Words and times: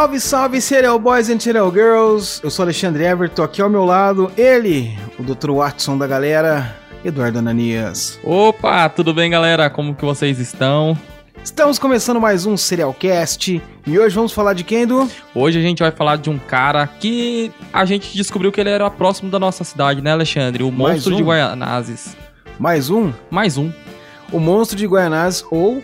Salve, 0.00 0.18
salve, 0.18 0.60
Serial 0.62 0.98
Boys 0.98 1.28
and 1.28 1.38
Serial 1.38 1.70
Girls! 1.70 2.40
Eu 2.42 2.50
sou 2.50 2.62
Alexandre 2.62 3.04
Everton, 3.04 3.42
aqui 3.42 3.60
ao 3.60 3.68
meu 3.68 3.84
lado, 3.84 4.32
ele, 4.34 4.98
o 5.18 5.22
Dr. 5.22 5.50
Watson 5.50 5.98
da 5.98 6.06
galera, 6.06 6.74
Eduardo 7.04 7.38
Ananias. 7.38 8.18
Opa, 8.24 8.88
tudo 8.88 9.12
bem, 9.12 9.30
galera? 9.30 9.68
Como 9.68 9.94
que 9.94 10.02
vocês 10.02 10.38
estão? 10.38 10.98
Estamos 11.44 11.78
começando 11.78 12.18
mais 12.18 12.46
um 12.46 12.56
Serialcast 12.56 13.60
e 13.86 13.98
hoje 13.98 14.14
vamos 14.14 14.32
falar 14.32 14.54
de 14.54 14.64
quem, 14.64 14.84
Edu? 14.84 15.06
Hoje 15.34 15.58
a 15.58 15.62
gente 15.62 15.82
vai 15.82 15.90
falar 15.90 16.16
de 16.16 16.30
um 16.30 16.38
cara 16.38 16.86
que 16.86 17.52
a 17.70 17.84
gente 17.84 18.16
descobriu 18.16 18.50
que 18.50 18.58
ele 18.58 18.70
era 18.70 18.88
próximo 18.88 19.30
da 19.30 19.38
nossa 19.38 19.64
cidade, 19.64 20.00
né, 20.00 20.12
Alexandre? 20.12 20.64
O 20.64 20.72
Mais 20.72 20.94
monstro 20.94 21.12
um? 21.12 21.16
de 21.18 21.22
Guaianazes. 21.22 22.16
Mais 22.58 22.88
um, 22.88 23.12
Mais 23.30 23.58
um. 23.58 23.70
o 24.32 24.40
Monstro 24.40 24.78
de 24.78 24.86
Guaianazes 24.86 25.44
ou 25.50 25.82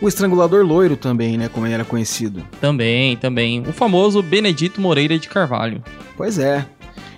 o 0.00 0.08
Estrangulador 0.08 0.64
Loiro 0.64 0.96
também, 0.96 1.36
né, 1.36 1.48
como 1.48 1.66
ele 1.66 1.74
era 1.74 1.84
conhecido. 1.84 2.42
Também, 2.60 3.16
também. 3.16 3.62
O 3.66 3.72
famoso 3.72 4.22
Benedito 4.22 4.80
Moreira 4.80 5.18
de 5.18 5.28
Carvalho. 5.28 5.82
Pois 6.16 6.38
é. 6.38 6.64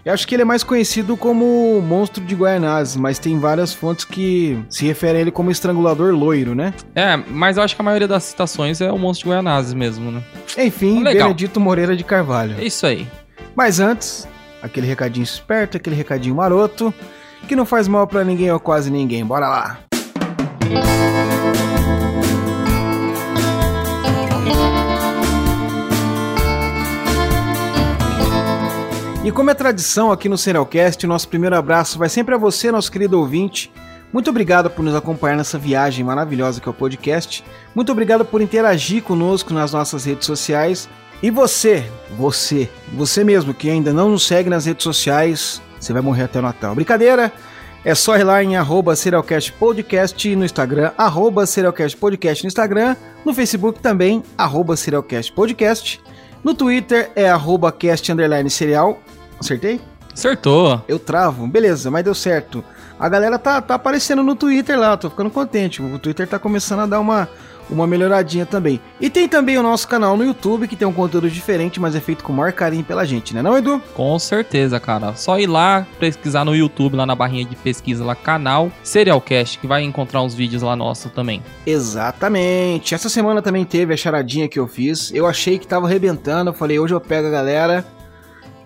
Eu 0.04 0.14
acho 0.14 0.26
que 0.26 0.34
ele 0.34 0.42
é 0.42 0.44
mais 0.44 0.62
conhecido 0.62 1.16
como 1.16 1.82
Monstro 1.82 2.24
de 2.24 2.34
Guaianazes, 2.34 2.96
mas 2.96 3.18
tem 3.18 3.38
várias 3.38 3.74
fontes 3.74 4.04
que 4.06 4.58
se 4.70 4.86
referem 4.86 5.18
a 5.18 5.20
ele 5.20 5.30
como 5.30 5.50
Estrangulador 5.50 6.14
Loiro, 6.14 6.54
né? 6.54 6.72
É, 6.94 7.16
mas 7.16 7.56
eu 7.56 7.62
acho 7.62 7.74
que 7.74 7.82
a 7.82 7.84
maioria 7.84 8.08
das 8.08 8.22
citações 8.24 8.80
é 8.80 8.90
o 8.90 8.96
monstro 8.98 9.24
de 9.24 9.30
Guaianazes 9.30 9.74
mesmo, 9.74 10.10
né? 10.10 10.22
Enfim, 10.56 11.02
Legal. 11.02 11.28
Benedito 11.28 11.60
Moreira 11.60 11.94
de 11.94 12.04
Carvalho. 12.04 12.56
É 12.58 12.64
isso 12.64 12.86
aí. 12.86 13.06
Mas 13.54 13.80
antes, 13.80 14.26
aquele 14.62 14.86
recadinho 14.86 15.24
esperto, 15.24 15.76
aquele 15.76 15.96
recadinho 15.96 16.34
maroto, 16.34 16.94
que 17.46 17.54
não 17.54 17.66
faz 17.66 17.86
mal 17.86 18.06
pra 18.06 18.24
ninguém 18.24 18.50
ou 18.50 18.60
quase 18.60 18.90
ninguém. 18.90 19.26
Bora 19.26 19.48
lá! 19.48 19.78
E 29.24 29.32
como 29.32 29.50
é 29.50 29.54
tradição 29.54 30.12
aqui 30.12 30.28
no 30.28 30.38
Serialcast, 30.38 31.04
nosso 31.06 31.28
primeiro 31.28 31.56
abraço 31.56 31.98
vai 31.98 32.08
sempre 32.08 32.34
a 32.34 32.38
você, 32.38 32.70
nosso 32.70 32.90
querido 32.90 33.18
ouvinte. 33.18 33.70
Muito 34.12 34.30
obrigado 34.30 34.70
por 34.70 34.82
nos 34.82 34.94
acompanhar 34.94 35.36
nessa 35.36 35.58
viagem 35.58 36.04
maravilhosa 36.04 36.60
que 36.60 36.68
é 36.68 36.70
o 36.70 36.74
podcast. 36.74 37.44
Muito 37.74 37.90
obrigado 37.90 38.24
por 38.24 38.40
interagir 38.40 39.02
conosco 39.02 39.52
nas 39.52 39.72
nossas 39.72 40.04
redes 40.04 40.24
sociais. 40.24 40.88
E 41.20 41.30
você, 41.30 41.84
você, 42.16 42.70
você 42.92 43.24
mesmo 43.24 43.52
que 43.52 43.68
ainda 43.68 43.92
não 43.92 44.08
nos 44.08 44.24
segue 44.24 44.48
nas 44.48 44.66
redes 44.66 44.84
sociais, 44.84 45.60
você 45.78 45.92
vai 45.92 46.00
morrer 46.00 46.22
até 46.22 46.38
o 46.38 46.42
Natal. 46.42 46.74
Brincadeira? 46.74 47.32
É 47.84 47.94
só 47.94 48.16
ir 48.16 48.24
lá 48.24 48.42
em 48.42 48.56
arroba 48.56 48.94
Serialcast 48.94 49.52
Podcast 49.52 50.36
no 50.36 50.44
Instagram, 50.44 50.92
arroba 50.96 51.44
Serialcast 51.44 51.96
Podcast 51.96 52.44
no 52.44 52.48
Instagram, 52.48 52.96
no 53.24 53.34
Facebook 53.34 53.80
também, 53.80 54.22
arroba 54.36 54.76
Serialcast 54.76 55.32
Podcast. 55.32 56.00
No 56.42 56.54
Twitter 56.54 57.10
é 57.14 57.28
arroba 57.28 57.72
cast 57.72 58.10
underline 58.10 58.48
serial. 58.50 58.98
Acertei? 59.38 59.80
Acertou. 60.12 60.82
Eu 60.88 60.98
travo, 60.98 61.46
beleza, 61.46 61.90
mas 61.90 62.04
deu 62.04 62.14
certo. 62.14 62.64
A 62.98 63.08
galera 63.08 63.38
tá, 63.38 63.62
tá 63.62 63.74
aparecendo 63.74 64.22
no 64.22 64.34
Twitter 64.34 64.78
lá, 64.78 64.96
tô 64.96 65.08
ficando 65.08 65.30
contente. 65.30 65.80
O 65.80 65.98
Twitter 65.98 66.26
tá 66.26 66.38
começando 66.38 66.80
a 66.80 66.86
dar 66.86 67.00
uma, 67.00 67.28
uma 67.70 67.86
melhoradinha 67.86 68.46
também. 68.46 68.80
E 69.00 69.10
tem 69.10 69.28
também 69.28 69.58
o 69.58 69.62
nosso 69.62 69.86
canal 69.86 70.16
no 70.16 70.24
YouTube, 70.24 70.68
que 70.68 70.76
tem 70.76 70.86
um 70.86 70.92
conteúdo 70.92 71.30
diferente, 71.30 71.80
mas 71.80 71.94
é 71.94 72.00
feito 72.00 72.24
com 72.24 72.32
o 72.32 72.36
maior 72.36 72.52
carinho 72.52 72.84
pela 72.84 73.04
gente, 73.04 73.34
né 73.34 73.42
não, 73.42 73.56
Edu? 73.56 73.80
Com 73.94 74.18
certeza, 74.18 74.80
cara. 74.80 75.14
Só 75.14 75.38
ir 75.38 75.46
lá, 75.46 75.86
pesquisar 75.98 76.44
no 76.44 76.54
YouTube, 76.54 76.96
lá 76.96 77.06
na 77.06 77.14
barrinha 77.14 77.44
de 77.44 77.56
pesquisa, 77.56 78.04
lá, 78.04 78.14
canal 78.14 78.70
Serialcast, 78.82 79.58
que 79.58 79.66
vai 79.66 79.82
encontrar 79.82 80.22
uns 80.22 80.34
vídeos 80.34 80.62
lá 80.62 80.74
nossos 80.74 81.10
também. 81.12 81.42
Exatamente. 81.66 82.94
Essa 82.94 83.08
semana 83.08 83.42
também 83.42 83.64
teve 83.64 83.94
a 83.94 83.96
charadinha 83.96 84.48
que 84.48 84.58
eu 84.58 84.66
fiz. 84.66 85.12
Eu 85.12 85.26
achei 85.26 85.58
que 85.58 85.66
tava 85.66 85.86
arrebentando, 85.86 86.50
eu 86.50 86.54
falei, 86.54 86.78
hoje 86.78 86.94
eu 86.94 87.00
pego 87.00 87.28
a 87.28 87.30
galera. 87.30 87.97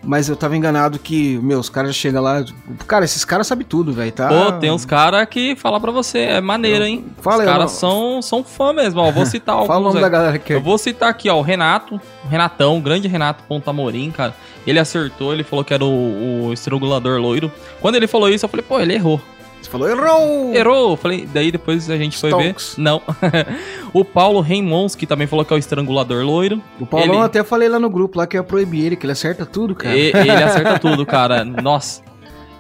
Mas 0.05 0.29
eu 0.29 0.35
tava 0.35 0.57
enganado 0.57 0.99
que, 0.99 1.39
meu, 1.39 1.61
os 1.61 1.69
caras 1.69 1.95
chegam 1.95 2.23
lá. 2.23 2.45
Cara, 2.89 3.05
esses 3.05 3.25
caras 3.25 3.47
sabem 3.47 3.65
tudo, 3.65 3.93
velho, 3.93 4.11
tá? 4.11 4.29
Pô, 4.29 4.53
tem 4.53 4.71
uns 4.71 4.85
caras 4.85 5.25
que 5.29 5.55
falam 5.55 5.81
pra 5.81 5.93
você, 5.93 6.19
é 6.19 6.41
maneiro, 6.41 6.85
hein? 6.85 7.07
Fala 7.21 7.37
Os 7.37 7.41
aí, 7.43 7.47
caras 7.47 7.71
são, 7.71 8.21
são 8.21 8.43
fã 8.43 8.73
mesmo, 8.73 9.01
ó. 9.01 9.11
Vou 9.13 9.25
citar 9.25 9.55
alguns. 9.57 9.69
Fala 9.69 9.81
o 9.81 9.85
nome 9.85 9.99
aí. 9.99 10.03
da 10.03 10.09
galera 10.09 10.39
que 10.39 10.53
é. 10.53 10.57
Eu 10.57 10.61
vou 10.61 10.77
citar 10.77 11.09
aqui, 11.09 11.31
ó, 11.31 11.39
o 11.39 11.43
Renato, 11.43 12.01
o 12.25 12.29
Renatão, 12.29 12.79
o 12.79 12.81
grande 12.81 13.07
Renato 13.07 13.45
Pontamorim, 13.45 14.11
cara. 14.11 14.35
Ele 14.67 14.79
acertou, 14.81 15.33
ele 15.33 15.45
falou 15.45 15.65
que 15.65 15.73
era 15.73 15.85
o, 15.85 16.47
o 16.49 16.53
estrangulador 16.53 17.21
loiro. 17.21 17.51
Quando 17.81 17.95
ele 17.95 18.09
falou 18.09 18.29
isso, 18.29 18.45
eu 18.45 18.49
falei, 18.49 18.65
pô, 18.69 18.81
ele 18.81 18.95
errou. 18.95 19.21
Você 19.63 19.71
falou, 19.71 19.89
errou! 19.89 20.55
Errou! 20.55 20.97
Falei, 20.97 21.27
daí 21.33 21.53
depois 21.53 21.89
a 21.89 21.97
gente 21.97 22.19
foi 22.19 22.31
Stonks. 22.31 22.75
ver. 22.77 22.83
Não. 22.83 23.01
o 23.95 24.05
Paulo 24.05 24.41
Reimons, 24.41 24.95
que 24.95 25.07
também 25.07 25.27
falou 25.27 25.45
que 25.45 25.53
é 25.53 25.57
o 25.57 25.59
estrangulador 25.59 26.25
loiro. 26.25 26.61
O 26.81 26.85
Paulão 26.87 27.15
Ele- 27.15 27.25
até 27.25 27.45
falei 27.45 27.69
lá 27.69 27.79
no 27.79 27.89
grupo 27.89 28.19
lá 28.19 28.27
que 28.27 28.37
eu 28.37 28.41
ia 28.41 28.45
proibir 28.45 28.85
ele, 28.87 28.97
que 28.97 29.07
ele 29.07 29.13
acerta 29.13 29.47
tudo, 29.47 29.75
cara. 29.75 29.97
E- 29.97 30.11
ele 30.15 30.31
acerta 30.33 30.79
tudo, 30.81 31.07
cara. 31.07 31.45
Nossa. 31.45 32.03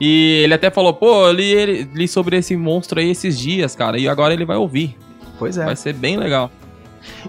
E 0.00 0.40
ele 0.44 0.54
até 0.54 0.70
falou, 0.70 0.94
pô, 0.94 1.26
eu 1.26 1.32
li, 1.32 1.50
ele- 1.52 1.90
li 1.94 2.06
sobre 2.08 2.36
esse 2.36 2.56
monstro 2.56 3.00
aí 3.00 3.10
esses 3.10 3.38
dias, 3.38 3.74
cara. 3.74 3.98
E 3.98 4.08
agora 4.08 4.32
ele 4.32 4.44
vai 4.44 4.56
ouvir. 4.56 4.96
Pois 5.38 5.58
é. 5.58 5.64
Vai 5.64 5.74
ser 5.76 5.92
bem 5.94 6.16
legal. 6.16 6.50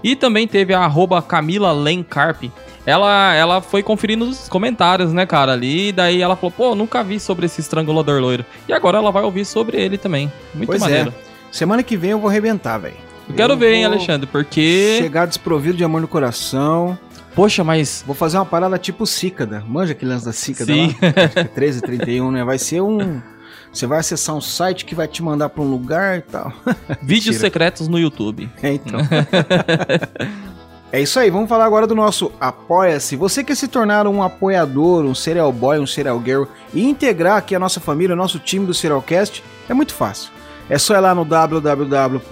E 0.04 0.14
também 0.14 0.46
teve 0.46 0.72
a 0.72 0.80
arroba 0.80 1.20
Camila 1.20 1.72
Lencarp. 1.72 2.44
Ela, 2.86 3.34
ela 3.34 3.60
foi 3.60 3.82
conferindo 3.82 4.24
os 4.26 4.48
comentários, 4.48 5.12
né, 5.12 5.24
cara, 5.24 5.52
ali. 5.52 5.88
E 5.88 5.92
daí 5.92 6.20
ela 6.20 6.36
falou, 6.36 6.50
pô, 6.50 6.74
nunca 6.74 7.02
vi 7.02 7.18
sobre 7.18 7.46
esse 7.46 7.60
estrangulador 7.60 8.20
loiro. 8.20 8.44
E 8.68 8.72
agora 8.72 8.98
ela 8.98 9.10
vai 9.10 9.22
ouvir 9.22 9.44
sobre 9.44 9.80
ele 9.80 9.96
também. 9.96 10.30
Muito 10.54 10.68
Pois 10.68 10.80
maneiro. 10.80 11.10
é. 11.10 11.34
Semana 11.50 11.82
que 11.82 11.96
vem 11.96 12.10
eu 12.10 12.18
vou 12.18 12.28
arrebentar, 12.28 12.78
velho. 12.78 12.96
Eu 13.28 13.34
quero 13.34 13.52
Eu 13.54 13.56
ver, 13.56 13.74
hein, 13.74 13.84
Alexandre, 13.86 14.26
porque... 14.26 14.96
Chegar 14.98 15.26
desprovido 15.26 15.78
de 15.78 15.84
amor 15.84 16.00
no 16.02 16.08
coração. 16.08 16.98
Poxa, 17.34 17.64
mas... 17.64 18.04
Vou 18.06 18.14
fazer 18.14 18.36
uma 18.36 18.44
parada 18.44 18.76
tipo 18.76 19.06
cícada. 19.06 19.64
Manja 19.66 19.92
aquele 19.92 20.10
lance 20.10 20.26
da 20.26 20.32
cícada 20.32 20.72
Sim. 20.72 20.88
lá? 21.00 21.24
Acho 21.24 21.32
que 21.34 21.38
é 21.40 21.44
13, 21.44 21.80
31, 21.80 22.30
né? 22.30 22.44
Vai 22.44 22.58
ser 22.58 22.82
um... 22.82 23.20
Você 23.72 23.86
vai 23.86 23.98
acessar 23.98 24.36
um 24.36 24.40
site 24.40 24.84
que 24.84 24.94
vai 24.94 25.08
te 25.08 25.20
mandar 25.20 25.48
pra 25.48 25.60
um 25.62 25.68
lugar 25.68 26.18
e 26.18 26.20
tal. 26.20 26.52
Vídeos 27.02 27.36
secretos 27.36 27.88
no 27.88 27.98
YouTube. 27.98 28.48
É, 28.62 28.72
então. 28.72 29.00
é 30.94 31.00
isso 31.00 31.18
aí, 31.18 31.28
vamos 31.28 31.48
falar 31.48 31.64
agora 31.64 31.88
do 31.88 31.94
nosso 31.96 32.30
Apoia-se. 32.40 33.16
Você 33.16 33.42
quer 33.42 33.56
se 33.56 33.66
tornar 33.66 34.06
um 34.06 34.22
apoiador, 34.22 35.04
um 35.04 35.12
serial 35.12 35.50
boy, 35.52 35.80
um 35.80 35.86
serial 35.88 36.22
girl 36.24 36.44
e 36.72 36.84
integrar 36.84 37.36
aqui 37.36 37.52
a 37.52 37.58
nossa 37.58 37.80
família, 37.80 38.14
o 38.14 38.16
nosso 38.16 38.38
time 38.38 38.64
do 38.64 38.72
Serialcast, 38.72 39.42
é 39.68 39.74
muito 39.74 39.92
fácil. 39.92 40.30
É 40.70 40.78
só 40.78 40.94
ir 40.94 41.00
lá 41.00 41.12
no 41.12 41.24
www.apoia.se 41.24 42.22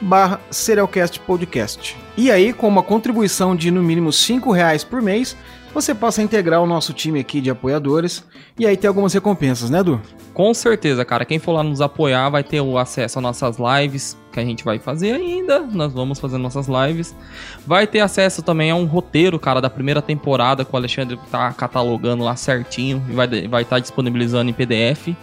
barra 0.00 0.40
Serialcast 0.50 1.20
Podcast. 1.20 1.96
E 2.16 2.32
aí, 2.32 2.52
com 2.52 2.66
uma 2.66 2.82
contribuição 2.82 3.54
de 3.54 3.70
no 3.70 3.80
mínimo 3.80 4.12
5 4.12 4.50
reais 4.50 4.82
por 4.82 5.00
mês, 5.00 5.36
você 5.72 5.94
passa 5.94 6.20
a 6.20 6.24
integrar 6.24 6.60
o 6.60 6.66
nosso 6.66 6.92
time 6.92 7.20
aqui 7.20 7.40
de 7.40 7.48
apoiadores. 7.48 8.24
E 8.58 8.66
aí 8.66 8.76
tem 8.76 8.88
algumas 8.88 9.14
recompensas, 9.14 9.70
né, 9.70 9.78
Edu? 9.78 10.00
Com 10.34 10.52
certeza, 10.52 11.04
cara. 11.04 11.24
Quem 11.24 11.38
for 11.38 11.52
lá 11.52 11.62
nos 11.62 11.80
apoiar 11.80 12.28
vai 12.28 12.42
ter 12.42 12.60
o 12.60 12.76
acesso 12.76 13.20
às 13.20 13.22
nossas 13.22 13.56
lives 13.56 14.18
que 14.32 14.40
a 14.40 14.44
gente 14.44 14.64
vai 14.64 14.80
fazer 14.80 15.12
ainda. 15.12 15.60
Nós 15.60 15.92
vamos 15.92 16.18
fazer 16.18 16.38
nossas 16.38 16.66
lives. 16.66 17.14
Vai 17.64 17.86
ter 17.86 18.00
acesso 18.00 18.42
também 18.42 18.68
a 18.68 18.74
um 18.74 18.84
roteiro, 18.84 19.38
cara, 19.38 19.60
da 19.60 19.70
primeira 19.70 20.02
temporada 20.02 20.64
que 20.64 20.74
o 20.74 20.76
Alexandre 20.76 21.16
tá 21.30 21.52
catalogando 21.52 22.24
lá 22.24 22.34
certinho 22.34 23.00
e 23.08 23.12
vai 23.12 23.26
estar 23.26 23.48
vai 23.48 23.64
tá 23.64 23.78
disponibilizando 23.78 24.50
em 24.50 24.52
PDF. 24.52 25.14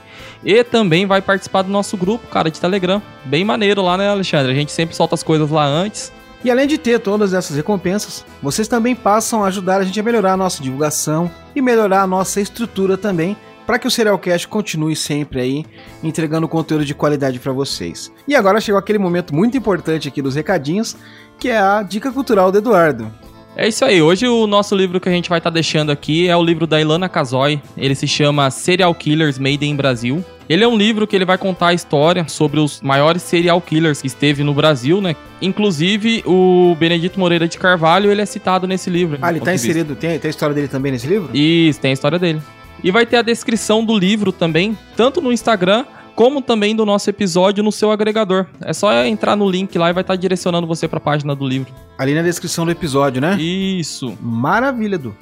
E 0.46 0.64
também 0.64 1.06
vai 1.06 1.22
participar 1.22 1.64
do 1.64 1.70
nosso 1.70 1.98
grupo, 1.98 2.26
cara, 2.28 2.50
de 2.50 2.62
Telegram. 2.62 3.02
Bem 3.26 3.44
maneiro 3.44 3.82
lá, 3.82 3.98
né, 3.98 4.10
Alexandre? 4.10 4.54
A 4.54 4.56
gente 4.56 4.72
sempre 4.72 4.96
solta 4.96 5.14
as 5.14 5.24
coisas 5.24 5.52
lá 5.52 5.66
antes. 5.66 6.12
E 6.44 6.50
além 6.50 6.66
de 6.66 6.78
ter 6.78 7.00
todas 7.00 7.34
essas 7.34 7.56
recompensas, 7.56 8.26
vocês 8.42 8.68
também 8.68 8.96
passam 8.96 9.44
a 9.44 9.48
ajudar 9.48 9.82
a 9.82 9.84
gente 9.84 10.00
a 10.00 10.04
melhorar 10.04 10.34
a 10.34 10.38
nossa 10.38 10.64
divulgação 10.64 11.30
e 11.56 11.62
melhorar 11.62 12.02
a 12.02 12.08
nossa 12.08 12.42
estrutura 12.42 12.98
também, 12.98 13.38
para 13.72 13.80
que 13.80 13.88
o 13.88 13.92
Serialcast 13.92 14.50
continue 14.50 14.98
sempre 14.98 15.40
aí 15.40 15.66
entregando 16.04 16.46
conteúdo 16.46 16.84
de 16.84 16.94
qualidade 16.94 17.40
para 17.40 17.54
vocês. 17.54 18.12
E 18.28 18.36
agora 18.36 18.60
chegou 18.60 18.78
aquele 18.78 19.00
momento 19.00 19.34
muito 19.34 19.58
importante 19.58 20.10
aqui 20.10 20.22
dos 20.22 20.36
recadinhos, 20.36 20.98
que 21.40 21.48
é 21.48 21.58
a 21.58 21.82
dica 21.82 22.12
cultural 22.12 22.52
do 22.52 22.58
Eduardo. 22.58 23.10
É 23.56 23.70
isso 23.70 23.86
aí. 23.86 24.02
Hoje 24.02 24.28
o 24.28 24.46
nosso 24.46 24.76
livro 24.76 25.00
que 25.00 25.08
a 25.08 25.12
gente 25.14 25.30
vai 25.30 25.38
estar 25.38 25.50
deixando 25.50 25.90
aqui 25.90 26.28
é 26.28 26.36
o 26.36 26.44
livro 26.44 26.68
da 26.68 26.82
Ilana 26.82 27.08
Casoy. 27.08 27.62
Ele 27.78 27.96
se 27.96 28.10
chama 28.10 28.52
Serial 28.52 28.94
Killers 28.94 29.40
Made 29.40 29.66
in 29.66 29.78
Brasil. 29.78 30.22
Ele 30.50 30.66
é 30.66 30.68
um 30.68 30.76
livro 30.76 31.08
que 31.08 31.16
ele 31.16 31.24
vai 31.24 31.38
contar 31.38 31.68
a 31.68 31.74
história 31.74 32.28
sobre 32.28 32.60
os 32.60 32.82
maiores 32.82 33.24
serial 33.24 33.62
killers 33.62 34.02
que 34.02 34.08
esteve 34.08 34.44
no 34.44 34.54
Brasil, 34.54 35.00
né? 35.00 35.16
Inclusive 35.42 36.24
o 36.26 36.76
Benedito 36.78 37.18
Moreira 37.18 37.48
de 37.48 37.58
Carvalho, 37.58 38.12
ele 38.12 38.22
é 38.22 38.26
citado 38.26 38.68
nesse 38.68 38.90
livro. 38.90 39.18
Ah, 39.22 39.30
ele 39.30 39.40
tá 39.40 39.54
inserido, 39.54 39.96
tem, 39.96 40.20
tem 40.20 40.28
a 40.28 40.30
história 40.30 40.54
dele 40.54 40.68
também 40.68 40.92
nesse 40.92 41.08
livro? 41.08 41.30
Isso, 41.34 41.80
tem 41.80 41.92
a 41.92 41.94
história 41.94 42.20
dele. 42.20 42.42
E 42.84 42.92
vai 42.92 43.06
ter 43.06 43.18
a 43.18 43.22
descrição 43.22 43.84
do 43.86 43.98
livro 43.98 44.32
também, 44.32 44.78
tanto 44.96 45.22
no 45.22 45.32
Instagram 45.32 45.86
como 46.16 46.42
também 46.42 46.76
do 46.76 46.86
nosso 46.86 47.10
episódio 47.10 47.64
no 47.64 47.72
seu 47.72 47.90
agregador. 47.92 48.46
É 48.62 48.74
só 48.74 48.94
entrar 49.06 49.36
no 49.36 49.50
link 49.50 49.76
lá 49.78 49.90
e 49.90 49.94
vai 49.94 50.02
estar 50.02 50.16
direcionando 50.16 50.68
você 50.68 50.88
para 50.88 50.98
a 50.98 51.02
página 51.02 51.34
do 51.34 51.48
livro. 51.48 51.74
Ali 51.98 52.14
na 52.14 52.22
descrição 52.22 52.66
do 52.66 52.72
episódio, 52.72 53.22
né? 53.22 53.38
Isso. 53.42 54.16
Maravilha, 54.22 54.98
Du. 54.98 55.16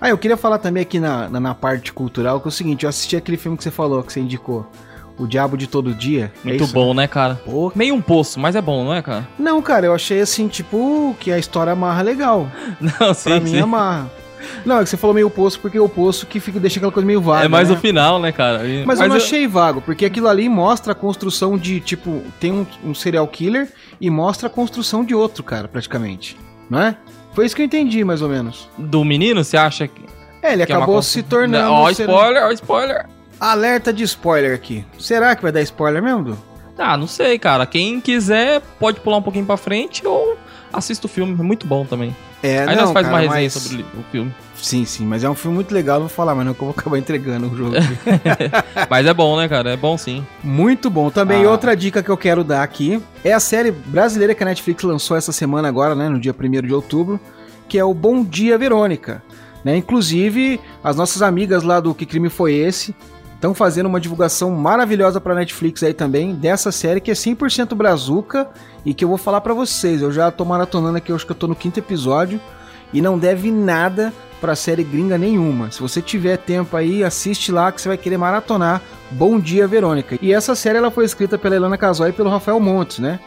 Ah, 0.00 0.08
eu 0.08 0.18
queria 0.18 0.36
falar 0.36 0.58
também 0.58 0.82
aqui 0.82 0.98
na, 1.00 1.28
na, 1.28 1.40
na 1.40 1.54
parte 1.54 1.92
cultural 1.92 2.40
que 2.40 2.46
é 2.46 2.50
o 2.50 2.52
seguinte, 2.52 2.84
eu 2.84 2.88
assisti 2.88 3.16
aquele 3.16 3.36
filme 3.36 3.56
que 3.58 3.64
você 3.64 3.70
falou, 3.70 4.02
que 4.02 4.12
você 4.12 4.20
indicou. 4.20 4.66
O 5.18 5.26
Diabo 5.26 5.56
de 5.56 5.66
Todo 5.66 5.92
Dia. 5.92 6.32
é 6.44 6.48
Muito 6.48 6.64
isso? 6.64 6.72
bom, 6.72 6.94
né, 6.94 7.08
cara? 7.08 7.34
Pô, 7.44 7.72
Meio 7.74 7.92
um 7.94 8.00
poço, 8.00 8.38
mas 8.38 8.54
é 8.54 8.62
bom, 8.62 8.84
não 8.84 8.94
é, 8.94 9.02
cara? 9.02 9.26
Não, 9.36 9.60
cara, 9.60 9.86
eu 9.86 9.92
achei 9.94 10.20
assim, 10.20 10.46
tipo, 10.46 11.14
que 11.18 11.32
a 11.32 11.38
história 11.38 11.72
amarra 11.72 12.02
legal. 12.02 12.48
Não, 12.80 12.90
Pra 12.92 13.14
sim, 13.14 13.40
mim 13.40 13.50
sim. 13.50 13.58
amarra. 13.60 14.08
Não, 14.64 14.80
é 14.80 14.84
que 14.84 14.90
você 14.90 14.96
falou 14.96 15.14
meio 15.14 15.28
poço 15.30 15.58
porque 15.60 15.78
o 15.78 15.88
poço 15.88 16.26
que 16.26 16.40
fica, 16.40 16.58
deixa 16.60 16.78
aquela 16.78 16.92
coisa 16.92 17.06
meio 17.06 17.20
vaga. 17.20 17.44
É 17.44 17.48
mais 17.48 17.68
né? 17.68 17.74
o 17.74 17.78
final, 17.78 18.18
né, 18.20 18.32
cara? 18.32 18.66
E- 18.66 18.84
Mas, 18.84 19.00
eu 19.00 19.08
não 19.08 19.16
achei 19.16 19.46
vago, 19.46 19.80
porque 19.80 20.04
aquilo 20.04 20.28
ali 20.28 20.48
mostra 20.48 20.92
a 20.92 20.94
construção 20.94 21.56
de, 21.56 21.80
tipo, 21.80 22.22
tem 22.40 22.52
um, 22.52 22.66
um 22.84 22.94
serial 22.94 23.26
killer 23.28 23.68
e 24.00 24.10
mostra 24.10 24.46
a 24.48 24.50
construção 24.50 25.04
de 25.04 25.14
outro, 25.14 25.42
cara, 25.42 25.68
praticamente. 25.68 26.36
Não 26.68 26.80
é? 26.80 26.96
Foi 27.32 27.46
isso 27.46 27.54
que 27.54 27.62
eu 27.62 27.66
entendi, 27.66 28.02
mais 28.04 28.20
ou 28.22 28.28
menos. 28.28 28.68
Do 28.76 29.04
menino, 29.04 29.42
você 29.44 29.56
acha 29.56 29.86
que. 29.86 30.02
É, 30.42 30.52
ele 30.52 30.66
que 30.66 30.72
é 30.72 30.74
acabou 30.76 30.96
constru- 30.96 31.12
se 31.14 31.22
tornando. 31.22 31.70
Ó, 31.72 31.92
ser- 31.92 32.08
spoiler, 32.08 32.44
ó, 32.44 32.50
spoiler. 32.52 33.06
Alerta 33.40 33.92
de 33.92 34.02
spoiler 34.04 34.54
aqui. 34.54 34.84
Será 34.98 35.34
que 35.36 35.42
vai 35.42 35.52
dar 35.52 35.60
spoiler 35.62 36.02
mesmo, 36.02 36.24
Du? 36.24 36.38
Ah, 36.76 36.96
não 36.96 37.06
sei, 37.08 37.38
cara. 37.38 37.66
Quem 37.66 38.00
quiser 38.00 38.60
pode 38.78 39.00
pular 39.00 39.16
um 39.16 39.22
pouquinho 39.22 39.44
pra 39.44 39.56
frente 39.56 40.06
ou 40.06 40.36
assista 40.72 41.06
o 41.06 41.08
filme. 41.08 41.36
É 41.38 41.42
muito 41.42 41.66
bom 41.66 41.84
também. 41.84 42.14
É, 42.42 42.60
Aí 42.60 42.76
nós 42.76 42.92
faz 42.92 43.06
cara, 43.06 43.08
uma 43.08 43.18
resenha 43.20 43.42
mas- 43.44 43.52
sobre 43.52 43.82
o 43.82 44.02
filme. 44.12 44.34
Sim, 44.60 44.84
sim, 44.84 45.06
mas 45.06 45.22
é 45.22 45.30
um 45.30 45.34
filme 45.36 45.54
muito 45.54 45.72
legal, 45.72 46.00
não 46.00 46.08
vou 46.08 46.14
falar, 46.16 46.34
mas 46.34 46.44
não 46.44 46.52
que 46.52 46.60
eu 46.60 46.66
vou 46.66 46.74
acabar 46.76 46.98
entregando 46.98 47.46
o 47.46 47.56
jogo. 47.56 47.76
Mas 48.90 49.06
é 49.06 49.14
bom, 49.14 49.36
né, 49.36 49.48
cara? 49.48 49.70
É 49.70 49.76
bom 49.76 49.96
sim. 49.96 50.26
Muito 50.42 50.90
bom. 50.90 51.10
Também 51.10 51.44
Ah. 51.44 51.50
outra 51.50 51.76
dica 51.76 52.02
que 52.02 52.08
eu 52.10 52.16
quero 52.16 52.42
dar 52.42 52.64
aqui 52.64 53.00
é 53.24 53.32
a 53.32 53.38
série 53.38 53.70
brasileira 53.70 54.34
que 54.34 54.42
a 54.42 54.46
Netflix 54.46 54.82
lançou 54.82 55.16
essa 55.16 55.30
semana 55.30 55.68
agora, 55.68 55.94
né, 55.94 56.08
no 56.08 56.18
dia 56.18 56.34
1 56.34 56.66
de 56.66 56.74
outubro, 56.74 57.20
que 57.68 57.78
é 57.78 57.84
o 57.84 57.94
Bom 57.94 58.24
Dia 58.24 58.58
Verônica. 58.58 59.22
Né? 59.64 59.76
Inclusive, 59.76 60.60
as 60.82 60.96
nossas 60.96 61.22
amigas 61.22 61.62
lá 61.62 61.78
do 61.78 61.94
Que 61.94 62.04
Crime 62.06 62.28
Foi 62.28 62.52
Esse 62.54 62.94
estão 63.38 63.54
fazendo 63.54 63.86
uma 63.86 64.00
divulgação 64.00 64.50
maravilhosa 64.50 65.20
pra 65.20 65.32
Netflix 65.32 65.84
aí 65.84 65.94
também, 65.94 66.34
dessa 66.34 66.72
série 66.72 67.00
que 67.00 67.10
é 67.10 67.14
100% 67.14 67.72
brazuca 67.72 68.48
e 68.84 68.92
que 68.92 69.04
eu 69.04 69.08
vou 69.08 69.16
falar 69.16 69.40
pra 69.40 69.54
vocês. 69.54 70.02
Eu 70.02 70.10
já 70.10 70.28
tô 70.30 70.44
maratonando 70.44 70.98
aqui, 70.98 71.12
eu 71.12 71.16
acho 71.16 71.24
que 71.24 71.30
eu 71.30 71.36
tô 71.36 71.46
no 71.46 71.54
quinto 71.54 71.78
episódio 71.78 72.40
e 72.92 73.00
não 73.00 73.16
deve 73.16 73.52
nada 73.52 74.12
pra 74.40 74.56
série 74.56 74.82
gringa 74.82 75.16
nenhuma. 75.16 75.70
Se 75.70 75.80
você 75.80 76.02
tiver 76.02 76.36
tempo 76.36 76.76
aí, 76.76 77.04
assiste 77.04 77.52
lá 77.52 77.70
que 77.70 77.80
você 77.80 77.88
vai 77.88 77.96
querer 77.96 78.16
maratonar 78.16 78.82
Bom 79.12 79.38
Dia 79.38 79.68
Verônica. 79.68 80.18
E 80.20 80.32
essa 80.32 80.56
série 80.56 80.78
ela 80.78 80.90
foi 80.90 81.04
escrita 81.04 81.38
pela 81.38 81.54
Helena 81.54 81.78
Casoy 81.78 82.10
e 82.10 82.12
pelo 82.12 82.30
Rafael 82.30 82.58
Montes, 82.58 82.98
né? 82.98 83.20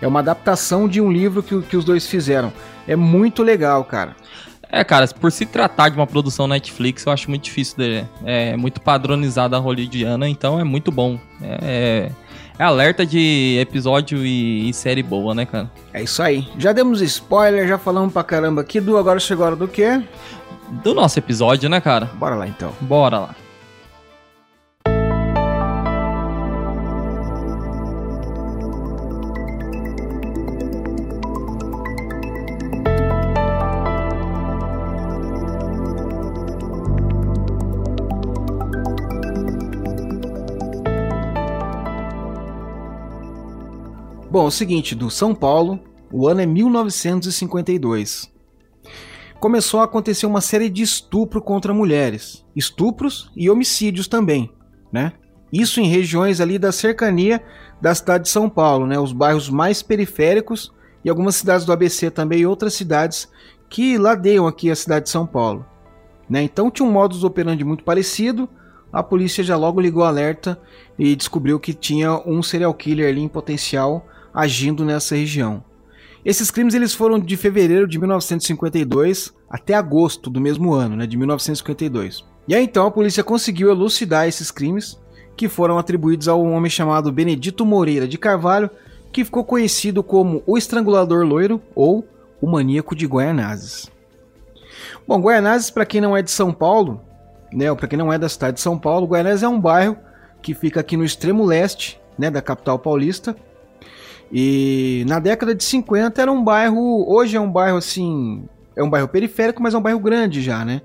É 0.00 0.08
uma 0.08 0.18
adaptação 0.18 0.88
de 0.88 1.00
um 1.00 1.10
livro 1.10 1.40
que, 1.40 1.62
que 1.62 1.76
os 1.76 1.84
dois 1.84 2.04
fizeram. 2.04 2.52
É 2.88 2.96
muito 2.96 3.44
legal, 3.44 3.84
cara. 3.84 4.16
É, 4.72 4.82
cara, 4.82 5.06
por 5.06 5.30
se 5.30 5.44
tratar 5.44 5.90
de 5.90 5.96
uma 5.96 6.06
produção 6.06 6.48
Netflix, 6.48 7.04
eu 7.04 7.12
acho 7.12 7.28
muito 7.28 7.44
difícil 7.44 7.76
de. 7.76 8.04
É 8.24 8.56
muito 8.56 8.80
padronizada 8.80 9.54
a 9.54 9.60
hollywoodiana, 9.60 10.26
então 10.26 10.58
é 10.58 10.64
muito 10.64 10.90
bom. 10.90 11.18
É, 11.42 12.10
é 12.58 12.64
alerta 12.64 13.04
de 13.04 13.58
episódio 13.60 14.24
e, 14.24 14.70
e 14.70 14.72
série 14.72 15.02
boa, 15.02 15.34
né, 15.34 15.44
cara? 15.44 15.70
É 15.92 16.02
isso 16.02 16.22
aí. 16.22 16.48
Já 16.56 16.72
demos 16.72 17.02
spoiler, 17.02 17.68
já 17.68 17.76
falamos 17.76 18.14
pra 18.14 18.24
caramba 18.24 18.62
aqui. 18.62 18.80
Du, 18.80 18.96
agora 18.96 19.20
chegou 19.20 19.44
a 19.44 19.48
hora 19.48 19.56
do 19.56 19.68
quê? 19.68 20.02
Do 20.82 20.94
nosso 20.94 21.18
episódio, 21.18 21.68
né, 21.68 21.78
cara? 21.78 22.06
Bora 22.14 22.34
lá 22.34 22.48
então. 22.48 22.72
Bora 22.80 23.18
lá. 23.18 23.34
Bom, 44.32 44.44
é 44.44 44.48
o 44.48 44.50
seguinte, 44.50 44.94
do 44.94 45.10
São 45.10 45.34
Paulo, 45.34 45.78
o 46.10 46.26
ano 46.26 46.40
é 46.40 46.46
1952. 46.46 48.32
Começou 49.38 49.80
a 49.80 49.84
acontecer 49.84 50.24
uma 50.24 50.40
série 50.40 50.70
de 50.70 50.80
estupro 50.82 51.42
contra 51.42 51.74
mulheres, 51.74 52.42
estupros 52.56 53.30
e 53.36 53.50
homicídios 53.50 54.08
também, 54.08 54.50
né? 54.90 55.12
Isso 55.52 55.82
em 55.82 55.86
regiões 55.86 56.40
ali 56.40 56.58
da 56.58 56.72
cercania 56.72 57.44
da 57.78 57.94
cidade 57.94 58.24
de 58.24 58.30
São 58.30 58.48
Paulo, 58.48 58.86
né? 58.86 58.98
Os 58.98 59.12
bairros 59.12 59.50
mais 59.50 59.82
periféricos 59.82 60.72
e 61.04 61.10
algumas 61.10 61.36
cidades 61.36 61.66
do 61.66 61.72
ABC 61.72 62.10
também 62.10 62.40
e 62.40 62.46
outras 62.46 62.72
cidades 62.72 63.28
que 63.68 63.98
ladeiam 63.98 64.46
aqui 64.46 64.70
a 64.70 64.74
cidade 64.74 65.04
de 65.04 65.10
São 65.10 65.26
Paulo, 65.26 65.66
né? 66.26 66.42
Então 66.42 66.70
tinha 66.70 66.88
um 66.88 66.92
modus 66.92 67.22
operandi 67.22 67.64
muito 67.64 67.84
parecido. 67.84 68.48
A 68.90 69.02
polícia 69.02 69.44
já 69.44 69.58
logo 69.58 69.78
ligou 69.78 70.04
alerta 70.04 70.58
e 70.98 71.14
descobriu 71.14 71.60
que 71.60 71.74
tinha 71.74 72.14
um 72.26 72.42
serial 72.42 72.72
killer 72.72 73.10
ali 73.10 73.20
em 73.20 73.28
potencial 73.28 74.08
agindo 74.34 74.84
nessa 74.84 75.16
região. 75.16 75.64
Esses 76.24 76.50
crimes 76.50 76.74
eles 76.74 76.94
foram 76.94 77.18
de 77.18 77.36
fevereiro 77.36 77.86
de 77.86 77.98
1952 77.98 79.34
até 79.50 79.74
agosto 79.74 80.30
do 80.30 80.40
mesmo 80.40 80.72
ano, 80.72 80.96
né, 80.96 81.06
de 81.06 81.16
1952. 81.16 82.24
E 82.46 82.54
aí 82.54 82.64
então 82.64 82.86
a 82.86 82.90
polícia 82.90 83.24
conseguiu 83.24 83.70
elucidar 83.70 84.28
esses 84.28 84.50
crimes 84.50 85.00
que 85.36 85.48
foram 85.48 85.78
atribuídos 85.78 86.28
a 86.28 86.36
um 86.36 86.52
homem 86.52 86.70
chamado 86.70 87.10
Benedito 87.10 87.66
Moreira 87.66 88.06
de 88.06 88.18
Carvalho, 88.18 88.70
que 89.12 89.24
ficou 89.24 89.44
conhecido 89.44 90.02
como 90.02 90.42
o 90.46 90.56
Estrangulador 90.56 91.26
Loiro 91.26 91.60
ou 91.74 92.06
o 92.40 92.46
Maníaco 92.46 92.94
de 92.94 93.06
Guaianazes. 93.06 93.90
Bom, 95.06 95.20
Guaianazes, 95.20 95.70
para 95.70 95.84
quem 95.84 96.00
não 96.00 96.16
é 96.16 96.22
de 96.22 96.30
São 96.30 96.52
Paulo, 96.52 97.00
né, 97.52 97.72
para 97.74 97.88
quem 97.88 97.98
não 97.98 98.12
é 98.12 98.18
da 98.18 98.28
cidade 98.28 98.54
de 98.54 98.62
São 98.62 98.78
Paulo, 98.78 99.06
Guaianazes 99.06 99.42
é 99.42 99.48
um 99.48 99.60
bairro 99.60 99.96
que 100.40 100.54
fica 100.54 100.80
aqui 100.80 100.96
no 100.96 101.04
extremo 101.04 101.44
leste, 101.44 102.00
né, 102.18 102.30
da 102.30 102.42
capital 102.42 102.78
paulista. 102.78 103.36
E 104.32 105.04
na 105.06 105.18
década 105.18 105.54
de 105.54 105.62
50 105.62 106.22
era 106.22 106.32
um 106.32 106.42
bairro, 106.42 107.04
hoje 107.06 107.36
é 107.36 107.40
um 107.40 107.50
bairro 107.50 107.76
assim, 107.76 108.44
é 108.74 108.82
um 108.82 108.88
bairro 108.88 109.06
periférico, 109.06 109.62
mas 109.62 109.74
é 109.74 109.78
um 109.78 109.82
bairro 109.82 110.00
grande 110.00 110.40
já, 110.40 110.64
né? 110.64 110.80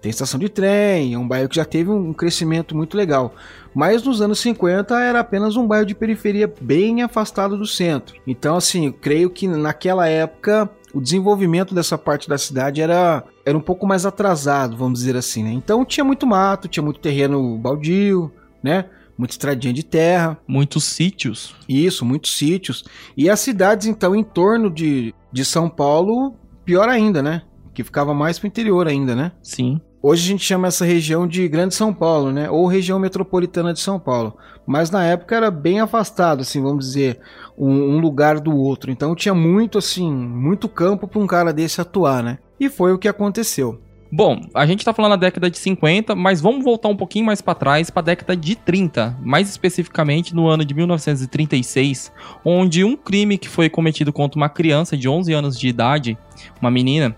Tem 0.00 0.10
estação 0.10 0.38
de 0.38 0.48
trem, 0.48 1.14
é 1.14 1.18
um 1.18 1.26
bairro 1.26 1.48
que 1.48 1.56
já 1.56 1.64
teve 1.64 1.90
um 1.90 2.12
crescimento 2.12 2.76
muito 2.76 2.96
legal. 2.96 3.34
Mas 3.74 4.02
nos 4.02 4.20
anos 4.20 4.40
50 4.40 5.00
era 5.00 5.20
apenas 5.20 5.56
um 5.56 5.66
bairro 5.66 5.86
de 5.86 5.94
periferia 5.94 6.52
bem 6.60 7.02
afastado 7.02 7.56
do 7.56 7.66
centro. 7.66 8.16
Então, 8.26 8.56
assim, 8.56 8.90
creio 8.90 9.30
que 9.30 9.46
naquela 9.46 10.08
época 10.08 10.68
o 10.92 11.00
desenvolvimento 11.00 11.74
dessa 11.74 11.96
parte 11.96 12.28
da 12.28 12.36
cidade 12.36 12.82
era, 12.82 13.24
era 13.46 13.56
um 13.56 13.60
pouco 13.60 13.86
mais 13.86 14.04
atrasado, 14.04 14.76
vamos 14.76 14.98
dizer 14.98 15.16
assim, 15.16 15.42
né? 15.42 15.50
Então 15.52 15.84
tinha 15.84 16.04
muito 16.04 16.26
mato, 16.26 16.68
tinha 16.68 16.82
muito 16.82 17.00
terreno 17.00 17.56
baldio, 17.56 18.30
né? 18.62 18.86
Muita 19.16 19.34
estradinha 19.34 19.72
de 19.72 19.82
terra. 19.82 20.38
Muitos 20.46 20.84
sítios. 20.84 21.54
Isso, 21.68 22.04
muitos 22.04 22.36
sítios. 22.36 22.84
E 23.16 23.28
as 23.28 23.40
cidades, 23.40 23.86
então, 23.86 24.14
em 24.14 24.24
torno 24.24 24.70
de, 24.70 25.14
de 25.30 25.44
São 25.44 25.68
Paulo, 25.68 26.34
pior 26.64 26.88
ainda, 26.88 27.22
né? 27.22 27.42
Que 27.74 27.84
ficava 27.84 28.12
mais 28.14 28.38
pro 28.38 28.48
interior 28.48 28.86
ainda, 28.86 29.14
né? 29.14 29.32
Sim. 29.42 29.80
Hoje 30.02 30.24
a 30.24 30.28
gente 30.28 30.44
chama 30.44 30.66
essa 30.66 30.84
região 30.84 31.28
de 31.28 31.46
Grande 31.46 31.76
São 31.76 31.94
Paulo, 31.94 32.32
né? 32.32 32.50
Ou 32.50 32.66
região 32.66 32.98
metropolitana 32.98 33.72
de 33.72 33.78
São 33.78 34.00
Paulo. 34.00 34.36
Mas 34.66 34.90
na 34.90 35.04
época 35.04 35.36
era 35.36 35.48
bem 35.48 35.78
afastado, 35.78 36.40
assim, 36.40 36.60
vamos 36.60 36.86
dizer, 36.86 37.20
um, 37.56 37.70
um 37.70 38.00
lugar 38.00 38.40
do 38.40 38.56
outro. 38.56 38.90
Então 38.90 39.14
tinha 39.14 39.34
muito, 39.34 39.78
assim, 39.78 40.12
muito 40.12 40.68
campo 40.68 41.06
para 41.06 41.20
um 41.20 41.26
cara 41.26 41.52
desse 41.52 41.80
atuar, 41.80 42.22
né? 42.22 42.38
E 42.58 42.68
foi 42.68 42.92
o 42.92 42.98
que 42.98 43.06
aconteceu. 43.06 43.80
Bom, 44.14 44.42
a 44.52 44.66
gente 44.66 44.84
tá 44.84 44.92
falando 44.92 45.12
da 45.12 45.16
década 45.16 45.48
de 45.48 45.58
50, 45.58 46.14
mas 46.14 46.38
vamos 46.38 46.62
voltar 46.62 46.90
um 46.90 46.96
pouquinho 46.96 47.24
mais 47.24 47.40
pra 47.40 47.54
trás, 47.54 47.88
pra 47.88 48.02
década 48.02 48.36
de 48.36 48.54
30, 48.54 49.16
mais 49.22 49.48
especificamente 49.48 50.34
no 50.34 50.48
ano 50.48 50.66
de 50.66 50.74
1936, 50.74 52.12
onde 52.44 52.84
um 52.84 52.94
crime 52.94 53.38
que 53.38 53.48
foi 53.48 53.70
cometido 53.70 54.12
contra 54.12 54.38
uma 54.38 54.50
criança 54.50 54.98
de 54.98 55.08
11 55.08 55.32
anos 55.32 55.58
de 55.58 55.66
idade, 55.66 56.18
uma 56.60 56.70
menina, 56.70 57.16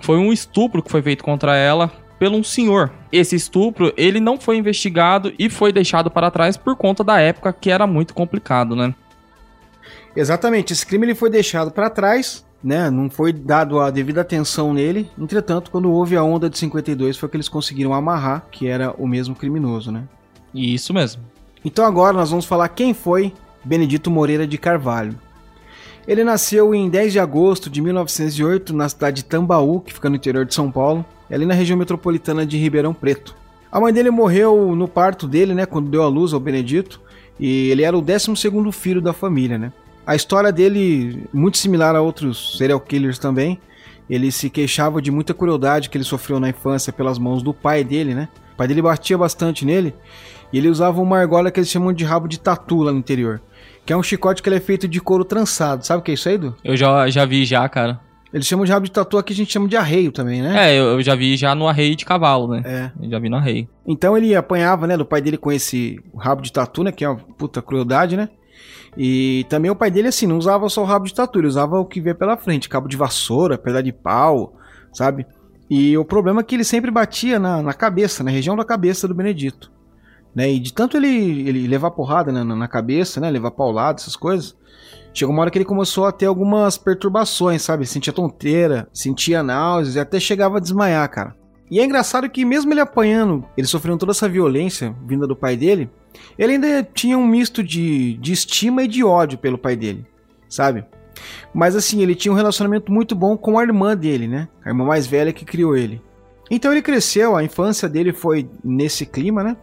foi 0.00 0.18
um 0.18 0.32
estupro 0.32 0.82
que 0.82 0.90
foi 0.90 1.00
feito 1.00 1.22
contra 1.22 1.56
ela 1.56 1.92
pelo 2.18 2.36
um 2.36 2.42
senhor. 2.42 2.92
Esse 3.12 3.36
estupro, 3.36 3.94
ele 3.96 4.18
não 4.18 4.36
foi 4.36 4.56
investigado 4.56 5.32
e 5.38 5.48
foi 5.48 5.72
deixado 5.72 6.10
para 6.10 6.28
trás 6.28 6.56
por 6.56 6.74
conta 6.74 7.04
da 7.04 7.20
época 7.20 7.52
que 7.52 7.70
era 7.70 7.86
muito 7.86 8.12
complicado, 8.14 8.74
né? 8.74 8.92
Exatamente, 10.16 10.72
esse 10.72 10.84
crime 10.84 11.06
ele 11.06 11.14
foi 11.14 11.30
deixado 11.30 11.70
para 11.70 11.88
trás, 11.88 12.44
né? 12.62 12.90
Não 12.90 13.10
foi 13.10 13.32
dado 13.32 13.80
a 13.80 13.90
devida 13.90 14.20
atenção 14.20 14.72
nele. 14.72 15.10
Entretanto, 15.18 15.70
quando 15.70 15.90
houve 15.90 16.16
a 16.16 16.22
onda 16.22 16.48
de 16.48 16.58
52, 16.58 17.16
foi 17.16 17.28
que 17.28 17.36
eles 17.36 17.48
conseguiram 17.48 17.92
amarrar 17.92 18.46
que 18.50 18.66
era 18.66 18.94
o 18.98 19.06
mesmo 19.06 19.34
criminoso, 19.34 19.90
né? 19.90 20.04
Isso 20.54 20.92
mesmo. 20.92 21.22
Então 21.64 21.84
agora 21.84 22.16
nós 22.16 22.30
vamos 22.30 22.44
falar 22.44 22.68
quem 22.68 22.92
foi 22.92 23.32
Benedito 23.64 24.10
Moreira 24.10 24.46
de 24.46 24.58
Carvalho. 24.58 25.18
Ele 26.06 26.24
nasceu 26.24 26.74
em 26.74 26.90
10 26.90 27.12
de 27.12 27.20
agosto 27.20 27.70
de 27.70 27.80
1908 27.80 28.74
na 28.74 28.88
cidade 28.88 29.16
de 29.16 29.24
Tambaú, 29.24 29.80
que 29.80 29.92
fica 29.92 30.10
no 30.10 30.16
interior 30.16 30.44
de 30.44 30.52
São 30.52 30.70
Paulo, 30.70 31.04
ali 31.30 31.46
na 31.46 31.54
região 31.54 31.78
metropolitana 31.78 32.44
de 32.44 32.58
Ribeirão 32.58 32.92
Preto. 32.92 33.36
A 33.70 33.80
mãe 33.80 33.92
dele 33.92 34.10
morreu 34.10 34.74
no 34.74 34.88
parto 34.88 35.28
dele, 35.28 35.54
né, 35.54 35.64
quando 35.64 35.88
deu 35.88 36.02
à 36.02 36.08
luz 36.08 36.32
ao 36.34 36.40
Benedito, 36.40 37.00
e 37.38 37.70
ele 37.70 37.84
era 37.84 37.96
o 37.96 38.02
12º 38.02 38.70
filho 38.72 39.00
da 39.00 39.12
família, 39.12 39.56
né? 39.56 39.72
A 40.06 40.16
história 40.16 40.50
dele 40.50 41.26
muito 41.32 41.58
similar 41.58 41.94
a 41.94 42.00
outros 42.00 42.56
serial 42.58 42.80
killers 42.80 43.18
também. 43.18 43.58
Ele 44.10 44.30
se 44.32 44.50
queixava 44.50 45.00
de 45.00 45.10
muita 45.10 45.32
crueldade 45.32 45.88
que 45.88 45.96
ele 45.96 46.04
sofreu 46.04 46.40
na 46.40 46.48
infância 46.48 46.92
pelas 46.92 47.18
mãos 47.18 47.42
do 47.42 47.54
pai 47.54 47.84
dele, 47.84 48.14
né? 48.14 48.28
O 48.52 48.56
pai 48.56 48.68
dele 48.68 48.82
batia 48.82 49.16
bastante 49.16 49.64
nele. 49.64 49.94
E 50.52 50.58
ele 50.58 50.68
usava 50.68 51.00
uma 51.00 51.18
argola 51.18 51.50
que 51.50 51.58
eles 51.58 51.70
chamam 51.70 51.92
de 51.92 52.04
rabo 52.04 52.28
de 52.28 52.38
tatu 52.38 52.82
lá 52.82 52.92
no 52.92 52.98
interior. 52.98 53.40
Que 53.86 53.92
é 53.92 53.96
um 53.96 54.02
chicote 54.02 54.42
que 54.42 54.48
ele 54.48 54.56
é 54.56 54.60
feito 54.60 54.86
de 54.86 55.00
couro 55.00 55.24
trançado. 55.24 55.86
Sabe 55.86 56.00
o 56.00 56.02
que 56.02 56.10
é 56.10 56.14
isso 56.14 56.28
aí, 56.28 56.34
Edu? 56.34 56.54
Eu 56.62 56.76
já, 56.76 57.08
já 57.08 57.24
vi 57.24 57.44
já, 57.44 57.66
cara. 57.68 58.00
Eles 58.32 58.46
chamam 58.46 58.64
de 58.64 58.72
rabo 58.72 58.86
de 58.86 58.92
tatu, 58.92 59.18
aqui 59.18 59.32
a 59.32 59.36
gente 59.36 59.52
chama 59.52 59.68
de 59.68 59.76
arreio 59.76 60.10
também, 60.10 60.40
né? 60.40 60.72
É, 60.72 60.78
eu, 60.78 60.84
eu 60.84 61.02
já 61.02 61.14
vi 61.14 61.36
já 61.36 61.54
no 61.54 61.68
arreio 61.68 61.94
de 61.94 62.04
cavalo, 62.04 62.48
né? 62.48 62.62
É. 62.64 63.04
Eu 63.04 63.10
já 63.10 63.18
vi 63.18 63.28
no 63.28 63.36
arreio. 63.36 63.68
Então 63.86 64.16
ele 64.16 64.34
apanhava, 64.34 64.86
né, 64.86 64.96
do 64.96 65.04
pai 65.04 65.20
dele 65.20 65.36
com 65.36 65.52
esse 65.52 66.00
rabo 66.16 66.40
de 66.40 66.50
tatu, 66.50 66.82
né, 66.82 66.90
que 66.90 67.04
é 67.04 67.08
uma 67.08 67.16
puta 67.16 67.60
crueldade, 67.60 68.16
né? 68.16 68.30
E 68.96 69.46
também 69.48 69.70
o 69.70 69.76
pai 69.76 69.90
dele, 69.90 70.08
assim, 70.08 70.26
não 70.26 70.36
usava 70.36 70.68
só 70.68 70.82
o 70.82 70.86
rabo 70.86 71.06
de 71.06 71.14
tatu, 71.14 71.38
ele 71.38 71.46
usava 71.46 71.78
o 71.78 71.86
que 71.86 72.00
via 72.00 72.14
pela 72.14 72.36
frente, 72.36 72.68
cabo 72.68 72.88
de 72.88 72.96
vassoura, 72.96 73.56
pedra 73.56 73.82
de 73.82 73.92
pau, 73.92 74.54
sabe? 74.92 75.26
E 75.70 75.96
o 75.96 76.04
problema 76.04 76.40
é 76.40 76.44
que 76.44 76.54
ele 76.54 76.64
sempre 76.64 76.90
batia 76.90 77.38
na, 77.38 77.62
na 77.62 77.72
cabeça, 77.72 78.22
na 78.22 78.30
região 78.30 78.54
da 78.54 78.64
cabeça 78.64 79.08
do 79.08 79.14
Benedito. 79.14 79.72
Né? 80.34 80.52
E 80.52 80.58
de 80.58 80.72
tanto 80.72 80.96
ele, 80.96 81.48
ele 81.48 81.66
levar 81.66 81.90
porrada 81.92 82.30
né, 82.30 82.44
na, 82.44 82.68
cabeça, 82.68 83.20
né, 83.20 83.30
levar 83.30 83.50
paulado, 83.52 84.00
essas 84.00 84.16
coisas, 84.16 84.54
chegou 85.14 85.32
uma 85.32 85.42
hora 85.42 85.50
que 85.50 85.58
ele 85.58 85.64
começou 85.64 86.04
a 86.04 86.12
ter 86.12 86.26
algumas 86.26 86.76
perturbações, 86.76 87.62
sabe? 87.62 87.86
Sentia 87.86 88.12
tonteira, 88.12 88.88
sentia 88.92 89.42
náuseas 89.42 89.96
e 89.96 90.00
até 90.00 90.20
chegava 90.20 90.58
a 90.58 90.60
desmaiar, 90.60 91.08
cara. 91.10 91.41
E 91.72 91.80
é 91.80 91.84
engraçado 91.86 92.28
que 92.28 92.44
mesmo 92.44 92.70
ele 92.70 92.80
apanhando, 92.80 93.46
ele 93.56 93.66
sofrendo 93.66 93.96
toda 93.96 94.12
essa 94.12 94.28
violência 94.28 94.94
vinda 95.06 95.26
do 95.26 95.34
pai 95.34 95.56
dele, 95.56 95.88
ele 96.38 96.52
ainda 96.52 96.82
tinha 96.82 97.16
um 97.16 97.26
misto 97.26 97.62
de, 97.62 98.12
de 98.18 98.30
estima 98.30 98.82
e 98.82 98.86
de 98.86 99.02
ódio 99.02 99.38
pelo 99.38 99.56
pai 99.56 99.74
dele, 99.74 100.04
sabe? 100.50 100.84
Mas 101.54 101.74
assim, 101.74 102.02
ele 102.02 102.14
tinha 102.14 102.30
um 102.30 102.36
relacionamento 102.36 102.92
muito 102.92 103.14
bom 103.14 103.38
com 103.38 103.58
a 103.58 103.62
irmã 103.62 103.96
dele, 103.96 104.28
né? 104.28 104.48
A 104.62 104.68
irmã 104.68 104.84
mais 104.84 105.06
velha 105.06 105.32
que 105.32 105.46
criou 105.46 105.74
ele. 105.74 106.02
Então 106.50 106.70
ele 106.70 106.82
cresceu, 106.82 107.34
a 107.34 107.42
infância 107.42 107.88
dele 107.88 108.12
foi 108.12 108.50
nesse 108.62 109.06
clima, 109.06 109.42
né? 109.42 109.56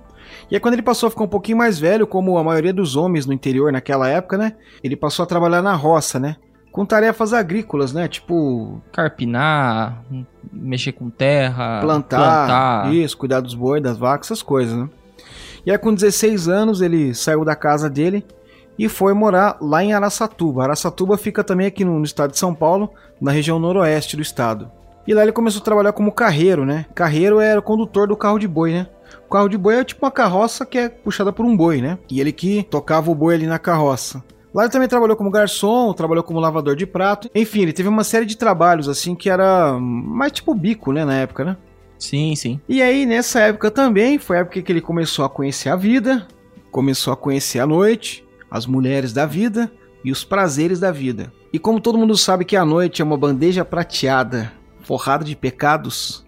E 0.49 0.55
aí 0.55 0.59
quando 0.59 0.73
ele 0.73 0.81
passou 0.81 1.05
a 1.05 1.11
ficar 1.11 1.25
um 1.25 1.27
pouquinho 1.27 1.59
mais 1.59 1.77
velho, 1.77 2.07
como 2.07 2.39
a 2.39 2.43
maioria 2.43 2.73
dos 2.73 2.95
homens 2.95 3.27
no 3.27 3.33
interior 3.33 3.71
naquela 3.71 4.09
época, 4.09 4.35
né? 4.35 4.55
Ele 4.83 4.95
passou 4.95 5.21
a 5.21 5.27
trabalhar 5.27 5.61
na 5.61 5.75
roça, 5.75 6.19
né? 6.19 6.37
Com 6.71 6.85
tarefas 6.85 7.33
agrícolas, 7.33 7.93
né? 7.93 8.07
Tipo. 8.07 8.81
Carpinar, 8.91 10.03
mexer 10.51 10.91
com 10.91 11.09
terra, 11.09 11.81
plantar, 11.81 12.17
plantar. 12.17 12.93
isso, 12.93 13.17
cuidar 13.17 13.39
dos 13.39 13.53
bois, 13.53 13.81
das 13.81 13.97
vacas, 13.97 14.27
essas 14.27 14.41
coisas, 14.41 14.75
né? 14.75 14.89
E 15.65 15.71
aí 15.71 15.77
com 15.77 15.93
16 15.93 16.47
anos 16.47 16.81
ele 16.81 17.13
saiu 17.13 17.43
da 17.43 17.55
casa 17.55 17.89
dele 17.89 18.25
e 18.77 18.87
foi 18.87 19.13
morar 19.13 19.57
lá 19.59 19.83
em 19.83 19.93
Araçatuba. 19.93 20.63
Araçatuba 20.63 21.17
fica 21.17 21.43
também 21.43 21.67
aqui 21.67 21.83
no, 21.83 21.99
no 21.99 22.05
estado 22.05 22.31
de 22.31 22.39
São 22.39 22.55
Paulo, 22.55 22.89
na 23.19 23.31
região 23.31 23.59
noroeste 23.59 24.15
do 24.15 24.21
estado. 24.21 24.71
E 25.05 25.13
lá 25.13 25.23
ele 25.23 25.31
começou 25.31 25.61
a 25.61 25.65
trabalhar 25.65 25.91
como 25.91 26.11
carreiro, 26.11 26.65
né? 26.65 26.85
Carreiro 26.95 27.39
era 27.39 27.59
o 27.59 27.63
condutor 27.63 28.07
do 28.07 28.15
carro 28.15 28.39
de 28.39 28.47
boi, 28.47 28.71
né? 28.71 28.87
O 29.25 29.29
carro 29.29 29.49
de 29.49 29.57
boi 29.57 29.79
é 29.79 29.83
tipo 29.83 30.05
uma 30.05 30.11
carroça 30.11 30.65
que 30.65 30.77
é 30.77 30.87
puxada 30.87 31.33
por 31.33 31.45
um 31.45 31.57
boi, 31.57 31.81
né? 31.81 31.97
E 32.09 32.21
ele 32.21 32.31
que 32.31 32.63
tocava 32.63 33.11
o 33.11 33.15
boi 33.15 33.35
ali 33.35 33.47
na 33.47 33.59
carroça. 33.59 34.23
Lá 34.53 34.63
ele 34.63 34.71
também 34.71 34.87
trabalhou 34.87 35.15
como 35.15 35.29
garçom, 35.29 35.93
trabalhou 35.93 36.23
como 36.23 36.39
lavador 36.39 36.75
de 36.75 36.85
prato. 36.85 37.29
Enfim, 37.33 37.61
ele 37.61 37.73
teve 37.73 37.89
uma 37.89 38.03
série 38.03 38.25
de 38.25 38.35
trabalhos 38.35 38.89
assim 38.89 39.15
que 39.15 39.29
era 39.29 39.77
mais 39.79 40.31
tipo 40.31 40.53
bico, 40.55 40.91
né, 40.91 41.05
na 41.05 41.15
época, 41.15 41.45
né? 41.45 41.57
Sim, 41.97 42.35
sim. 42.35 42.59
E 42.67 42.81
aí 42.81 43.05
nessa 43.05 43.41
época 43.41 43.69
também 43.69 44.17
foi 44.17 44.37
a 44.37 44.39
época 44.39 44.61
que 44.61 44.71
ele 44.71 44.81
começou 44.81 45.25
a 45.25 45.29
conhecer 45.29 45.69
a 45.69 45.75
vida, 45.75 46.27
começou 46.71 47.13
a 47.13 47.17
conhecer 47.17 47.59
a 47.59 47.67
noite, 47.67 48.25
as 48.49 48.65
mulheres 48.65 49.13
da 49.13 49.25
vida 49.25 49.71
e 50.03 50.11
os 50.11 50.23
prazeres 50.23 50.79
da 50.79 50.91
vida. 50.91 51.31
E 51.51 51.59
como 51.59 51.81
todo 51.81 51.97
mundo 51.97 52.15
sabe 52.15 52.45
que 52.45 52.55
a 52.55 52.65
noite 52.65 53.01
é 53.01 53.05
uma 53.05 53.17
bandeja 53.17 53.65
prateada, 53.65 54.51
forrada 54.81 55.25
de 55.25 55.35
pecados 55.35 56.25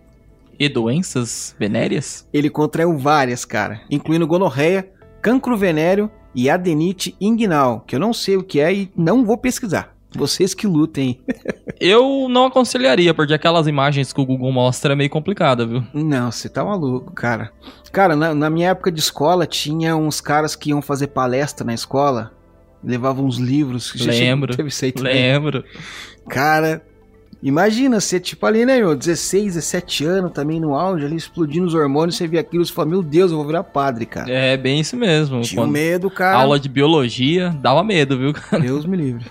e 0.60 0.68
doenças 0.68 1.56
venéreas, 1.58 2.28
ele 2.32 2.50
contraiu 2.50 2.98
várias, 2.98 3.46
cara, 3.46 3.82
incluindo 3.90 4.28
gonorreia, 4.28 4.92
cancro 5.22 5.58
venéreo 5.58 6.12
e 6.34 6.50
adenite 6.50 7.16
inguinal, 7.20 7.82
que 7.82 7.96
eu 7.96 8.00
não 8.00 8.14
sei 8.14 8.38
o 8.38 8.44
que 8.44 8.60
é 8.60 8.74
e 8.74 8.92
não 8.96 9.26
vou 9.26 9.38
pesquisar. 9.38 9.96
Vocês 10.14 10.54
que 10.54 10.68
lutem. 10.68 11.22
eu 11.80 12.28
não 12.30 12.46
aconselharia, 12.46 13.14
porque 13.14 13.34
aquelas 13.34 13.66
imagens 13.66 14.12
que 14.12 14.20
o 14.20 14.26
Google 14.26 14.52
mostra 14.52 14.94
é 14.94 14.96
meio 14.96 15.10
complicada, 15.10 15.66
viu? 15.66 15.84
Não, 15.94 16.30
você 16.30 16.50
tá 16.50 16.66
maluco, 16.66 17.14
cara. 17.14 17.52
Cara, 17.92 18.16
na, 18.16 18.34
na, 18.34 18.50
minha 18.50 18.70
época 18.70 18.92
de 18.92 19.00
escola, 19.00 19.48
tinha 19.48 19.96
uns 19.96 20.20
caras 20.20 20.56
que 20.56 20.72
iam 20.72 20.82
fazer 20.82 21.08
palestra 21.08 21.66
na 21.66 21.74
escola, 21.74 22.34
levavam 22.84 23.26
uns 23.26 23.38
livros. 23.38 23.94
Lembro. 23.96 24.56
Teve 24.56 24.70
isso 24.70 24.84
aí 24.84 24.94
Lembro. 24.98 25.64
Cara, 26.28 26.84
imagina 27.42 28.00
você, 28.00 28.20
tipo 28.20 28.46
ali, 28.46 28.66
né, 28.66 28.78
meu, 28.78 28.96
16, 28.96 29.56
17 29.56 30.06
anos 30.06 30.32
também 30.32 30.60
no 30.60 30.76
auge, 30.76 31.06
ali 31.06 31.16
explodindo 31.16 31.68
os 31.68 31.74
hormônios, 31.74 32.18
você 32.18 32.28
via 32.28 32.42
aquilo 32.42 32.64
e 32.64 32.68
fala, 32.68 32.90
meu 32.90 33.02
Deus, 33.04 33.32
eu 33.32 33.38
vou 33.38 33.46
virar 33.46 33.64
padre, 33.64 34.06
cara. 34.06 34.32
É, 34.32 34.56
bem 34.58 34.80
isso 34.80 34.96
mesmo. 34.96 35.42
Tinha 35.42 35.62
Quando... 35.62 35.72
medo, 35.72 36.10
cara. 36.10 36.38
Aula 36.38 36.60
de 36.60 36.70
biologia, 36.70 37.50
dava 37.62 37.84
medo, 37.84 38.18
viu, 38.18 38.34
cara? 38.34 38.62
Deus 38.62 38.86
me 38.86 38.98
livre. 38.98 39.26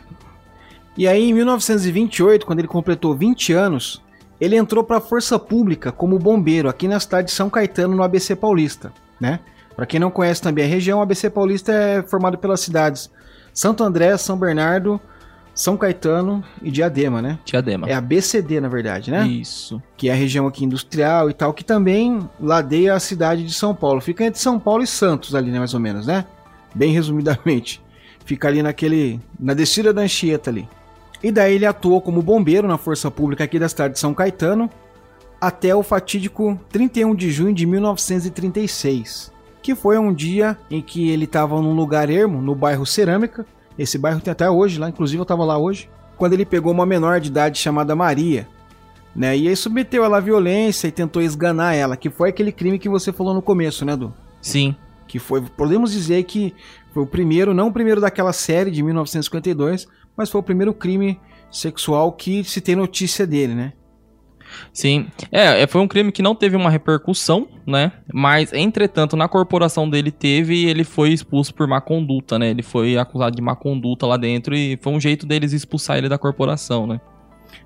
E 0.97 1.07
aí, 1.07 1.31
em 1.31 1.33
1928, 1.33 2.45
quando 2.45 2.59
ele 2.59 2.69
completou 2.69 3.15
20 3.15 3.53
anos, 3.53 4.03
ele 4.41 4.57
entrou 4.57 4.83
para 4.83 4.97
a 4.97 5.01
Força 5.01 5.39
Pública 5.39 5.93
como 5.93 6.19
bombeiro 6.19 6.69
aqui 6.69 6.89
na 6.89 6.99
cidade 6.99 7.29
de 7.29 7.35
São 7.35 7.49
Caetano, 7.49 7.95
no 7.95 8.03
ABC 8.03 8.35
Paulista, 8.35 8.93
né? 9.21 9.41
Para 9.77 9.87
quem 9.87 10.01
não 10.01 10.11
conhece 10.11 10.43
também 10.43 10.65
a 10.65 10.69
região, 10.69 10.99
o 10.99 11.03
ABC 11.03 11.31
Paulista 11.31 11.73
é 11.73 12.03
formado 12.03 12.37
pelas 12.37 12.61
cidades 12.61 13.11
Santo 13.53 13.83
André, 13.85 14.17
São 14.17 14.37
Bernardo, 14.37 15.01
São 15.55 15.77
Caetano 15.77 16.43
e 16.63 16.71
Diadema, 16.71 17.21
né? 17.21 17.39
Diadema. 17.45 17.89
É 17.89 17.95
a 17.95 18.01
BCD, 18.01 18.61
na 18.61 18.69
verdade, 18.69 19.11
né? 19.11 19.27
Isso. 19.27 19.83
Que 19.97 20.09
é 20.09 20.13
a 20.13 20.17
região 20.17 20.47
aqui 20.47 20.65
industrial 20.65 21.29
e 21.29 21.35
tal, 21.35 21.53
que 21.53 21.65
também 21.65 22.29
ladeia 22.41 22.95
a 22.95 23.01
cidade 23.01 23.45
de 23.45 23.53
São 23.53 23.75
Paulo. 23.75 24.01
Fica 24.01 24.25
entre 24.25 24.41
São 24.41 24.59
Paulo 24.59 24.83
e 24.83 24.87
Santos 24.87 25.35
ali, 25.35 25.51
né, 25.51 25.59
mais 25.59 25.75
ou 25.75 25.81
menos, 25.81 26.07
né? 26.07 26.25
Bem 26.75 26.93
resumidamente. 26.93 27.83
Fica 28.25 28.49
ali 28.49 28.63
naquele... 28.63 29.21
na 29.39 29.55
descida 29.55 29.93
da 29.93 30.03
Anchieta 30.03 30.51
ali. 30.51 30.69
E 31.23 31.31
daí 31.31 31.55
ele 31.55 31.67
atuou 31.67 32.01
como 32.01 32.23
bombeiro 32.23 32.67
na 32.67 32.79
força 32.79 33.11
pública 33.11 33.45
aqui 33.45 33.59
da 33.59 33.69
cidade 33.69 33.95
de 33.95 34.01
São 34.01 34.15
Caetano 34.15 34.71
até 35.41 35.75
o 35.75 35.83
fatídico 35.83 36.59
31 36.71 37.15
de 37.15 37.31
junho 37.31 37.55
de 37.55 37.65
1936, 37.65 39.33
que 39.63 39.75
foi 39.75 39.99
um 39.99 40.13
dia 40.13 40.57
em 40.71 40.83
que 40.83 41.09
ele 41.09 41.25
estava 41.25 41.61
num 41.61 41.73
lugar 41.73 42.11
ermo, 42.11 42.43
no 42.43 42.55
bairro 42.55 42.85
Cerâmica. 42.85 43.47
Esse 43.81 43.97
bairro 43.97 44.21
tem 44.21 44.31
até 44.31 44.51
hoje 44.51 44.79
lá, 44.79 44.91
inclusive 44.91 45.19
eu 45.19 45.23
estava 45.23 45.43
lá 45.43 45.57
hoje, 45.57 45.89
quando 46.19 46.35
ele 46.35 46.45
pegou 46.45 46.71
uma 46.71 46.85
menor 46.85 47.19
de 47.19 47.29
idade 47.29 47.59
chamada 47.59 47.97
Maria, 47.97 48.47
né? 49.17 49.35
E 49.35 49.49
aí 49.49 49.57
submeteu 49.57 50.05
ela 50.05 50.19
à 50.19 50.21
violência 50.21 50.87
e 50.87 50.93
tentou 50.93 51.23
esganar 51.23 51.75
ela, 51.75 51.97
que 51.97 52.11
foi 52.11 52.29
aquele 52.29 52.53
crime 52.53 52.79
que 52.79 52.91
você 52.91 53.11
falou 53.11 53.33
no 53.33 53.41
começo, 53.41 53.83
né, 53.87 53.97
Du? 53.97 54.13
Sim. 54.39 54.77
Que 55.09 55.19
foi, 55.19 55.41
podemos 55.41 55.93
dizer 55.93 56.25
que 56.25 56.55
foi 56.93 57.05
o 57.05 57.07
primeiro, 57.07 57.55
não 57.55 57.69
o 57.69 57.73
primeiro 57.73 58.03
daquela 58.03 58.35
série 58.35 58.71
de 58.71 58.83
1952, 58.83 59.89
mas 60.15 60.29
foi 60.29 60.43
o 60.43 60.45
primeiro 60.45 60.75
crime 60.75 61.19
sexual 61.51 62.13
que 62.13 62.45
se 62.45 62.61
tem 62.61 62.77
notícia 62.77 63.27
dele, 63.27 63.55
né? 63.55 63.73
Sim, 64.73 65.09
é, 65.31 65.63
é, 65.63 65.67
foi 65.67 65.81
um 65.81 65.89
crime 65.89 66.13
que 66.13 66.23
não 66.23 66.35
teve 66.35 66.57
uma 66.57 66.71
repercussão, 66.71 67.49
né? 67.67 67.93
Mas, 68.13 68.53
entretanto, 68.53 69.17
na 69.17 69.29
corporação 69.29 69.89
dele 69.89 70.11
teve 70.11 70.55
e 70.55 70.67
ele 70.67 70.85
foi 70.85 71.11
expulso 71.11 71.55
por 71.55 71.67
má 71.67 71.81
conduta, 71.81 72.39
né? 72.39 72.51
Ele 72.51 72.63
foi 72.63 72.97
acusado 72.97 73.35
de 73.37 73.43
má 73.43 73.57
conduta 73.57 74.07
lá 74.07 74.17
dentro 74.17 74.55
e 74.55 74.79
foi 74.81 74.93
um 74.93 75.01
jeito 75.01 75.27
deles 75.27 75.53
expulsar 75.53 75.99
ele 75.99 76.09
da 76.09 76.19
corporação, 76.19 76.87
né? 76.87 77.01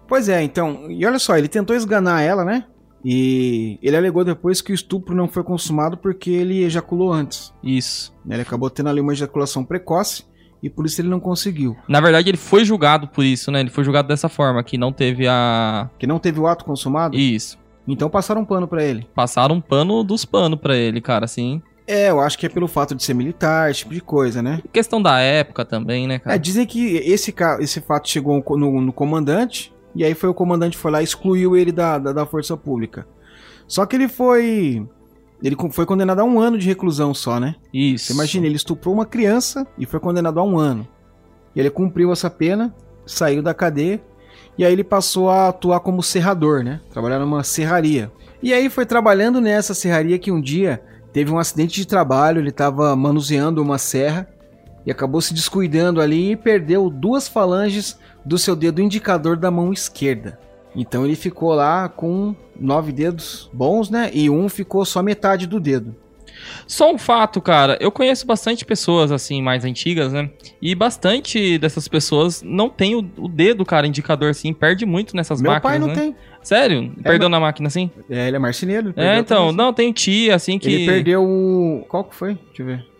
Pois 0.09 0.29
é, 0.29 0.43
então, 0.43 0.91
e 0.91 1.05
olha 1.05 1.19
só, 1.19 1.37
ele 1.37 1.49
tentou 1.49 1.75
esganar 1.75 2.23
ela, 2.23 2.45
né? 2.45 2.65
E 3.05 3.79
ele 3.83 3.97
alegou 3.97 4.25
depois 4.25 4.63
que 4.63 4.73
o 4.73 4.75
estupro 4.75 5.15
não 5.15 5.29
foi 5.29 5.45
consumado 5.45 5.97
porque 5.99 6.31
ele 6.31 6.65
ejaculou 6.65 7.13
antes. 7.13 7.53
Isso. 7.63 8.15
Ele 8.27 8.41
acabou 8.41 8.71
tendo 8.71 8.89
ali 8.89 9.01
uma 9.01 9.13
ejaculação 9.13 9.63
precoce 9.63 10.25
e 10.65 10.71
por 10.71 10.87
isso 10.87 10.99
ele 10.99 11.09
não 11.09 11.21
conseguiu. 11.21 11.77
Na 11.87 12.01
verdade, 12.01 12.31
ele 12.31 12.39
foi 12.39 12.65
julgado 12.65 13.07
por 13.07 13.23
isso, 13.23 13.51
né? 13.51 13.61
Ele 13.61 13.69
foi 13.69 13.85
julgado 13.85 14.09
dessa 14.09 14.31
forma, 14.31 14.65
que 14.65 14.79
não 14.79 14.91
teve 14.91 15.29
a. 15.29 15.91
Que 15.99 16.07
não 16.07 16.19
teve 16.19 16.41
o 16.41 16.47
ato 16.47 16.65
consumado? 16.65 17.19
Isso. 17.19 17.59
Então 17.87 18.09
passaram 18.09 18.41
um 18.41 18.47
pano 18.47 18.67
para 18.67 18.83
ele. 18.83 19.07
Passaram 19.15 19.57
um 19.57 19.61
pano 19.61 20.03
dos 20.03 20.25
panos 20.25 20.59
para 20.59 20.75
ele, 20.75 21.03
cara, 21.03 21.27
assim. 21.27 21.61
É, 21.87 22.09
eu 22.09 22.19
acho 22.19 22.39
que 22.39 22.47
é 22.47 22.49
pelo 22.49 22.67
fato 22.67 22.95
de 22.95 23.05
ser 23.05 23.13
militar, 23.13 23.71
esse 23.71 23.81
tipo 23.81 23.93
de 23.93 24.01
coisa, 24.01 24.41
né? 24.41 24.63
questão 24.73 25.03
da 25.03 25.21
época 25.21 25.67
também, 25.67 26.07
né, 26.07 26.19
cara? 26.19 26.35
É, 26.35 26.39
dizem 26.39 26.65
que 26.67 26.97
esse, 26.97 27.35
esse 27.61 27.81
fato 27.83 28.09
chegou 28.09 28.43
no, 28.57 28.81
no 28.81 28.91
comandante, 28.91 29.71
e 29.95 30.03
aí 30.03 30.15
foi 30.15 30.31
o 30.31 30.35
comandante 30.35 30.79
foi 30.79 30.91
lá 30.91 31.03
e 31.03 31.05
excluiu 31.05 31.55
ele 31.55 31.71
da, 31.71 31.99
da, 31.99 32.13
da 32.15 32.25
força 32.25 32.57
pública. 32.57 33.07
Só 33.69 33.85
que 33.85 33.97
ele 33.97 34.09
foi 34.09 34.89
ele 35.43 35.57
foi 35.71 35.85
condenado 35.85 36.21
a 36.21 36.25
um 36.25 36.41
ano 36.41 36.59
de 36.59 36.67
reclusão 36.67 37.13
só, 37.13 37.39
né? 37.39 37.55
Isso. 37.73 38.07
Você 38.07 38.13
imagina, 38.13 38.47
ele 38.47 38.57
estuprou 38.57 38.95
uma 38.95 39.05
criança 39.05 39.67
e 39.79 39.85
foi 39.85 40.01
condenado 40.01 40.41
a 40.41 40.43
um 40.43 40.59
ano. 40.59 40.87
E 41.55 41.61
ele 41.61 41.71
cumpriu 41.71 42.13
essa 42.13 42.31
pena, 42.31 42.75
saiu 43.07 43.43
da 43.43 43.53
cadeia 43.53 44.01
e 44.57 44.65
aí 44.65 44.73
ele 44.73 44.85
passou 44.85 45.29
a 45.29 45.49
atuar 45.49 45.81
como 45.81 46.03
serrador, 46.03 46.63
né? 46.63 46.81
Trabalhar 46.91 47.19
numa 47.19 47.43
serraria. 47.43 48.11
E 48.43 48.53
aí 48.53 48.69
foi 48.71 48.87
trabalhando 48.87 49.41
nessa 49.41 49.75
serraria 49.75 50.19
que 50.19 50.31
um 50.31 50.41
dia 50.41 50.83
teve 51.13 51.31
um 51.31 51.39
acidente 51.39 51.81
de 51.81 51.87
trabalho, 51.87 52.41
ele 52.41 52.51
estava 52.51 52.95
manuseando 52.95 53.63
uma 53.63 53.79
serra 53.79 54.29
e 54.87 54.91
acabou 54.91 55.21
se 55.21 55.33
descuidando 55.33 56.01
ali 56.01 56.33
e 56.33 56.37
perdeu 56.37 56.91
duas 56.91 57.27
falanges 57.27 57.99
do 58.25 58.39
seu 58.39 58.55
dedo 58.55 58.81
indicador 58.81 59.37
da 59.37 59.51
mão 59.51 59.73
esquerda. 59.73 60.39
Então 60.75 61.05
ele 61.05 61.17
ficou 61.17 61.55
lá 61.55 61.89
com 61.89 62.35
nove 62.59 62.93
dedos 62.93 63.49
bons, 63.53 63.91
né? 63.91 64.11
E 64.13 64.29
um 64.29 64.49
ficou 64.49 64.85
só 64.85 65.03
metade 65.03 65.47
do 65.47 65.61
dedo. 65.61 65.95
Só 66.67 66.93
um 66.93 66.99
fato, 66.99 67.41
cara, 67.41 67.77
eu 67.81 67.91
conheço 67.91 68.27
bastante 68.27 68.65
pessoas 68.65 69.13
assim 69.13 69.43
mais 69.43 69.65
antigas, 69.65 70.13
né? 70.13 70.31
E 70.61 70.75
bastante 70.75 71.59
dessas 71.59 71.87
pessoas 71.89 72.43
não 72.43 72.69
tem 72.69 72.95
o, 72.95 72.99
o 73.19 73.29
dedo, 73.29 73.65
cara, 73.65 73.87
indicador 73.87 74.31
assim, 74.31 74.53
perde 74.53 74.85
muito 74.85 75.17
nessas 75.17 75.41
Meu 75.41 75.53
máquinas, 75.53 75.73
pai 75.73 75.79
não 75.79 75.89
né? 75.89 75.95
tem. 75.95 76.17
Sério? 76.43 76.93
Perdeu 77.03 77.29
na 77.29 77.41
máquina 77.41 77.69
assim? 77.69 77.91
É, 78.11 78.29
ele 78.29 78.37
é 78.37 78.39
marceneiro. 78.39 78.93
ele 78.97 79.07
É, 79.07 79.19
então, 79.19 79.53
não, 79.53 79.73
tem 79.73 79.93
tia 79.93 80.35
assim 80.35 80.59
que 80.59 80.69
Ele 80.71 80.87
perdeu 80.87 81.25
o. 81.25 81.85
Qual 81.89 82.05
que 82.05 82.15
foi? 82.15 82.35
Deixa 82.35 82.63
eu 82.63 82.67
ver. 82.67 82.94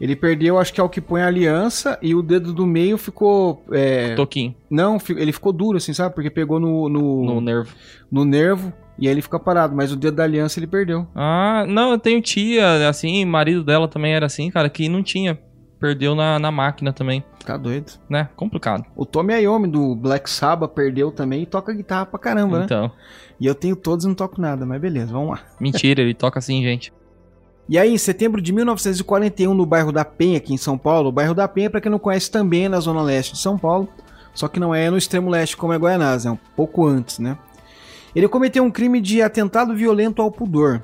Ele 0.00 0.14
perdeu, 0.14 0.58
acho 0.58 0.72
que 0.74 0.80
é 0.80 0.84
o 0.84 0.88
que 0.88 1.00
põe 1.00 1.22
a 1.22 1.26
aliança, 1.26 1.98
e 2.02 2.14
o 2.14 2.22
dedo 2.22 2.52
do 2.52 2.66
meio 2.66 2.98
ficou. 2.98 3.64
é, 3.72 4.14
toquinho 4.14 4.54
Não, 4.70 4.98
ele 5.08 5.32
ficou 5.32 5.52
duro, 5.52 5.78
assim, 5.78 5.92
sabe? 5.94 6.14
Porque 6.14 6.30
pegou 6.30 6.60
no, 6.60 6.88
no, 6.88 7.24
no 7.24 7.34
no... 7.36 7.40
nervo. 7.40 7.74
nervo 8.10 8.72
e 8.98 9.06
aí 9.06 9.14
ele 9.14 9.22
fica 9.22 9.38
parado. 9.38 9.74
Mas 9.74 9.92
o 9.92 9.96
dedo 9.96 10.16
da 10.16 10.24
aliança 10.24 10.58
ele 10.58 10.66
perdeu. 10.66 11.06
Ah, 11.14 11.64
não, 11.66 11.92
eu 11.92 11.98
tenho 11.98 12.20
tia, 12.20 12.88
assim, 12.88 13.24
marido 13.24 13.64
dela 13.64 13.88
também 13.88 14.14
era 14.14 14.26
assim, 14.26 14.50
cara, 14.50 14.68
que 14.68 14.88
não 14.88 15.02
tinha. 15.02 15.38
Perdeu 15.78 16.14
na, 16.14 16.38
na 16.38 16.50
máquina 16.50 16.90
também, 16.90 17.22
Tá 17.44 17.54
doido. 17.58 17.92
né? 18.08 18.30
Complicado. 18.34 18.86
O 18.96 19.04
Tommy 19.04 19.34
Iommi 19.34 19.68
do 19.68 19.94
Black 19.94 20.28
Sabbath 20.28 20.72
perdeu 20.72 21.12
também 21.12 21.42
e 21.42 21.46
toca 21.46 21.72
guitarra 21.74 22.06
pra 22.06 22.18
caramba, 22.18 22.60
né? 22.60 22.64
Então, 22.64 22.90
E 23.38 23.44
eu 23.46 23.54
tenho 23.54 23.76
todos 23.76 24.06
e 24.06 24.08
não 24.08 24.14
toco 24.14 24.40
nada, 24.40 24.64
mas 24.64 24.80
beleza, 24.80 25.12
vamos 25.12 25.32
lá. 25.32 25.40
mentira, 25.60 26.00
ele 26.00 26.14
toca 26.14 26.38
assim, 26.38 26.62
gente. 26.62 26.90
E 27.68 27.76
aí, 27.76 27.92
em 27.92 27.98
setembro 27.98 28.40
de 28.40 28.52
1941, 28.52 29.52
no 29.52 29.66
bairro 29.66 29.90
da 29.90 30.04
Penha, 30.04 30.36
aqui 30.36 30.54
em 30.54 30.56
São 30.56 30.78
Paulo, 30.78 31.08
o 31.08 31.12
bairro 31.12 31.34
da 31.34 31.48
Penha, 31.48 31.68
pra 31.68 31.80
quem 31.80 31.90
não 31.90 31.98
conhece, 31.98 32.30
também 32.30 32.66
é 32.66 32.68
na 32.68 32.78
zona 32.78 33.02
leste 33.02 33.32
de 33.32 33.40
São 33.40 33.58
Paulo, 33.58 33.88
só 34.32 34.46
que 34.46 34.60
não 34.60 34.72
é 34.72 34.88
no 34.88 34.96
extremo 34.96 35.28
leste 35.28 35.56
como 35.56 35.72
é 35.72 35.76
Guaianazes, 35.76 36.26
é 36.26 36.30
um 36.30 36.38
pouco 36.54 36.86
antes, 36.86 37.18
né? 37.18 37.36
Ele 38.14 38.28
cometeu 38.28 38.62
um 38.62 38.70
crime 38.70 39.00
de 39.00 39.20
atentado 39.20 39.74
violento 39.74 40.22
ao 40.22 40.30
pudor. 40.30 40.80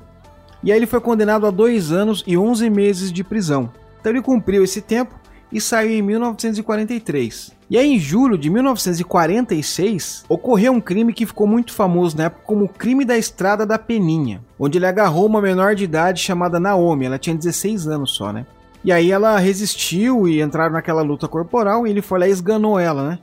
E 0.61 0.71
aí 0.71 0.77
ele 0.77 0.85
foi 0.85 0.99
condenado 0.99 1.47
a 1.47 1.51
dois 1.51 1.91
anos 1.91 2.23
e 2.27 2.37
11 2.37 2.69
meses 2.69 3.11
de 3.11 3.23
prisão. 3.23 3.71
Então 3.99 4.11
ele 4.11 4.21
cumpriu 4.21 4.63
esse 4.63 4.81
tempo 4.81 5.15
e 5.51 5.61
saiu 5.61 5.91
em 5.91 6.01
1943. 6.01 7.51
E 7.73 7.77
aí, 7.79 7.95
em 7.95 7.97
julho 7.97 8.37
de 8.37 8.51
1946, 8.51 10.25
ocorreu 10.29 10.73
um 10.73 10.79
crime 10.79 11.11
que 11.11 11.25
ficou 11.25 11.47
muito 11.47 11.73
famoso 11.73 12.15
na 12.15 12.25
época 12.25 12.43
como 12.45 12.65
o 12.65 12.69
crime 12.69 13.03
da 13.03 13.17
Estrada 13.17 13.65
da 13.65 13.79
Peninha, 13.79 14.43
onde 14.59 14.77
ele 14.77 14.85
agarrou 14.85 15.25
uma 15.25 15.41
menor 15.41 15.73
de 15.73 15.83
idade 15.83 16.21
chamada 16.21 16.59
Naomi, 16.59 17.05
ela 17.05 17.17
tinha 17.17 17.35
16 17.35 17.87
anos 17.87 18.13
só, 18.13 18.31
né? 18.31 18.45
E 18.85 18.91
aí 18.91 19.11
ela 19.11 19.39
resistiu 19.39 20.27
e 20.27 20.39
entraram 20.39 20.73
naquela 20.73 21.01
luta 21.01 21.27
corporal 21.27 21.87
e 21.87 21.89
ele 21.89 22.03
foi 22.03 22.19
lá 22.19 22.27
e 22.27 22.31
esganou 22.31 22.77
ela, 22.77 23.09
né? 23.09 23.19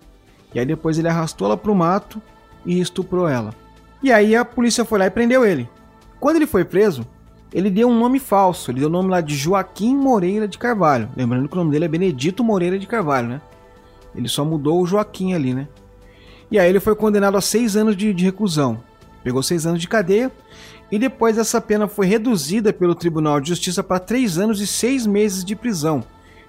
E 0.52 0.58
aí 0.58 0.66
depois 0.66 0.98
ele 0.98 1.06
arrastou 1.06 1.46
ela 1.46 1.56
pro 1.56 1.72
mato 1.72 2.20
e 2.66 2.80
estuprou 2.80 3.28
ela. 3.28 3.54
E 4.02 4.10
aí 4.10 4.34
a 4.34 4.44
polícia 4.44 4.84
foi 4.84 4.98
lá 4.98 5.06
e 5.06 5.10
prendeu 5.10 5.46
ele. 5.46 5.68
Quando 6.18 6.34
ele 6.34 6.46
foi 6.48 6.64
preso, 6.64 7.06
ele 7.54 7.70
deu 7.70 7.88
um 7.88 7.96
nome 7.96 8.18
falso. 8.18 8.72
Ele 8.72 8.80
deu 8.80 8.88
o 8.88 8.92
nome 8.92 9.10
lá 9.10 9.20
de 9.20 9.36
Joaquim 9.36 9.94
Moreira 9.94 10.48
de 10.48 10.58
Carvalho. 10.58 11.08
Lembrando 11.16 11.48
que 11.48 11.54
o 11.54 11.58
nome 11.58 11.70
dele 11.70 11.84
é 11.84 11.88
Benedito 11.88 12.42
Moreira 12.42 12.80
de 12.80 12.88
Carvalho, 12.88 13.28
né? 13.28 13.40
Ele 14.14 14.28
só 14.28 14.44
mudou 14.44 14.80
o 14.80 14.86
Joaquim 14.86 15.34
ali, 15.34 15.54
né? 15.54 15.68
E 16.50 16.58
aí 16.58 16.68
ele 16.68 16.80
foi 16.80 16.94
condenado 16.94 17.36
a 17.36 17.40
seis 17.40 17.76
anos 17.76 17.96
de, 17.96 18.12
de 18.12 18.24
reclusão. 18.24 18.82
Pegou 19.22 19.42
seis 19.42 19.66
anos 19.66 19.80
de 19.80 19.88
cadeia. 19.88 20.30
E 20.90 20.98
depois 20.98 21.38
essa 21.38 21.60
pena 21.60 21.86
foi 21.86 22.06
reduzida 22.06 22.72
pelo 22.72 22.94
Tribunal 22.94 23.40
de 23.40 23.50
Justiça 23.50 23.82
para 23.82 24.00
três 24.00 24.38
anos 24.38 24.60
e 24.60 24.66
seis 24.66 25.06
meses 25.06 25.44
de 25.44 25.54
prisão. 25.54 26.02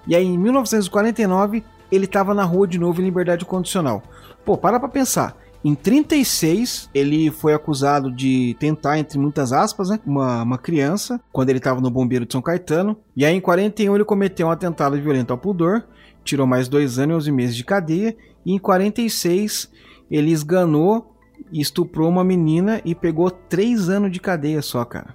E 0.06 0.16
aí 0.16 0.24
em 0.24 0.36
1949 0.36 1.62
ele 1.92 2.06
estava 2.06 2.34
na 2.34 2.42
rua 2.42 2.66
de 2.66 2.78
novo 2.78 3.00
em 3.00 3.04
liberdade 3.04 3.44
condicional. 3.44 4.02
Pô, 4.44 4.56
para 4.56 4.80
pra 4.80 4.88
pensar. 4.88 5.36
Em 5.64 5.76
36, 5.76 6.90
ele 6.92 7.30
foi 7.30 7.54
acusado 7.54 8.10
de 8.10 8.56
tentar, 8.58 8.98
entre 8.98 9.16
muitas 9.16 9.52
aspas, 9.52 9.90
né, 9.90 10.00
uma, 10.04 10.42
uma 10.42 10.58
criança, 10.58 11.20
quando 11.30 11.50
ele 11.50 11.58
estava 11.58 11.80
no 11.80 11.88
bombeiro 11.88 12.26
de 12.26 12.32
São 12.32 12.42
Caetano. 12.42 12.96
E 13.16 13.24
aí, 13.24 13.36
em 13.36 13.40
41, 13.40 13.94
ele 13.94 14.04
cometeu 14.04 14.48
um 14.48 14.50
atentado 14.50 15.00
violento 15.00 15.30
ao 15.30 15.38
pudor, 15.38 15.84
tirou 16.24 16.46
mais 16.46 16.68
dois 16.68 16.98
anos 16.98 17.26
e 17.26 17.30
11 17.30 17.32
meses 17.32 17.56
de 17.56 17.64
cadeia. 17.64 18.16
E 18.44 18.52
em 18.52 18.58
46, 18.58 19.70
ele 20.10 20.30
esganou 20.30 21.14
e 21.52 21.60
estuprou 21.60 22.08
uma 22.08 22.24
menina 22.24 22.80
e 22.84 22.94
pegou 22.94 23.30
três 23.30 23.88
anos 23.88 24.10
de 24.10 24.20
cadeia 24.20 24.62
só, 24.62 24.84
cara. 24.84 25.14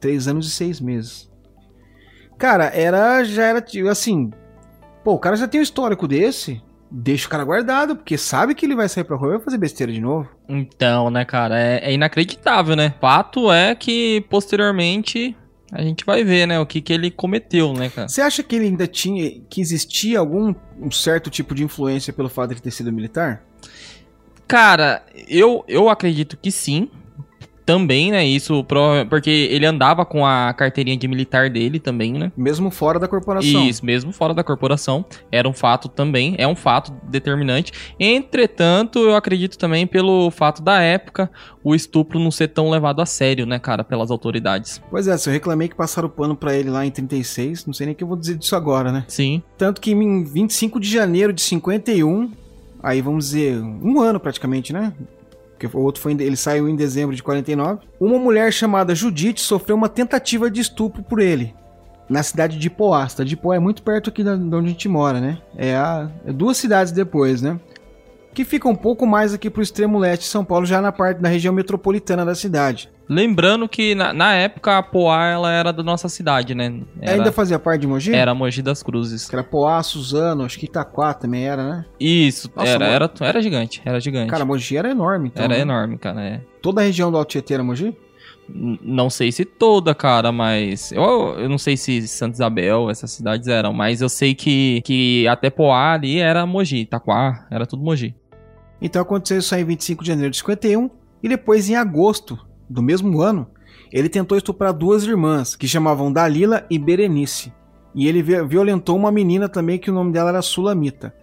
Três 0.00 0.26
anos 0.26 0.48
e 0.48 0.50
seis 0.50 0.80
meses. 0.80 1.30
Cara, 2.38 2.66
era. 2.74 3.22
Já 3.24 3.44
era 3.44 3.60
tipo, 3.60 3.88
assim. 3.88 4.30
Pô, 5.04 5.12
o 5.12 5.18
cara 5.18 5.36
já 5.36 5.46
tem 5.46 5.60
um 5.60 5.62
histórico 5.62 6.08
desse. 6.08 6.60
Deixa 6.90 7.26
o 7.26 7.30
cara 7.30 7.44
guardado, 7.44 7.96
porque 7.96 8.18
sabe 8.18 8.54
que 8.54 8.66
ele 8.66 8.74
vai 8.74 8.88
sair 8.88 9.04
pra 9.04 9.16
rua 9.16 9.28
e 9.28 9.36
vai 9.36 9.44
fazer 9.44 9.56
besteira 9.56 9.90
de 9.90 10.00
novo. 10.00 10.28
Então, 10.46 11.08
né, 11.08 11.24
cara, 11.24 11.58
é, 11.58 11.78
é 11.84 11.94
inacreditável, 11.94 12.76
né? 12.76 12.94
Fato 13.00 13.50
é 13.50 13.74
que 13.74 14.26
posteriormente 14.28 15.34
a 15.72 15.82
gente 15.82 16.04
vai 16.04 16.22
ver, 16.22 16.46
né, 16.46 16.60
o 16.60 16.66
que, 16.66 16.82
que 16.82 16.92
ele 16.92 17.10
cometeu, 17.10 17.72
né, 17.72 17.88
cara? 17.88 18.06
Você 18.06 18.20
acha 18.20 18.42
que 18.42 18.54
ele 18.54 18.66
ainda 18.66 18.86
tinha. 18.86 19.40
que 19.48 19.58
existia 19.58 20.18
algum 20.18 20.54
um 20.78 20.90
certo 20.90 21.30
tipo 21.30 21.54
de 21.54 21.64
influência 21.64 22.12
pelo 22.12 22.28
fato 22.28 22.48
de 22.48 22.54
ele 22.54 22.60
ter 22.60 22.70
sido 22.70 22.92
militar? 22.92 23.42
Cara, 24.46 25.02
eu, 25.26 25.64
eu 25.66 25.88
acredito 25.88 26.36
que 26.36 26.52
sim. 26.52 26.90
Também, 27.64 28.10
né? 28.10 28.24
Isso 28.24 28.64
porque 29.08 29.30
ele 29.30 29.66
andava 29.66 30.04
com 30.04 30.26
a 30.26 30.52
carteirinha 30.52 30.96
de 30.96 31.06
militar 31.06 31.48
dele 31.48 31.78
também, 31.78 32.12
né? 32.12 32.32
Mesmo 32.36 32.70
fora 32.70 32.98
da 32.98 33.06
corporação. 33.06 33.68
Isso, 33.68 33.84
mesmo 33.84 34.12
fora 34.12 34.34
da 34.34 34.42
corporação. 34.42 35.04
Era 35.30 35.48
um 35.48 35.52
fato 35.52 35.88
também, 35.88 36.34
é 36.38 36.46
um 36.46 36.56
fato 36.56 36.92
determinante. 37.08 37.72
Entretanto, 37.98 38.98
eu 38.98 39.14
acredito 39.14 39.56
também 39.56 39.86
pelo 39.86 40.30
fato 40.30 40.62
da 40.62 40.80
época, 40.80 41.30
o 41.62 41.74
estupro 41.74 42.18
não 42.18 42.30
ser 42.30 42.48
tão 42.48 42.70
levado 42.70 43.00
a 43.00 43.06
sério, 43.06 43.46
né, 43.46 43.58
cara, 43.58 43.84
pelas 43.84 44.10
autoridades. 44.10 44.82
Pois 44.90 45.06
é, 45.06 45.16
se 45.16 45.28
eu 45.28 45.32
reclamei 45.32 45.68
que 45.68 45.76
passaram 45.76 46.08
o 46.08 46.10
pano 46.10 46.34
pra 46.34 46.54
ele 46.56 46.70
lá 46.70 46.84
em 46.84 46.90
36, 46.90 47.66
não 47.66 47.72
sei 47.72 47.86
nem 47.86 47.94
o 47.94 47.96
que 47.96 48.02
eu 48.02 48.08
vou 48.08 48.16
dizer 48.16 48.36
disso 48.36 48.56
agora, 48.56 48.90
né? 48.90 49.04
Sim. 49.06 49.42
Tanto 49.56 49.80
que 49.80 49.92
em 49.92 50.24
25 50.24 50.80
de 50.80 50.90
janeiro 50.90 51.32
de 51.32 51.42
51, 51.42 52.30
aí 52.82 53.00
vamos 53.00 53.26
dizer, 53.26 53.60
um 53.60 54.00
ano 54.00 54.18
praticamente, 54.18 54.72
né? 54.72 54.92
Porque 55.68 55.76
o 55.76 55.80
outro 55.80 56.02
foi 56.02 56.12
ele 56.12 56.36
saiu 56.36 56.68
em 56.68 56.74
dezembro 56.74 57.14
de 57.14 57.22
49. 57.22 57.80
Uma 58.00 58.18
mulher 58.18 58.52
chamada 58.52 58.94
Judite 58.94 59.40
sofreu 59.40 59.76
uma 59.76 59.88
tentativa 59.88 60.50
de 60.50 60.60
estupro 60.60 61.02
por 61.02 61.20
ele. 61.20 61.54
Na 62.08 62.22
cidade 62.22 62.58
de 62.58 62.66
Ipoá. 62.66 63.04
A 63.04 63.08
cidade 63.08 63.28
de 63.28 63.34
Ipoá 63.34 63.56
é 63.56 63.58
muito 63.60 63.82
perto 63.82 64.10
aqui 64.10 64.24
de 64.24 64.30
onde 64.30 64.56
a 64.56 64.68
gente 64.68 64.88
mora, 64.88 65.20
né? 65.20 65.38
É, 65.56 65.76
a- 65.76 66.10
é 66.26 66.32
duas 66.32 66.56
cidades 66.56 66.92
depois, 66.92 67.40
né? 67.40 67.60
Que 68.34 68.44
fica 68.44 68.68
um 68.68 68.74
pouco 68.74 69.06
mais 69.06 69.32
aqui 69.32 69.48
pro 69.48 69.62
extremo 69.62 69.98
leste 69.98 70.22
de 70.22 70.28
São 70.28 70.44
Paulo, 70.44 70.66
já 70.66 70.80
na 70.80 70.90
parte 70.90 71.18
da 71.20 71.28
região 71.28 71.54
metropolitana 71.54 72.24
da 72.24 72.34
cidade. 72.34 72.90
Lembrando 73.08 73.68
que 73.68 73.94
na, 73.94 74.12
na 74.12 74.34
época 74.34 74.78
a 74.78 74.82
Poá 74.82 75.26
ela 75.26 75.50
era 75.52 75.72
da 75.72 75.82
nossa 75.82 76.08
cidade, 76.08 76.54
né? 76.54 76.80
Era, 77.00 77.14
Ainda 77.16 77.32
fazia 77.32 77.58
parte 77.58 77.82
de 77.82 77.86
Mogi? 77.86 78.14
era 78.14 78.34
Mogi 78.34 78.62
das 78.62 78.82
Cruzes. 78.82 79.28
Que 79.28 79.34
era 79.34 79.44
Poá, 79.44 79.82
Suzano, 79.82 80.44
acho 80.44 80.58
que 80.58 80.66
Itaquá 80.66 81.12
também 81.12 81.44
era, 81.44 81.62
né? 81.62 81.84
Isso, 82.00 82.50
Nossa, 82.54 82.68
era, 82.70 82.78
mano. 82.84 82.92
era, 82.94 83.12
era 83.20 83.42
gigante, 83.42 83.82
era 83.84 84.00
gigante. 84.00 84.30
Cara, 84.30 84.44
Mogi 84.44 84.76
era 84.76 84.90
enorme, 84.90 85.28
então. 85.28 85.44
era 85.44 85.54
né? 85.54 85.60
enorme, 85.60 85.98
cara. 85.98 86.22
é. 86.22 86.40
Toda 86.62 86.80
a 86.80 86.84
região 86.84 87.10
do 87.10 87.18
Alto 87.18 87.30
Tietê 87.30 87.54
era 87.54 87.62
Mogi? 87.64 87.94
N- 88.48 88.78
Não 88.82 89.10
sei 89.10 89.30
se 89.32 89.44
toda, 89.44 89.94
cara, 89.94 90.30
mas. 90.32 90.92
Eu, 90.92 91.36
eu 91.38 91.48
não 91.48 91.58
sei 91.58 91.76
se 91.76 92.06
Santa 92.08 92.34
Isabel, 92.34 92.88
essas 92.88 93.10
cidades 93.10 93.46
eram, 93.48 93.72
mas 93.72 94.00
eu 94.00 94.08
sei 94.08 94.34
que, 94.34 94.80
que 94.84 95.26
até 95.28 95.50
Poá 95.50 95.92
ali 95.94 96.18
era 96.18 96.46
Mogi, 96.46 96.78
Itaquá, 96.78 97.46
era 97.50 97.66
tudo 97.66 97.82
Mogi. 97.82 98.14
Então 98.80 99.02
aconteceu 99.02 99.38
isso 99.38 99.54
aí 99.54 99.62
em 99.62 99.66
25 99.66 100.02
de 100.02 100.08
janeiro 100.08 100.30
de 100.30 100.36
51 100.38 100.90
e 101.22 101.28
depois 101.28 101.68
em 101.70 101.76
agosto 101.76 102.38
do 102.72 102.82
mesmo 102.82 103.20
ano, 103.20 103.46
ele 103.92 104.08
tentou 104.08 104.36
estuprar 104.38 104.72
duas 104.72 105.04
irmãs 105.04 105.54
que 105.54 105.68
chamavam 105.68 106.12
Dalila 106.12 106.66
e 106.70 106.78
Berenice. 106.78 107.52
E 107.94 108.08
ele 108.08 108.22
vi- 108.22 108.42
violentou 108.46 108.96
uma 108.96 109.12
menina 109.12 109.48
também 109.48 109.78
que 109.78 109.90
o 109.90 109.94
nome 109.94 110.12
dela 110.12 110.30
era 110.30 110.42
Sulamita. 110.42 111.14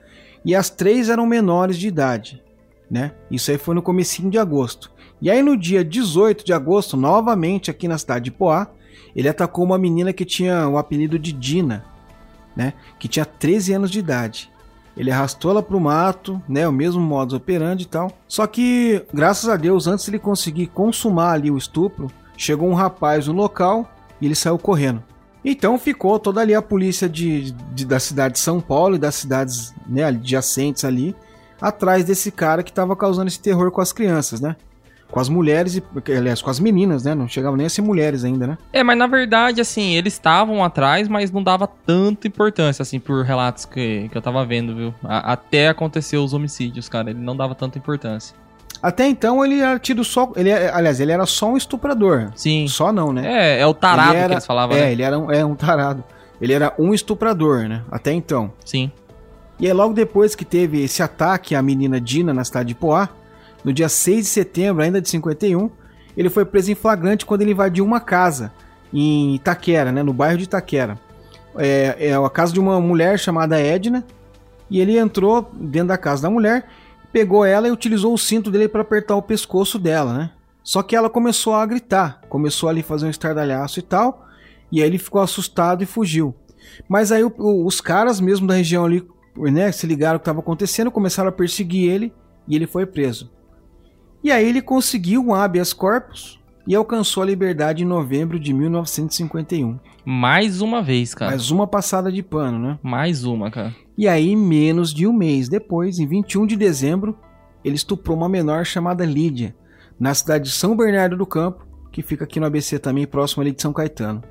E 0.46 0.56
as 0.56 0.70
três 0.70 1.10
eram 1.10 1.26
menores 1.26 1.78
de 1.78 1.88
idade, 1.88 2.44
né? 2.90 3.14
Isso 3.30 3.50
aí 3.50 3.58
foi 3.58 3.74
no 3.74 3.82
comecinho 3.82 4.30
de 4.30 4.38
agosto. 4.38 4.92
E 5.22 5.30
aí 5.30 5.42
no 5.42 5.58
dia 5.58 5.84
18 5.84 6.46
de 6.46 6.54
agosto, 6.54 6.96
novamente 6.96 7.72
aqui 7.72 7.88
na 7.88 7.98
cidade 7.98 8.26
de 8.26 8.32
Poá, 8.32 8.68
ele 9.16 9.28
atacou 9.28 9.66
uma 9.66 9.78
menina 9.78 10.14
que 10.14 10.24
tinha 10.24 10.68
o 10.70 10.78
apelido 10.78 11.18
de 11.18 11.34
Dina, 11.34 11.84
né? 12.56 12.74
Que 13.00 13.08
tinha 13.08 13.26
13 13.26 13.74
anos 13.74 13.90
de 13.92 14.00
idade. 14.00 14.50
Ele 15.00 15.10
arrastou 15.12 15.52
ela 15.52 15.64
pro 15.64 15.80
mato, 15.80 16.42
né? 16.48 16.68
O 16.68 16.72
mesmo 16.74 17.02
modus 17.02 17.34
operandi 17.34 17.84
e 17.86 17.88
tal. 17.88 18.12
Só 18.28 18.46
que, 18.46 19.02
graças 19.14 19.50
a 19.50 19.56
Deus, 19.56 19.88
antes 19.88 20.04
de 20.06 20.12
ele 20.12 20.20
conseguir 20.20 20.68
consumar 20.68 21.32
ali 21.32 21.50
o 21.50 21.58
estupro, 21.58 22.12
chegou 22.36 22.70
um 22.70 22.74
rapaz 22.74 23.26
no 23.28 23.34
local 23.34 23.90
e 24.20 24.26
ele 24.26 24.36
saiu 24.36 24.60
correndo. 24.60 25.02
Então 25.44 25.80
ficou 25.80 26.20
toda 26.20 26.42
ali 26.42 26.54
a 26.54 26.62
polícia 26.62 27.08
de, 27.08 27.52
de- 27.74 27.86
da 27.86 27.98
cidade 27.98 28.34
de 28.34 28.40
São 28.42 28.60
Paulo 28.60 28.96
e 28.98 29.00
das 29.00 29.16
cidades 29.16 29.74
né, 29.88 30.04
adjacentes 30.04 30.84
ali, 30.84 31.16
atrás 31.62 32.04
desse 32.04 32.30
cara 32.30 32.62
que 32.62 32.70
estava 32.70 32.94
causando 32.94 33.30
esse 33.30 33.40
terror 33.40 33.72
com 33.72 33.80
as 33.80 33.94
crianças, 33.94 34.42
né? 34.42 34.58
Com 35.12 35.20
as 35.20 35.28
mulheres 35.28 35.76
e, 35.76 35.84
aliás, 36.16 36.40
com 36.42 36.50
as 36.52 36.60
meninas, 36.60 37.04
né? 37.04 37.16
Não 37.16 37.28
chegavam 37.28 37.58
nem 37.58 37.66
a 37.66 37.70
ser 37.70 37.82
mulheres 37.82 38.24
ainda, 38.24 38.46
né? 38.46 38.58
É, 38.72 38.84
mas 38.84 38.96
na 38.98 39.08
verdade, 39.08 39.60
assim, 39.60 39.96
eles 39.96 40.14
estavam 40.14 40.64
atrás, 40.64 41.08
mas 41.08 41.32
não 41.32 41.42
dava 41.42 41.66
tanta 41.68 42.28
importância, 42.28 42.84
assim, 42.84 43.00
por 43.00 43.24
relatos 43.26 43.66
que, 43.66 44.08
que 44.10 44.16
eu 44.18 44.22
tava 44.22 44.46
vendo, 44.46 44.76
viu? 44.76 44.94
A- 45.04 45.34
até 45.34 45.68
acontecer 45.68 46.18
os 46.18 46.32
homicídios, 46.34 46.88
cara, 46.88 47.10
ele 47.10 47.20
não 47.20 47.36
dava 47.36 47.56
tanta 47.56 47.78
importância. 47.80 48.36
Até 48.84 49.08
então 49.08 49.44
ele 49.44 49.60
era 49.60 49.80
tido 49.80 50.04
só. 50.04 50.32
Ele, 50.36 50.50
é- 50.50 50.72
aliás, 50.72 51.00
ele 51.00 51.12
era 51.12 51.26
só 51.26 51.50
um 51.52 51.58
estuprador. 51.58 52.32
Sim. 52.36 52.68
Só 52.68 52.92
não, 52.94 53.12
né? 53.12 53.58
É, 53.58 53.62
é 53.62 53.66
o 53.68 53.74
tarado 53.74 54.12
Ele 54.12 54.18
era- 54.20 54.28
que 54.28 54.34
eles 54.36 54.46
falavam, 54.46 54.78
É, 54.78 54.82
né? 54.82 54.92
ele 54.92 55.02
era 55.02 55.18
um, 55.20 55.32
é 55.32 55.44
um 55.44 55.56
tarado. 55.56 56.04
Ele 56.40 56.54
era 56.54 56.74
um 56.80 56.94
estuprador, 56.94 57.68
né? 57.68 57.82
Até 57.92 58.14
então. 58.14 58.54
Sim. 58.64 58.92
E 59.60 59.66
aí, 59.68 59.74
logo 59.74 59.94
depois 59.94 60.36
que 60.36 60.46
teve 60.46 60.82
esse 60.84 61.04
ataque 61.04 61.56
à 61.56 61.62
menina 61.62 62.00
Dina 62.00 62.34
na 62.34 62.46
cidade 62.46 62.70
de 62.70 62.76
Poá, 62.76 63.10
no 63.64 63.74
dia 63.74 63.90
6 63.90 64.26
de 64.26 64.30
setembro, 64.30 64.84
ainda 64.84 65.02
de 65.02 65.10
51, 65.10 65.70
ele 66.18 66.30
foi 66.30 66.46
preso 66.46 66.72
em 66.72 66.76
flagrante 66.76 67.26
quando 67.26 67.42
ele 67.42 67.52
invadiu 67.52 67.86
uma 67.86 68.00
casa 68.00 68.52
em 68.94 69.36
Itaquera, 69.36 69.92
né? 69.92 70.02
No 70.04 70.14
bairro 70.14 70.38
de 70.38 70.44
Itaquera. 70.46 71.00
É, 71.56 71.96
é 72.10 72.14
a 72.16 72.30
casa 72.30 72.54
de 72.54 72.60
uma 72.60 72.80
mulher 72.80 73.18
chamada 73.20 73.60
Edna. 73.60 74.06
E 74.70 74.80
ele 74.80 74.98
entrou 74.98 75.50
dentro 75.54 75.88
da 75.90 75.98
casa 75.98 76.22
da 76.24 76.30
mulher, 76.30 76.68
pegou 77.12 77.44
ela 77.44 77.68
e 77.68 77.72
utilizou 77.72 78.14
o 78.14 78.18
cinto 78.18 78.52
dele 78.52 78.68
para 78.68 78.82
apertar 78.82 79.16
o 79.16 79.22
pescoço 79.22 79.80
dela, 79.80 80.14
né? 80.14 80.32
Só 80.64 80.84
que 80.84 80.96
ela 80.96 81.10
começou 81.10 81.56
a 81.56 81.66
gritar, 81.66 82.22
começou 82.30 82.70
ali 82.70 82.82
a 82.82 82.84
fazer 82.84 83.08
um 83.08 83.10
estardalhaço 83.10 83.80
e 83.80 83.82
tal, 83.82 84.28
e 84.72 84.82
aí 84.82 84.88
ele 84.88 85.00
ficou 85.00 85.20
assustado 85.22 85.82
e 85.82 85.88
fugiu. 85.88 86.36
Mas 86.88 87.12
aí 87.12 87.24
o- 87.24 87.34
o- 87.36 87.66
os 87.66 87.82
caras 87.82 88.20
mesmo 88.22 88.46
da 88.46 88.54
região 88.54 88.86
ali, 88.86 89.04
né, 89.36 89.72
se 89.72 89.88
ligaram 89.88 90.18
o 90.18 90.20
que 90.20 90.24
estava 90.24 90.40
acontecendo, 90.40 90.92
começaram 90.92 91.30
a 91.30 91.32
perseguir 91.32 91.90
ele 91.90 92.14
e 92.48 92.56
ele 92.56 92.68
foi 92.68 92.86
preso. 92.86 93.32
E 94.24 94.32
aí 94.32 94.48
ele 94.48 94.62
conseguiu 94.62 95.24
um 95.24 95.34
habeas 95.34 95.72
corpus 95.72 96.40
e 96.68 96.76
alcançou 96.76 97.24
a 97.24 97.26
liberdade 97.26 97.84
em 97.84 97.88
novembro 97.88 98.40
de 98.40 98.54
1951. 98.54 99.80
Mais 100.06 100.62
uma 100.62 100.82
vez, 100.82 101.14
cara. 101.14 101.32
Mais 101.32 101.52
uma 101.52 101.66
passada 101.66 102.12
de 102.12 102.22
pano, 102.22 102.60
né? 102.60 102.80
Mais 102.84 103.24
uma, 103.24 103.50
cara. 103.50 103.76
E 103.98 104.08
aí, 104.08 104.36
menos 104.36 104.94
de 104.94 105.08
um 105.08 105.14
mês 105.14 105.50
depois, 105.50 106.00
em 106.00 106.08
21 106.08 106.46
de 106.46 106.56
dezembro, 106.56 107.18
ele 107.64 107.76
estuprou 107.76 108.18
uma 108.18 108.30
menor 108.30 108.66
chamada 108.66 109.06
Lídia, 109.06 109.56
na 110.00 110.14
cidade 110.14 110.46
de 110.46 110.52
São 110.52 110.76
Bernardo 110.76 111.18
do 111.18 111.26
Campo, 111.26 111.68
que 111.92 112.02
fica 112.02 112.24
aqui 112.24 112.40
no 112.40 112.46
ABC 112.46 112.80
também, 112.80 113.06
próximo 113.06 113.42
ali 113.42 113.52
de 113.52 113.62
São 113.62 113.74
Caetano. 113.74 114.24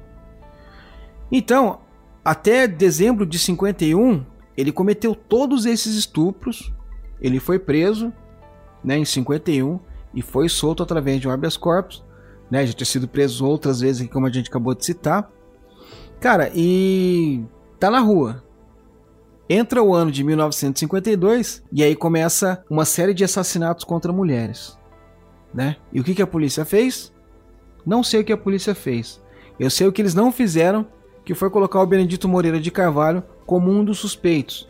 Então, 1.30 1.80
até 2.24 2.66
dezembro 2.66 3.26
de 3.26 3.38
51, 3.38 4.24
ele 4.56 4.72
cometeu 4.72 5.14
todos 5.14 5.66
esses 5.66 5.94
estupros, 5.94 6.72
ele 7.20 7.38
foi 7.38 7.58
preso, 7.58 8.12
né, 8.82 8.98
em 8.98 9.04
51, 9.04 9.78
e 10.14 10.22
foi 10.22 10.48
solto 10.48 10.82
através 10.82 11.20
de 11.20 11.28
um 11.28 11.30
habeas 11.30 11.56
corpus, 11.56 12.04
né, 12.50 12.66
já 12.66 12.72
tinha 12.72 12.86
sido 12.86 13.06
preso 13.06 13.46
outras 13.46 13.80
vezes, 13.80 14.08
como 14.08 14.26
a 14.26 14.32
gente 14.32 14.48
acabou 14.48 14.74
de 14.74 14.84
citar. 14.84 15.30
Cara, 16.20 16.50
e 16.54 17.44
tá 17.78 17.90
na 17.90 18.00
rua, 18.00 18.42
Entra 19.50 19.82
o 19.82 19.94
ano 19.94 20.10
de 20.10 20.22
1952 20.22 21.62
e 21.72 21.82
aí 21.82 21.96
começa 21.96 22.62
uma 22.68 22.84
série 22.84 23.14
de 23.14 23.24
assassinatos 23.24 23.82
contra 23.82 24.12
mulheres, 24.12 24.78
né? 25.54 25.76
E 25.90 25.98
o 25.98 26.04
que, 26.04 26.14
que 26.14 26.20
a 26.20 26.26
polícia 26.26 26.66
fez? 26.66 27.10
Não 27.86 28.02
sei 28.02 28.20
o 28.20 28.24
que 28.24 28.32
a 28.32 28.36
polícia 28.36 28.74
fez. 28.74 29.22
Eu 29.58 29.70
sei 29.70 29.86
o 29.86 29.92
que 29.92 30.02
eles 30.02 30.14
não 30.14 30.30
fizeram, 30.30 30.86
que 31.24 31.34
foi 31.34 31.48
colocar 31.48 31.80
o 31.80 31.86
Benedito 31.86 32.28
Moreira 32.28 32.60
de 32.60 32.70
Carvalho 32.70 33.22
como 33.46 33.70
um 33.70 33.82
dos 33.82 33.98
suspeitos. 33.98 34.67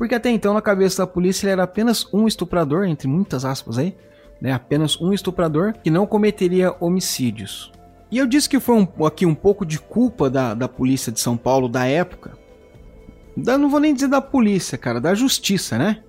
Porque 0.00 0.14
até 0.14 0.30
então 0.30 0.54
na 0.54 0.62
cabeça 0.62 1.02
da 1.02 1.06
polícia 1.06 1.44
ele 1.44 1.52
era 1.52 1.64
apenas 1.64 2.08
um 2.10 2.26
estuprador, 2.26 2.86
entre 2.86 3.06
muitas 3.06 3.44
aspas 3.44 3.76
aí, 3.76 3.94
né? 4.40 4.50
Apenas 4.50 4.98
um 4.98 5.12
estuprador 5.12 5.74
que 5.74 5.90
não 5.90 6.06
cometeria 6.06 6.74
homicídios. 6.80 7.70
E 8.10 8.16
eu 8.16 8.26
disse 8.26 8.48
que 8.48 8.58
foi 8.58 8.76
um- 8.76 9.04
aqui 9.04 9.26
um 9.26 9.34
pouco 9.34 9.66
de 9.66 9.78
culpa 9.78 10.30
da, 10.30 10.54
da 10.54 10.66
polícia 10.66 11.12
de 11.12 11.20
São 11.20 11.36
Paulo 11.36 11.68
da 11.68 11.84
época, 11.84 12.32
da, 13.36 13.58
não 13.58 13.68
vou 13.68 13.78
nem 13.78 13.92
dizer 13.92 14.08
da 14.08 14.22
polícia, 14.22 14.78
cara, 14.78 15.02
da 15.02 15.14
justiça, 15.14 15.76
né? 15.76 16.02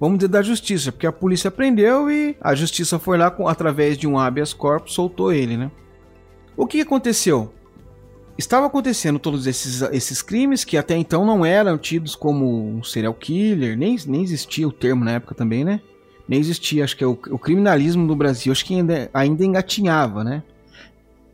Vamos 0.00 0.16
dizer 0.20 0.28
da 0.28 0.40
justiça, 0.40 0.90
porque 0.90 1.06
a 1.06 1.12
polícia 1.12 1.50
prendeu 1.50 2.10
e 2.10 2.34
a 2.40 2.54
justiça 2.54 2.98
foi 2.98 3.18
lá 3.18 3.30
com, 3.30 3.46
através 3.46 3.98
de 3.98 4.06
um 4.08 4.18
habeas 4.18 4.54
corpus 4.54 4.94
soltou 4.94 5.30
ele, 5.30 5.58
né? 5.58 5.70
O 6.56 6.66
que 6.66 6.80
aconteceu? 6.80 7.52
Estava 8.36 8.66
acontecendo 8.66 9.18
todos 9.18 9.46
esses, 9.46 9.80
esses 9.92 10.20
crimes 10.20 10.64
que 10.64 10.76
até 10.76 10.96
então 10.96 11.24
não 11.24 11.46
eram 11.46 11.78
tidos 11.78 12.16
como 12.16 12.76
um 12.76 12.82
serial 12.82 13.14
killer, 13.14 13.76
nem, 13.78 13.96
nem 14.06 14.22
existia 14.22 14.66
o 14.66 14.72
termo 14.72 15.04
na 15.04 15.12
época 15.12 15.34
também, 15.34 15.64
né? 15.64 15.80
Nem 16.28 16.40
existia, 16.40 16.82
acho 16.82 16.96
que 16.96 17.04
é 17.04 17.06
o, 17.06 17.12
o 17.30 17.38
criminalismo 17.38 18.04
no 18.04 18.16
Brasil, 18.16 18.50
acho 18.50 18.64
que 18.64 18.74
ainda, 18.74 19.08
ainda 19.14 19.44
engatinhava, 19.44 20.24
né? 20.24 20.42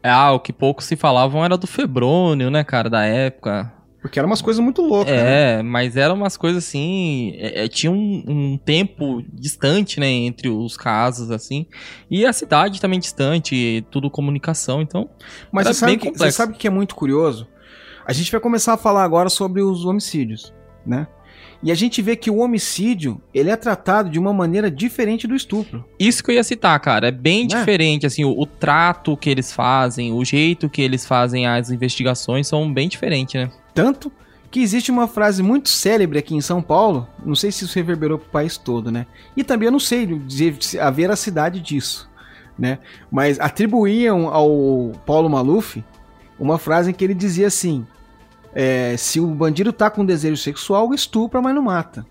Ah, 0.02 0.32
o 0.32 0.40
que 0.40 0.52
pouco 0.52 0.82
se 0.82 0.96
falavam 0.96 1.44
era 1.44 1.56
do 1.56 1.66
Febrônio, 1.66 2.50
né, 2.50 2.64
cara, 2.64 2.90
da 2.90 3.04
época. 3.04 3.72
Porque 4.00 4.18
eram 4.18 4.28
umas 4.28 4.40
coisas 4.40 4.62
muito 4.62 4.80
loucas, 4.80 5.14
né? 5.14 5.58
É, 5.58 5.62
mas 5.62 5.96
eram 5.96 6.14
umas 6.14 6.36
coisas 6.36 6.64
assim. 6.64 7.34
é, 7.36 7.64
é, 7.64 7.68
tinha 7.68 7.92
um, 7.92 8.24
um 8.26 8.58
tempo 8.58 9.22
distante, 9.32 10.00
né, 10.00 10.06
entre 10.06 10.48
os 10.48 10.76
casos, 10.76 11.30
assim. 11.30 11.66
E 12.10 12.24
a 12.24 12.32
cidade 12.32 12.80
também 12.80 12.98
distante, 12.98 13.84
tudo 13.90 14.10
comunicação, 14.10 14.80
então. 14.80 15.10
Mas 15.52 15.66
você 15.66 15.74
sabe, 15.74 15.96
que, 15.98 16.10
você 16.10 16.32
sabe 16.32 16.54
que 16.54 16.66
é 16.66 16.70
muito 16.70 16.94
curioso? 16.94 17.46
A 18.06 18.12
gente 18.12 18.32
vai 18.32 18.40
começar 18.40 18.72
a 18.72 18.76
falar 18.76 19.04
agora 19.04 19.28
sobre 19.28 19.62
os 19.62 19.84
homicídios, 19.84 20.54
né? 20.86 21.06
E 21.62 21.70
a 21.70 21.74
gente 21.74 22.00
vê 22.00 22.16
que 22.16 22.30
o 22.30 22.38
homicídio, 22.38 23.20
ele 23.34 23.50
é 23.50 23.56
tratado 23.56 24.08
de 24.08 24.18
uma 24.18 24.32
maneira 24.32 24.70
diferente 24.70 25.26
do 25.26 25.34
estupro. 25.34 25.84
Isso 25.98 26.24
que 26.24 26.30
eu 26.30 26.34
ia 26.36 26.44
citar, 26.44 26.78
cara. 26.80 27.08
É 27.08 27.10
bem 27.10 27.42
Né? 27.42 27.48
diferente, 27.58 28.06
assim, 28.06 28.24
o, 28.24 28.30
o 28.30 28.46
trato 28.46 29.16
que 29.16 29.28
eles 29.28 29.52
fazem, 29.52 30.12
o 30.12 30.24
jeito 30.24 30.70
que 30.70 30.80
eles 30.80 31.04
fazem 31.04 31.46
as 31.46 31.70
investigações 31.70 32.46
são 32.48 32.72
bem 32.72 32.88
diferentes, 32.88 33.34
né? 33.34 33.50
Tanto 33.74 34.10
que 34.50 34.60
existe 34.60 34.90
uma 34.90 35.06
frase 35.06 35.42
muito 35.42 35.68
célebre 35.68 36.18
aqui 36.18 36.34
em 36.34 36.40
São 36.40 36.60
Paulo, 36.62 37.06
não 37.24 37.34
sei 37.36 37.52
se 37.52 37.64
isso 37.64 37.74
reverberou 37.76 38.18
pro 38.18 38.30
país 38.30 38.56
todo, 38.56 38.90
né? 38.90 39.06
E 39.36 39.44
também 39.44 39.66
eu 39.66 39.72
não 39.72 39.78
sei 39.78 40.06
dizer 40.06 40.56
a 40.80 40.90
veracidade 40.90 41.60
disso, 41.60 42.10
né? 42.58 42.78
Mas 43.12 43.38
atribuíam 43.38 44.28
ao 44.28 44.92
Paulo 45.06 45.28
Maluf 45.28 45.84
uma 46.38 46.58
frase 46.58 46.90
em 46.90 46.94
que 46.94 47.04
ele 47.04 47.14
dizia 47.14 47.46
assim: 47.46 47.86
é, 48.54 48.96
se 48.96 49.20
o 49.20 49.26
bandido 49.28 49.72
tá 49.72 49.90
com 49.90 50.04
desejo 50.04 50.36
sexual, 50.36 50.92
estupra, 50.94 51.40
mas 51.40 51.54
não 51.54 51.62
mata. 51.62 52.04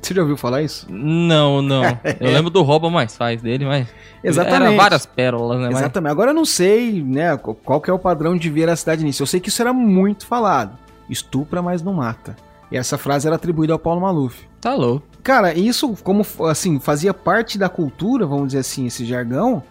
Você 0.00 0.12
já 0.12 0.20
ouviu 0.20 0.36
falar 0.36 0.60
isso? 0.62 0.86
Não, 0.90 1.62
não. 1.62 1.82
Eu 2.20 2.30
lembro 2.30 2.50
do 2.50 2.62
Rouba 2.62 2.90
Mais 2.90 3.16
Faz 3.16 3.40
dele, 3.40 3.64
mas. 3.64 3.88
Exatamente. 4.22 4.62
Era 4.74 4.76
várias 4.76 5.06
pérolas, 5.06 5.58
né? 5.60 5.68
mas- 5.68 5.78
Exatamente. 5.78 6.10
Agora 6.12 6.30
eu 6.30 6.34
não 6.34 6.44
sei, 6.44 7.02
né, 7.02 7.36
qual 7.36 7.54
qual 7.54 7.80
que 7.80 7.88
é 7.90 7.92
o 7.92 7.98
padrão 7.98 8.36
de 8.36 8.50
veracidade 8.50 9.02
nisso. 9.04 9.22
Eu 9.22 9.26
sei 9.26 9.40
que 9.40 9.48
isso 9.48 9.62
era 9.62 9.72
muito 9.72 10.26
falado. 10.26 10.76
Estupra, 11.08 11.62
mas 11.62 11.82
não 11.82 11.94
mata. 11.94 12.36
E 12.70 12.76
essa 12.76 12.98
frase 12.98 13.26
era 13.26 13.36
atribuída 13.36 13.72
ao 13.72 13.78
Paulo 13.78 14.00
Maluf. 14.00 14.42
Tá 14.60 14.74
louco. 14.74 15.06
Cara, 15.22 15.54
isso, 15.54 15.94
como 16.02 16.24
assim, 16.50 16.78
fazia 16.80 17.14
parte 17.14 17.56
da 17.58 17.68
cultura, 17.68 18.26
vamos 18.26 18.48
dizer 18.48 18.58
assim, 18.58 18.86
esse 18.86 19.04
jargão, 19.06 19.62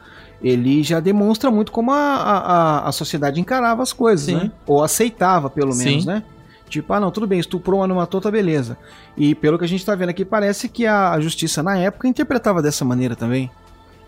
ele 0.43 0.83
já 0.83 0.99
demonstra 0.99 1.49
muito 1.49 1.71
como 1.71 1.91
a, 1.91 1.95
a, 1.95 2.87
a- 2.89 2.91
sociedade 2.91 3.39
encarava 3.39 3.81
as 3.81 3.93
coisas, 3.93 4.25
Sim. 4.25 4.35
né? 4.35 4.51
Ou 4.67 4.83
aceitava, 4.83 5.49
pelo 5.49 5.71
Sim. 5.71 5.85
menos, 5.85 6.05
né? 6.05 6.23
Tipo, 6.67 6.91
ah, 6.93 6.99
não, 6.99 7.11
tudo 7.11 7.27
bem, 7.27 7.39
estuprou, 7.39 7.79
mas 7.79 7.89
não 7.89 7.95
matou, 7.97 8.19
tá 8.19 8.29
beleza. 8.31 8.77
E 9.15 9.35
pelo 9.35 9.57
que 9.57 9.63
a 9.63 9.67
gente 9.67 9.85
tá 9.85 9.95
vendo 9.95 10.09
aqui, 10.09 10.25
parece 10.25 10.67
que 10.67 10.85
a, 10.87 11.19
justiça 11.19 11.61
na 11.61 11.77
época 11.77 12.07
interpretava 12.07 12.61
dessa 12.61 12.83
maneira 12.83 13.15
também. 13.15 13.49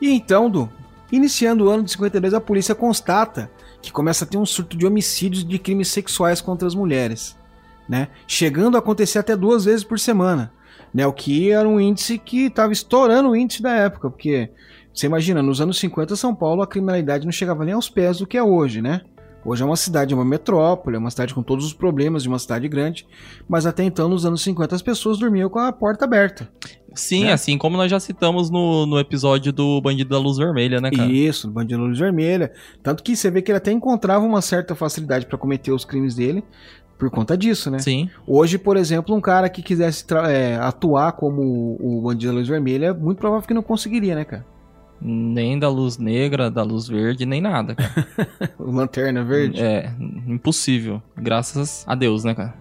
E 0.02 0.12
então, 0.12 0.50
Du, 0.50 0.68
iniciando 1.12 1.66
o 1.66 1.70
ano 1.70 1.84
de 1.84 1.92
52, 1.92 2.34
a 2.34 2.42
polícia 2.42 2.74
constata 2.76 3.50
que 3.82 3.92
começa 3.92 4.26
a 4.26 4.28
ter 4.28 4.38
um 4.38 4.46
surto 4.46 4.76
de 4.76 4.86
homicídios 4.86 5.44
e 5.44 5.46
de 5.46 5.60
crimes 5.60 5.90
sexuais 5.90 6.42
contra 6.42 6.68
as 6.68 6.74
mulheres, 6.74 7.38
né? 7.88 8.08
Chegando 8.28 8.76
a 8.76 8.80
acontecer 8.80 9.20
até 9.20 9.36
duas 9.36 9.64
vezes 9.66 9.84
por 9.84 10.00
semana, 10.00 10.52
né? 10.92 11.06
O 11.06 11.14
que 11.14 11.52
era 11.52 11.70
um 11.70 11.80
índice 11.80 12.18
que 12.18 12.48
estava 12.48 12.74
estourando 12.74 13.30
o 13.30 13.36
índice 13.36 13.62
da 13.62 13.74
época, 13.74 14.10
porque 14.10 14.50
você 14.96 15.08
imagina, 15.08 15.44
nos 15.44 15.60
anos 15.60 15.78
50 15.78 16.16
São 16.16 16.34
Paulo 16.34 16.62
a 16.62 16.68
criminalidade 16.68 17.26
não 17.26 17.32
chegava 17.32 17.66
nem 17.66 17.74
aos 17.74 17.90
pés 17.90 18.20
do 18.20 18.26
que 18.26 18.38
é 18.38 18.44
hoje, 18.44 18.82
né? 18.82 19.02
Hoje 19.44 19.62
é 19.62 19.66
uma 19.66 19.76
cidade, 19.76 20.12
é 20.12 20.18
uma 20.18 20.26
metrópole, 20.26 20.96
é 20.96 21.00
uma 21.00 21.12
cidade 21.12 21.32
com 21.32 21.44
todos 21.44 21.66
os 21.66 21.74
problemas 21.74 22.24
de 22.24 22.30
uma 22.30 22.40
cidade 22.40 22.68
grande, 22.68 23.06
mas 23.48 23.68
até 23.68 23.84
então, 23.84 24.10
nos 24.10 24.26
anos 24.26 24.42
50, 24.42 24.74
as 24.74 24.82
pessoas 24.82 25.20
dormiam 25.20 25.50
com 25.50 25.60
a 25.60 25.72
porta 25.72 26.06
aberta. 26.06 26.50
Sim, 26.96 27.26
Né? 27.26 27.34
assim 27.34 27.56
como 27.58 27.78
nós 27.78 27.92
já 27.92 28.00
citamos 28.00 28.50
no, 28.50 28.88
no 28.88 28.98
episódio 28.98 29.54
do 29.54 29.80
Bandido 29.82 30.10
da 30.10 30.18
Luz 30.18 30.38
Vermelha, 30.38 30.82
né, 30.82 30.90
cara? 30.90 31.12
Isso, 31.12 31.52
bandido 31.52 31.82
luz 31.82 32.00
vermelha. 32.00 32.52
Tanto 32.82 33.04
que 33.04 33.16
você 33.16 33.30
vê 33.30 33.42
que 33.42 33.52
ele 33.52 33.58
até 33.58 33.72
encontrava 33.72 34.26
uma 34.26 34.42
certa 34.42 34.74
facilidade 34.74 35.28
para 35.28 35.38
cometer 35.38 35.72
os 35.72 35.86
crimes 35.86 36.16
dele 36.16 36.44
por 36.98 37.12
conta 37.12 37.38
disso, 37.38 37.70
né? 37.70 37.78
Sim. 37.80 38.10
Hoje, 38.26 38.58
por 38.58 38.78
exemplo, 38.78 39.14
um 39.14 39.22
cara 39.22 39.50
que 39.50 39.62
quisesse 39.62 40.06
é, 40.28 40.56
atuar 40.56 41.12
como 41.12 41.42
o 41.80 42.00
o 42.00 42.02
bandido 42.02 42.32
da 42.32 42.40
luz 42.40 42.48
vermelha, 42.48 42.88
é 42.88 42.94
muito 42.94 43.20
provável 43.20 43.46
que 43.46 43.54
não 43.54 43.62
conseguiria, 43.62 44.16
né, 44.16 44.24
cara? 44.26 44.55
Nem 45.02 45.60
da 45.60 45.70
luz 45.70 45.98
negra, 45.98 46.50
da 46.50 46.64
luz 46.64 46.88
verde, 46.88 47.26
nem 47.26 47.42
nada, 47.42 47.76
cara. 47.76 47.94
Lanterna 48.58 49.24
Verde. 49.24 49.62
É, 49.62 49.94
impossível. 50.28 51.02
Graças 51.16 51.84
a 51.88 51.96
Deus, 51.96 52.24
né, 52.24 52.34
cara? 52.34 52.56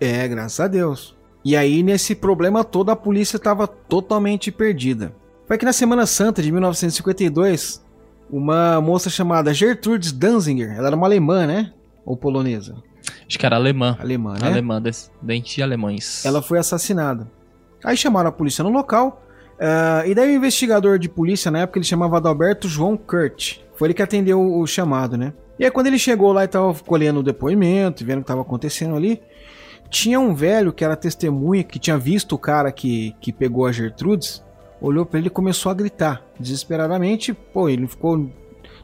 É, 0.00 0.26
graças 0.28 0.58
a 0.60 0.66
Deus. 0.66 1.16
E 1.44 1.56
aí, 1.56 1.82
nesse 1.82 2.14
problema 2.14 2.62
todo, 2.62 2.90
a 2.90 2.96
polícia 2.96 3.36
estava 3.36 3.66
totalmente 3.66 4.50
perdida. 4.52 5.14
Foi 5.46 5.58
que 5.58 5.64
na 5.64 5.72
Semana 5.72 6.06
Santa 6.06 6.42
de 6.42 6.52
1952, 6.52 7.84
uma 8.30 8.80
moça 8.80 9.10
chamada 9.10 9.52
Gertrudes 9.52 10.12
Danzinger, 10.12 10.72
ela 10.76 10.88
era 10.88 10.96
uma 10.96 11.06
alemã, 11.06 11.46
né? 11.46 11.72
Ou 12.04 12.16
polonesa? 12.16 12.76
Acho 13.26 13.38
que 13.38 13.46
era 13.46 13.56
alemã. 13.56 13.96
Alemã, 14.00 14.34
né? 14.34 14.46
Alemã, 14.46 14.80
descendente 14.80 15.56
de 15.56 15.62
alemães. 15.62 16.24
Ela 16.24 16.40
foi 16.42 16.58
assassinada. 16.58 17.30
Aí 17.84 17.96
chamaram 17.96 18.28
a 18.28 18.32
polícia 18.32 18.62
no 18.62 18.70
local. 18.70 19.22
Uh, 19.62 20.08
e 20.08 20.14
daí 20.14 20.32
o 20.32 20.36
investigador 20.36 20.98
de 20.98 21.08
polícia 21.08 21.48
na 21.48 21.60
época 21.60 21.78
ele 21.78 21.86
chamava 21.86 22.16
Adalberto 22.16 22.66
João 22.66 22.96
Kurt. 22.96 23.58
Foi 23.76 23.86
ele 23.86 23.94
que 23.94 24.02
atendeu 24.02 24.40
o 24.40 24.66
chamado, 24.66 25.16
né? 25.16 25.32
E 25.56 25.64
aí 25.64 25.70
quando 25.70 25.86
ele 25.86 25.98
chegou 25.98 26.32
lá 26.32 26.42
e 26.42 26.48
tava 26.48 26.74
colhendo 26.84 27.20
o 27.20 27.22
depoimento, 27.22 28.04
vendo 28.04 28.18
o 28.18 28.20
que 28.22 28.26
tava 28.26 28.40
acontecendo 28.40 28.96
ali, 28.96 29.22
tinha 29.88 30.18
um 30.18 30.34
velho 30.34 30.72
que 30.72 30.84
era 30.84 30.96
testemunha, 30.96 31.62
que 31.62 31.78
tinha 31.78 31.96
visto 31.96 32.34
o 32.34 32.38
cara 32.38 32.72
que, 32.72 33.14
que 33.20 33.32
pegou 33.32 33.64
a 33.64 33.70
Gertrudes, 33.70 34.42
olhou 34.80 35.06
para 35.06 35.20
ele 35.20 35.28
e 35.28 35.30
começou 35.30 35.70
a 35.70 35.74
gritar 35.74 36.24
desesperadamente. 36.40 37.32
Pô, 37.32 37.68
ele 37.68 37.86
ficou. 37.86 38.28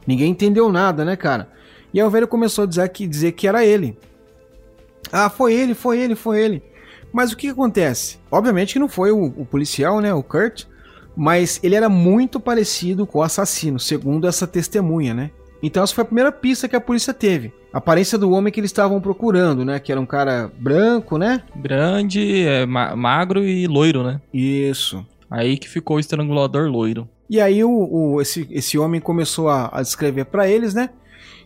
Ninguém 0.07 0.31
entendeu 0.31 0.71
nada, 0.71 1.03
né, 1.03 1.17
cara? 1.17 1.49
E 1.93 1.99
aí 1.99 2.05
o 2.05 2.09
velho 2.09 2.27
começou 2.27 2.63
a 2.63 2.67
dizer 2.67 2.87
que, 2.89 3.05
dizer 3.05 3.33
que 3.33 3.47
era 3.47 3.65
ele. 3.65 3.97
Ah, 5.11 5.29
foi 5.29 5.53
ele, 5.53 5.73
foi 5.73 5.99
ele, 5.99 6.15
foi 6.15 6.41
ele. 6.41 6.63
Mas 7.11 7.31
o 7.31 7.37
que, 7.37 7.49
acontece? 7.49 8.19
Obviamente 8.31 8.73
que 8.73 8.79
não 8.79 8.87
foi 8.87 9.11
o, 9.11 9.25
o, 9.25 9.45
policial, 9.45 9.99
né, 9.99 10.13
o 10.13 10.21
Kurt, 10.21 10.65
mas 11.19 11.59
ele 11.61 11.75
era 11.75 11.89
muito 11.89 12.39
parecido 12.39 13.05
com 13.05 13.19
o 13.19 13.21
assassino, 13.21 13.77
segundo 13.77 14.25
essa 14.25 14.47
testemunha, 14.47 15.13
né? 15.13 15.31
Então 15.61 15.83
essa 15.83 15.93
foi 15.93 16.03
a 16.03 16.05
primeira 16.05 16.31
pista 16.31 16.65
que 16.65 16.77
a 16.77 16.79
polícia 16.79 17.13
teve. 17.13 17.51
A 17.73 17.79
aparência 17.79 18.17
do 18.17 18.31
homem 18.31 18.53
que 18.53 18.57
eles 18.61 18.69
estavam 18.69 19.01
procurando, 19.01 19.65
né? 19.65 19.81
Que 19.81 19.91
era 19.91 19.99
um 19.99 20.05
cara 20.05 20.49
branco, 20.57 21.17
né? 21.17 21.43
Grande, 21.53 22.43
é, 22.43 22.65
ma 22.65 22.95
magro 22.95 23.43
e 23.43 23.67
loiro, 23.67 24.01
né? 24.01 24.21
Isso. 24.33 25.05
Aí 25.29 25.57
que 25.57 25.67
ficou 25.67 25.97
o 25.97 25.99
estrangulador 25.99 26.71
loiro. 26.71 27.05
E 27.29 27.41
aí 27.41 27.65
o, 27.65 27.69
o 27.69 28.21
esse, 28.21 28.47
esse 28.49 28.77
homem 28.77 29.01
começou 29.01 29.49
a, 29.49 29.69
a 29.73 29.81
descrever 29.81 30.23
para 30.23 30.47
eles, 30.47 30.73
né? 30.73 30.89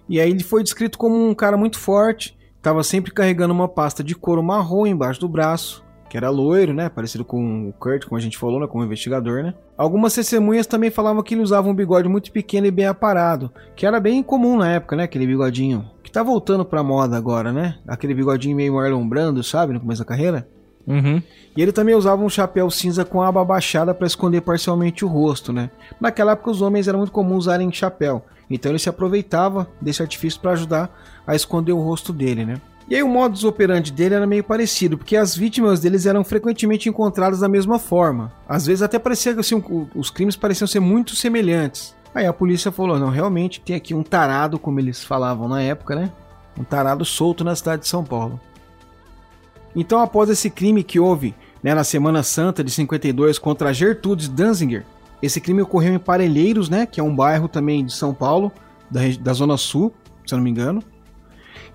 E 0.07 0.21
aí 0.21 0.29
ele 0.29 0.43
foi 0.43 0.61
descrito 0.61 0.99
como 0.99 1.15
um 1.27 1.33
cara 1.33 1.57
muito 1.57 1.79
forte, 1.79 2.37
estava 2.57 2.83
sempre 2.83 3.11
carregando 3.11 3.55
uma 3.55 3.67
pasta 3.67 4.03
de 4.03 4.13
couro 4.13 4.43
marrom 4.43 4.85
embaixo 4.85 5.19
do 5.19 5.27
braço, 5.27 5.82
que 6.13 6.17
era 6.17 6.29
loiro, 6.29 6.75
né? 6.75 6.89
Parecido 6.89 7.25
com 7.25 7.69
o 7.69 7.73
Kurt, 7.73 8.05
como 8.05 8.15
a 8.15 8.21
gente 8.21 8.37
falou, 8.37 8.59
né? 8.59 8.67
Como 8.67 8.83
investigador, 8.83 9.41
né? 9.41 9.55
Algumas 9.75 10.13
testemunhas 10.13 10.67
também 10.67 10.91
falavam 10.91 11.23
que 11.23 11.33
ele 11.33 11.41
usava 11.41 11.67
um 11.67 11.73
bigode 11.73 12.07
muito 12.07 12.31
pequeno 12.31 12.67
e 12.67 12.71
bem 12.71 12.85
aparado, 12.85 13.51
que 13.75 13.83
era 13.83 13.99
bem 13.99 14.21
comum 14.21 14.55
na 14.55 14.73
época, 14.73 14.95
né? 14.95 15.05
Aquele 15.05 15.25
bigodinho 15.25 15.89
que 16.03 16.11
tá 16.11 16.21
voltando 16.21 16.63
pra 16.63 16.83
moda 16.83 17.17
agora, 17.17 17.51
né? 17.51 17.79
Aquele 17.87 18.13
bigodinho 18.13 18.55
meio 18.55 18.75
Marlon 18.75 19.09
Brando, 19.09 19.43
sabe? 19.43 19.73
No 19.73 19.79
começo 19.79 20.03
da 20.03 20.07
carreira. 20.07 20.47
Uhum. 20.85 21.19
E 21.57 21.61
ele 21.63 21.71
também 21.71 21.95
usava 21.95 22.21
um 22.21 22.29
chapéu 22.29 22.69
cinza 22.69 23.03
com 23.03 23.19
a 23.19 23.29
aba 23.29 23.43
baixada 23.43 23.91
para 23.91 24.05
esconder 24.05 24.41
parcialmente 24.41 25.03
o 25.03 25.07
rosto, 25.07 25.51
né? 25.51 25.71
Naquela 25.99 26.33
época 26.33 26.51
os 26.51 26.61
homens 26.61 26.87
era 26.87 26.95
muito 26.95 27.11
comum 27.11 27.37
usarem 27.37 27.71
chapéu, 27.71 28.23
então 28.51 28.71
ele 28.71 28.77
se 28.77 28.89
aproveitava 28.89 29.67
desse 29.81 30.03
artifício 30.03 30.39
para 30.39 30.51
ajudar 30.51 30.95
a 31.25 31.35
esconder 31.35 31.73
o 31.73 31.81
rosto 31.81 32.13
dele, 32.13 32.45
né? 32.45 32.61
E 32.89 32.95
aí 32.95 33.03
o 33.03 33.07
modus 33.07 33.43
operandi 33.43 33.91
dele 33.91 34.15
era 34.15 34.27
meio 34.27 34.43
parecido, 34.43 34.97
porque 34.97 35.15
as 35.15 35.35
vítimas 35.35 35.79
deles 35.79 36.05
eram 36.05 36.23
frequentemente 36.23 36.89
encontradas 36.89 37.39
da 37.39 37.47
mesma 37.47 37.79
forma. 37.79 38.31
Às 38.47 38.65
vezes 38.65 38.81
até 38.81 38.99
parecia 38.99 39.33
que 39.33 39.39
assim, 39.39 39.63
os 39.95 40.09
crimes 40.09 40.35
pareciam 40.35 40.67
ser 40.67 40.79
muito 40.79 41.15
semelhantes. 41.15 41.95
Aí 42.13 42.25
a 42.25 42.33
polícia 42.33 42.71
falou: 42.71 42.99
não, 42.99 43.09
realmente 43.09 43.61
tem 43.61 43.75
aqui 43.75 43.93
um 43.93 44.03
tarado, 44.03 44.59
como 44.59 44.79
eles 44.79 45.03
falavam 45.03 45.47
na 45.47 45.61
época, 45.61 45.95
né? 45.95 46.11
Um 46.59 46.63
tarado 46.63 47.03
solto 47.03 47.43
na 47.43 47.55
cidade 47.55 47.83
de 47.83 47.87
São 47.87 48.03
Paulo. 48.03 48.39
Então, 49.75 49.99
após 49.99 50.29
esse 50.29 50.49
crime 50.49 50.83
que 50.83 50.99
houve 50.99 51.33
né, 51.63 51.73
na 51.73 51.83
Semana 51.83 52.21
Santa 52.21 52.63
de 52.63 52.69
52 52.69 53.39
contra 53.39 53.73
Gertrudes 53.73 54.27
Danziger, 54.27 54.85
esse 55.21 55.41
crime 55.41 55.61
ocorreu 55.61 55.93
em 55.93 55.99
Parelheiros, 55.99 56.69
né, 56.69 56.85
que 56.85 56.99
é 56.99 57.03
um 57.03 57.15
bairro 57.15 57.47
também 57.47 57.83
de 57.83 57.93
São 57.93 58.13
Paulo, 58.13 58.51
da, 58.91 59.01
da 59.19 59.33
Zona 59.33 59.57
Sul, 59.57 59.91
se 60.25 60.33
eu 60.33 60.37
não 60.37 60.43
me 60.43 60.51
engano. 60.51 60.83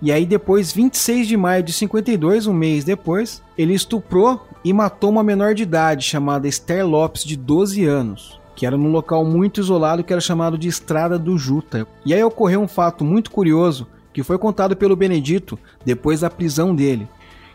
E 0.00 0.12
aí 0.12 0.24
depois, 0.24 0.72
26 0.72 1.26
de 1.26 1.36
maio 1.36 1.62
de 1.62 1.72
52, 1.72 2.46
um 2.46 2.52
mês 2.52 2.84
depois, 2.84 3.42
ele 3.56 3.74
estuprou 3.74 4.46
e 4.64 4.72
matou 4.72 5.10
uma 5.10 5.24
menor 5.24 5.54
de 5.54 5.64
idade 5.64 6.04
chamada 6.04 6.46
Esther 6.46 6.86
Lopes, 6.86 7.24
de 7.24 7.36
12 7.36 7.84
anos, 7.84 8.40
que 8.54 8.64
era 8.64 8.76
num 8.76 8.92
local 8.92 9.24
muito 9.24 9.60
isolado 9.60 10.04
que 10.04 10.12
era 10.12 10.20
chamado 10.20 10.56
de 10.56 10.68
Estrada 10.68 11.18
do 11.18 11.36
Juta. 11.36 11.86
E 12.06 12.14
aí 12.14 12.22
ocorreu 12.22 12.60
um 12.60 12.68
fato 12.68 13.04
muito 13.04 13.30
curioso 13.30 13.88
que 14.12 14.22
foi 14.22 14.38
contado 14.38 14.76
pelo 14.76 14.96
Benedito 14.96 15.58
depois 15.84 16.20
da 16.20 16.30
prisão 16.30 16.74
dele. 16.74 17.08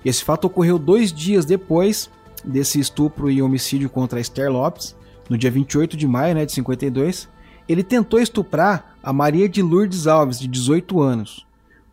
Esse 0.04 0.24
fato 0.24 0.46
ocorreu 0.46 0.78
dois 0.78 1.14
dias 1.14 1.46
depois 1.46 2.10
desse 2.44 2.80
estupro 2.80 3.32
e 3.32 3.42
homicídio 3.42 3.90
contra 3.90 4.20
Esther 4.20 4.52
Lopes, 4.52 4.96
no 5.30 5.38
dia 5.38 5.50
28 5.50 5.96
de 5.96 6.08
maio 6.08 6.36
né, 6.36 6.46
de 6.46 6.52
52. 6.52 7.30
Ele 7.70 7.84
tentou 7.84 8.20
estuprar 8.20 8.98
a 9.02 9.14
Maria 9.14 9.48
de 9.48 9.62
Lourdes 9.62 10.08
Alves, 10.08 10.40
de 10.40 10.48
18 10.48 11.02
anos. 11.02 11.46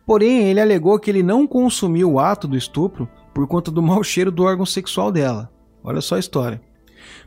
Porém, 0.05 0.43
ele 0.43 0.59
alegou 0.59 0.99
que 0.99 1.09
ele 1.09 1.23
não 1.23 1.47
consumiu 1.47 2.13
o 2.13 2.19
ato 2.19 2.47
do 2.47 2.57
estupro 2.57 3.07
por 3.33 3.47
conta 3.47 3.71
do 3.71 3.81
mau 3.81 4.03
cheiro 4.03 4.31
do 4.31 4.43
órgão 4.43 4.65
sexual 4.65 5.11
dela. 5.11 5.51
Olha 5.83 6.01
só 6.01 6.15
a 6.15 6.19
história. 6.19 6.61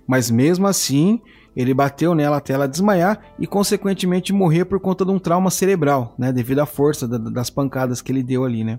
Mas 0.06 0.30
mesmo 0.30 0.66
assim, 0.66 1.20
ele 1.56 1.72
bateu 1.72 2.14
nela 2.14 2.38
até 2.38 2.52
ela 2.52 2.68
desmaiar 2.68 3.20
e, 3.38 3.46
consequentemente, 3.46 4.32
morrer 4.32 4.64
por 4.64 4.80
conta 4.80 5.04
de 5.04 5.10
um 5.10 5.18
trauma 5.18 5.50
cerebral, 5.50 6.14
né, 6.18 6.32
devido 6.32 6.60
à 6.60 6.66
força 6.66 7.06
das 7.06 7.50
pancadas 7.50 8.02
que 8.02 8.12
ele 8.12 8.22
deu 8.22 8.44
ali, 8.44 8.64
né. 8.64 8.78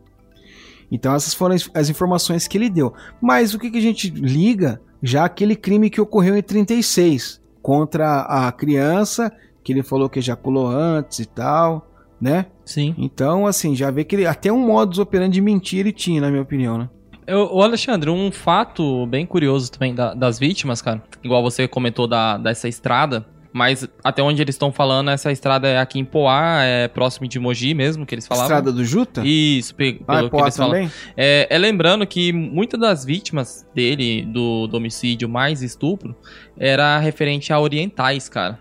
Então 0.91 1.15
essas 1.15 1.33
foram 1.33 1.55
as 1.73 1.89
informações 1.89 2.47
que 2.47 2.57
ele 2.57 2.69
deu. 2.69 2.93
Mas 3.21 3.53
o 3.53 3.59
que, 3.59 3.71
que 3.71 3.77
a 3.77 3.81
gente 3.81 4.09
liga 4.09 4.79
já 5.01 5.25
aquele 5.25 5.55
crime 5.55 5.89
que 5.89 5.99
ocorreu 5.99 6.37
em 6.37 6.43
36 6.43 7.41
contra 7.61 8.21
a 8.21 8.51
criança, 8.51 9.31
que 9.63 9.73
ele 9.73 9.81
falou 9.81 10.07
que 10.07 10.19
ejaculou 10.19 10.67
antes 10.67 11.19
e 11.19 11.25
tal, 11.25 11.87
né? 12.19 12.45
Sim. 12.63 12.95
Então, 12.97 13.45
assim, 13.45 13.75
já 13.75 13.91
vê 13.91 14.03
que 14.03 14.15
ele 14.15 14.25
até 14.25 14.51
um 14.51 14.65
modus 14.65 14.99
operandi 14.99 15.35
de 15.35 15.41
mentir 15.41 15.79
ele 15.79 15.91
tinha, 15.91 16.21
na 16.21 16.29
minha 16.29 16.41
opinião, 16.41 16.77
né? 16.77 16.89
O 17.27 17.63
Alexandre, 17.63 18.09
um 18.09 18.31
fato 18.31 19.07
bem 19.07 19.25
curioso 19.25 19.71
também 19.71 19.95
da, 19.95 20.13
das 20.13 20.37
vítimas, 20.37 20.81
cara, 20.81 21.01
igual 21.23 21.41
você 21.41 21.67
comentou 21.67 22.07
da, 22.07 22.37
dessa 22.37 22.67
estrada, 22.67 23.25
mas 23.51 23.87
até 24.03 24.21
onde 24.21 24.41
eles 24.41 24.53
estão 24.53 24.69
falando, 24.71 25.09
essa 25.09 25.31
estrada 25.31 25.67
é 25.67 25.79
aqui 25.79 25.97
em 25.97 26.03
Poá, 26.03 26.61
é 26.61 26.87
próximo 26.89 27.25
de 27.25 27.39
Mogi 27.39 27.73
mesmo, 27.73 28.05
que 28.05 28.13
eles 28.13 28.27
falavam. 28.27 28.47
Estrada 28.47 28.71
do 28.71 28.83
Juta? 28.83 29.23
Isso, 29.25 29.73
pelo 29.73 30.01
ah, 30.07 30.23
é 30.23 30.29
que 30.29 30.35
eles 30.35 30.55
também? 30.55 30.89
falam. 30.89 31.13
É, 31.15 31.47
é, 31.49 31.57
lembrando 31.57 32.05
que 32.05 32.33
muitas 32.33 32.77
das 32.77 33.05
vítimas 33.05 33.65
dele, 33.73 34.23
do, 34.25 34.67
do 34.67 34.75
homicídio 34.75 35.29
mais 35.29 35.61
estupro, 35.61 36.13
era 36.57 36.99
referente 36.99 37.53
a 37.53 37.59
orientais, 37.59 38.27
cara. 38.27 38.59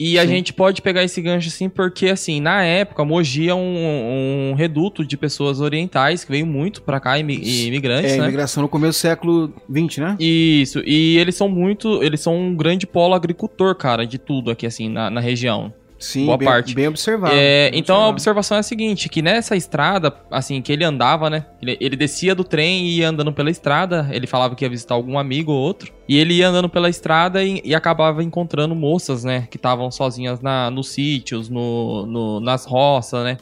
E 0.00 0.18
a 0.18 0.24
gente 0.24 0.54
pode 0.54 0.80
pegar 0.80 1.04
esse 1.04 1.20
gancho 1.20 1.48
assim, 1.48 1.68
porque 1.68 2.08
assim, 2.08 2.40
na 2.40 2.64
época, 2.64 3.04
Mogi 3.04 3.50
é 3.50 3.54
um, 3.54 4.50
um 4.50 4.54
reduto 4.54 5.04
de 5.04 5.14
pessoas 5.14 5.60
orientais 5.60 6.24
que 6.24 6.32
veio 6.32 6.46
muito 6.46 6.80
pra 6.80 6.98
cá, 6.98 7.18
imigrantes, 7.18 8.12
é, 8.12 8.16
né? 8.16 8.24
imigração 8.24 8.62
no 8.62 8.68
começo 8.68 8.98
do 8.98 9.02
século 9.02 9.52
XX, 9.70 9.98
né? 9.98 10.16
Isso, 10.18 10.82
e 10.86 11.18
eles 11.18 11.34
são 11.34 11.50
muito, 11.50 12.02
eles 12.02 12.20
são 12.20 12.34
um 12.34 12.56
grande 12.56 12.86
polo 12.86 13.12
agricultor, 13.12 13.74
cara, 13.74 14.06
de 14.06 14.16
tudo 14.16 14.50
aqui, 14.50 14.66
assim, 14.66 14.88
na, 14.88 15.10
na 15.10 15.20
região. 15.20 15.70
Sim, 16.00 16.24
boa 16.24 16.38
bem, 16.38 16.48
parte. 16.48 16.74
bem 16.74 16.88
observado. 16.88 17.34
É, 17.34 17.70
bem 17.70 17.78
então 17.78 17.94
observado. 17.94 18.06
a 18.06 18.08
observação 18.08 18.56
é 18.56 18.60
a 18.60 18.62
seguinte, 18.62 19.06
que 19.10 19.20
nessa 19.20 19.54
estrada, 19.54 20.16
assim, 20.30 20.62
que 20.62 20.72
ele 20.72 20.82
andava, 20.82 21.28
né? 21.28 21.44
Ele, 21.60 21.76
ele, 21.78 21.94
descia 21.94 22.34
do 22.34 22.42
trem 22.42 22.86
e 22.86 22.98
ia 23.00 23.10
andando 23.10 23.30
pela 23.30 23.50
estrada. 23.50 24.08
Ele 24.10 24.26
falava 24.26 24.54
que 24.54 24.64
ia 24.64 24.70
visitar 24.70 24.94
algum 24.94 25.18
amigo 25.18 25.52
ou 25.52 25.58
outro. 25.58 25.92
E 26.08 26.16
ele 26.16 26.32
ia 26.32 26.48
andando 26.48 26.70
pela 26.70 26.88
estrada 26.88 27.44
e, 27.44 27.60
e 27.62 27.74
acabava 27.74 28.24
encontrando 28.24 28.74
moças, 28.74 29.24
né? 29.24 29.46
Que 29.50 29.58
estavam 29.58 29.90
sozinhas 29.90 30.40
na, 30.40 30.70
nos 30.70 30.88
sítios, 30.88 31.50
no, 31.50 32.06
no, 32.06 32.40
nas 32.40 32.64
roças, 32.64 33.22
né? 33.22 33.36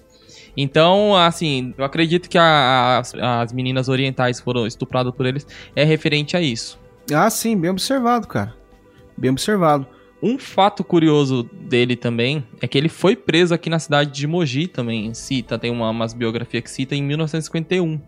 Então, 0.56 1.14
assim, 1.14 1.72
eu 1.78 1.84
acredito 1.84 2.28
que 2.28 2.36
a, 2.36 2.98
as, 2.98 3.14
as 3.14 3.52
meninas 3.52 3.88
orientais 3.88 4.40
foram 4.40 4.66
estupradas 4.66 5.14
por 5.14 5.24
eles 5.24 5.46
é 5.76 5.84
referente 5.84 6.36
a 6.36 6.40
isso. 6.40 6.76
Ah, 7.14 7.30
sim, 7.30 7.56
bem 7.56 7.70
observado, 7.70 8.26
cara. 8.26 8.52
Bem 9.16 9.30
observado. 9.30 9.86
Um 10.22 10.38
fato 10.38 10.82
curioso 10.82 11.48
dele 11.52 11.94
também 11.94 12.44
é 12.60 12.66
que 12.66 12.76
ele 12.76 12.88
foi 12.88 13.14
preso 13.14 13.54
aqui 13.54 13.70
na 13.70 13.78
cidade 13.78 14.10
de 14.12 14.26
Mogi 14.26 14.66
também. 14.66 15.14
Cita, 15.14 15.58
tem 15.58 15.70
uma, 15.70 15.90
umas 15.90 16.12
biografias 16.12 16.62
que 16.64 16.70
cita 16.70 16.94
em 16.94 17.02
1951. 17.02 18.00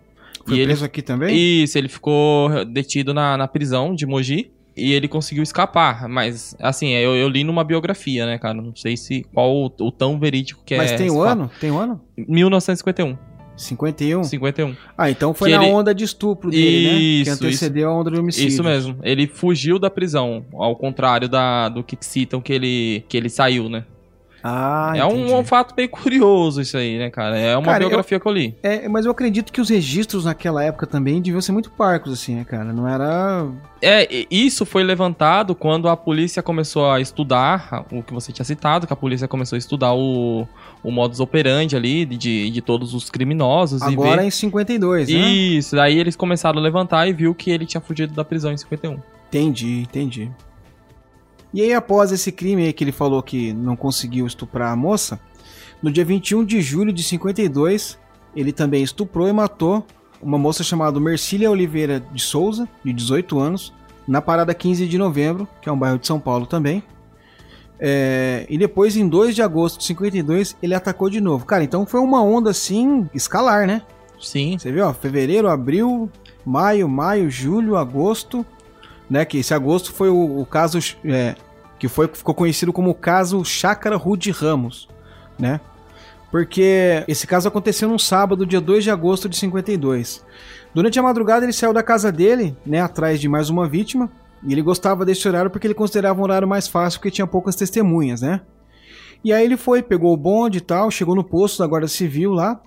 Foi 0.44 0.58
e 0.58 0.64
preso 0.64 0.80
ele, 0.80 0.86
aqui 0.86 1.02
também? 1.02 1.62
Isso, 1.62 1.78
ele 1.78 1.88
ficou 1.88 2.64
detido 2.64 3.14
na, 3.14 3.36
na 3.36 3.46
prisão 3.46 3.94
de 3.94 4.06
Mogi 4.06 4.50
e 4.76 4.92
ele 4.92 5.06
conseguiu 5.06 5.42
escapar. 5.42 6.08
Mas, 6.08 6.56
assim, 6.58 6.90
eu, 6.90 7.14
eu 7.14 7.28
li 7.28 7.44
numa 7.44 7.62
biografia, 7.62 8.26
né, 8.26 8.38
cara? 8.38 8.54
Não 8.54 8.74
sei 8.74 8.96
se 8.96 9.24
qual 9.32 9.54
o, 9.54 9.66
o 9.66 9.92
tão 9.92 10.18
verídico 10.18 10.62
que 10.64 10.76
Mas 10.76 10.92
é. 10.92 10.96
tem 10.96 11.06
esse 11.06 11.16
o 11.16 11.22
ano? 11.22 11.50
Tem 11.60 11.70
o 11.70 11.78
ano? 11.78 12.00
1951. 12.16 13.29
51? 13.60 14.24
51. 14.24 14.74
Ah, 14.96 15.10
então 15.10 15.34
foi 15.34 15.50
Que 15.50 15.56
na 15.56 15.64
ele- 15.64 15.72
onda 15.72 15.94
de 15.94 16.04
estupro 16.04 16.50
dele, 16.50 16.86
né? 16.86 16.90
Que 16.98 17.20
Isso, 17.22 17.30
antecedeu 17.32 17.88
a 17.90 17.94
onda 17.94 18.10
de 18.10 18.18
homicídio. 18.18 18.48
Isso 18.48 18.64
mesmo. 18.64 18.96
Ele 19.02 19.26
fugiu 19.26 19.78
da 19.78 19.90
prisão, 19.90 20.44
ao 20.54 20.74
contrário 20.76 21.28
da, 21.28 21.68
do 21.68 21.82
que 21.84 21.96
citam 22.00 22.40
que 22.40 22.52
ele, 22.52 23.04
que 23.08 23.16
ele 23.16 23.28
saiu, 23.28 23.68
né? 23.68 23.84
Ah, 24.42 24.92
é 24.94 25.04
um, 25.04 25.38
um 25.38 25.44
fato 25.44 25.74
bem 25.74 25.86
curioso 25.88 26.60
isso 26.60 26.76
aí, 26.76 26.98
né, 26.98 27.10
cara? 27.10 27.38
É 27.38 27.56
uma 27.56 27.64
Cara, 27.64 27.84
eu- 27.84 27.88
biografia 27.88 28.18
que 28.18 28.26
eu 28.26 28.32
li. 28.32 28.56
É, 28.62 28.88
mas 28.88 29.04
eu 29.04 29.12
acredito 29.12 29.52
que 29.52 29.60
os 29.60 29.68
registros 29.68 30.24
naquela 30.24 30.62
época 30.64 30.86
também 30.86 31.20
deviam 31.20 31.40
ser 31.40 31.52
muito 31.52 31.70
parcos, 31.70 32.12
assim, 32.12 32.36
né, 32.36 32.44
cara? 32.44 32.72
Não 32.72 32.88
era. 32.88 33.46
É, 33.82 34.26
isso 34.30 34.64
foi 34.66 34.82
levantado 34.82 35.54
quando 35.54 35.88
a 35.88 35.96
polícia 35.96 36.42
começou 36.42 36.90
a 36.90 37.00
estudar 37.00 37.84
o 37.90 38.02
que 38.02 38.12
você 38.12 38.32
tinha 38.32 38.44
citado, 38.44 38.86
que 38.86 38.92
a 38.92 38.96
polícia 38.96 39.26
começou 39.28 39.56
a 39.56 39.58
estudar 39.58 39.94
o, 39.94 40.46
o 40.82 40.90
modus 40.90 41.20
operandi 41.20 41.76
ali 41.76 42.04
de, 42.04 42.50
de 42.50 42.60
todos 42.60 42.94
os 42.94 43.10
criminosos 43.10 43.82
Agora 43.82 44.14
e 44.14 44.16
ver... 44.18 44.24
em 44.26 44.30
52, 44.30 45.08
né? 45.08 45.14
Isso, 45.14 45.76
daí 45.76 45.98
eles 45.98 46.16
começaram 46.16 46.58
a 46.58 46.62
levantar 46.62 47.06
e 47.08 47.12
viu 47.12 47.34
que 47.34 47.50
ele 47.50 47.66
tinha 47.66 47.80
fugido 47.80 48.14
da 48.14 48.24
prisão 48.24 48.52
em 48.52 48.56
51. 48.56 48.98
Entendi, 49.28 49.82
entendi. 49.82 50.30
E 51.52 51.62
aí, 51.62 51.72
após 51.72 52.12
esse 52.12 52.30
crime 52.30 52.64
aí 52.64 52.72
que 52.72 52.84
ele 52.84 52.92
falou 52.92 53.22
que 53.22 53.52
não 53.52 53.74
conseguiu 53.74 54.26
estuprar 54.26 54.72
a 54.72 54.76
moça, 54.76 55.20
no 55.82 55.90
dia 55.90 56.04
21 56.04 56.44
de 56.44 56.60
julho 56.60 56.92
de 56.92 57.02
52, 57.02 57.98
ele 58.36 58.52
também 58.52 58.82
estuprou 58.82 59.28
e 59.28 59.32
matou 59.32 59.84
uma 60.22 60.38
moça 60.38 60.62
chamada 60.62 61.00
Mercília 61.00 61.50
Oliveira 61.50 62.00
de 62.00 62.22
Souza, 62.22 62.68
de 62.84 62.92
18 62.92 63.38
anos, 63.38 63.72
na 64.06 64.20
parada 64.20 64.52
15 64.52 64.86
de 64.86 64.98
novembro, 64.98 65.48
que 65.60 65.68
é 65.68 65.72
um 65.72 65.78
bairro 65.78 65.98
de 65.98 66.06
São 66.06 66.20
Paulo 66.20 66.46
também. 66.46 66.82
É, 67.78 68.46
e 68.50 68.58
depois, 68.58 68.96
em 68.96 69.08
2 69.08 69.34
de 69.34 69.42
agosto 69.42 69.78
de 69.78 69.86
52, 69.86 70.56
ele 70.62 70.74
atacou 70.74 71.08
de 71.08 71.20
novo. 71.20 71.46
Cara, 71.46 71.64
então 71.64 71.86
foi 71.86 72.00
uma 72.00 72.22
onda 72.22 72.50
assim, 72.50 73.08
escalar, 73.14 73.66
né? 73.66 73.82
Sim. 74.20 74.58
Você 74.58 74.70
viu, 74.70 74.86
ó, 74.86 74.92
fevereiro, 74.92 75.48
abril, 75.48 76.10
maio, 76.44 76.86
maio, 76.86 77.30
julho, 77.30 77.76
agosto, 77.76 78.44
né? 79.10 79.24
Que 79.24 79.38
esse 79.38 79.52
agosto 79.52 79.92
foi 79.92 80.08
o, 80.08 80.40
o 80.40 80.46
caso 80.46 80.78
é, 81.04 81.34
que 81.78 81.88
foi, 81.88 82.08
ficou 82.08 82.34
conhecido 82.34 82.72
como 82.72 82.90
o 82.90 82.94
caso 82.94 83.44
Chácara 83.44 83.96
Rude 83.96 84.30
Ramos, 84.30 84.88
né? 85.38 85.60
Porque 86.30 87.04
esse 87.08 87.26
caso 87.26 87.48
aconteceu 87.48 87.88
num 87.88 87.98
sábado, 87.98 88.46
dia 88.46 88.60
2 88.60 88.84
de 88.84 88.90
agosto 88.90 89.28
de 89.28 89.36
52. 89.36 90.24
Durante 90.72 90.98
a 90.98 91.02
madrugada 91.02 91.44
ele 91.44 91.52
saiu 91.52 91.72
da 91.72 91.82
casa 91.82 92.12
dele, 92.12 92.56
né, 92.64 92.80
atrás 92.80 93.20
de 93.20 93.28
mais 93.28 93.50
uma 93.50 93.68
vítima, 93.68 94.08
e 94.46 94.52
ele 94.52 94.62
gostava 94.62 95.04
desse 95.04 95.26
horário 95.26 95.50
porque 95.50 95.66
ele 95.66 95.74
considerava 95.74 96.20
um 96.20 96.22
horário 96.22 96.46
mais 96.46 96.68
fácil 96.68 97.00
porque 97.00 97.10
tinha 97.10 97.26
poucas 97.26 97.56
testemunhas, 97.56 98.20
né? 98.20 98.40
E 99.24 99.32
aí 99.32 99.44
ele 99.44 99.56
foi, 99.56 99.82
pegou 99.82 100.14
o 100.14 100.16
bonde 100.16 100.58
e 100.58 100.60
tal, 100.60 100.90
chegou 100.90 101.16
no 101.16 101.24
posto 101.24 101.58
da 101.58 101.66
Guarda 101.66 101.88
Civil 101.88 102.32
lá, 102.32 102.60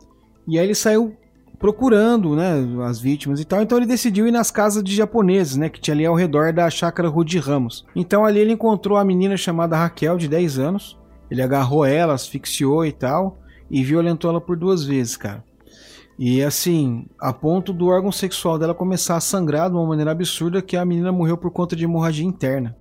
e 0.47 0.59
aí 0.59 0.65
ele 0.65 0.75
saiu 0.75 1.15
procurando, 1.63 2.35
né, 2.35 2.55
as 2.85 2.99
vítimas 2.99 3.39
e 3.39 3.45
tal. 3.45 3.61
Então 3.61 3.77
ele 3.77 3.87
decidiu 3.87 4.27
ir 4.27 4.31
nas 4.31 4.51
casas 4.51 4.83
de 4.83 4.93
japoneses, 4.93 5.55
né, 5.55 5.69
que 5.69 5.79
tinha 5.79 5.95
ali 5.95 6.05
ao 6.05 6.13
redor 6.13 6.51
da 6.51 6.69
chácara 6.69 7.07
Rude 7.07 7.39
Ramos. 7.39 7.85
Então 7.95 8.25
ali 8.25 8.41
ele 8.41 8.51
encontrou 8.51 8.97
a 8.97 9.05
menina 9.05 9.37
chamada 9.37 9.77
Raquel, 9.77 10.17
de 10.17 10.27
10 10.27 10.59
anos. 10.59 10.99
Ele 11.31 11.41
agarrou 11.41 11.85
ela, 11.85 12.15
asfixiou 12.15 12.85
e 12.85 12.91
tal, 12.91 13.39
e 13.71 13.81
violentou 13.81 14.29
ela 14.29 14.41
por 14.41 14.57
duas 14.57 14.83
vezes, 14.83 15.15
cara. 15.15 15.41
E 16.19 16.43
assim, 16.43 17.05
a 17.17 17.31
ponto 17.31 17.71
do 17.71 17.87
órgão 17.87 18.11
sexual 18.11 18.59
dela 18.59 18.75
começar 18.75 19.15
a 19.15 19.21
sangrar 19.21 19.69
de 19.69 19.77
uma 19.77 19.87
maneira 19.87 20.11
absurda 20.11 20.61
que 20.61 20.75
a 20.75 20.83
menina 20.83 21.13
morreu 21.13 21.37
por 21.37 21.49
conta 21.49 21.77
de 21.77 21.85
hemorragia 21.85 22.25
interna. 22.25 22.75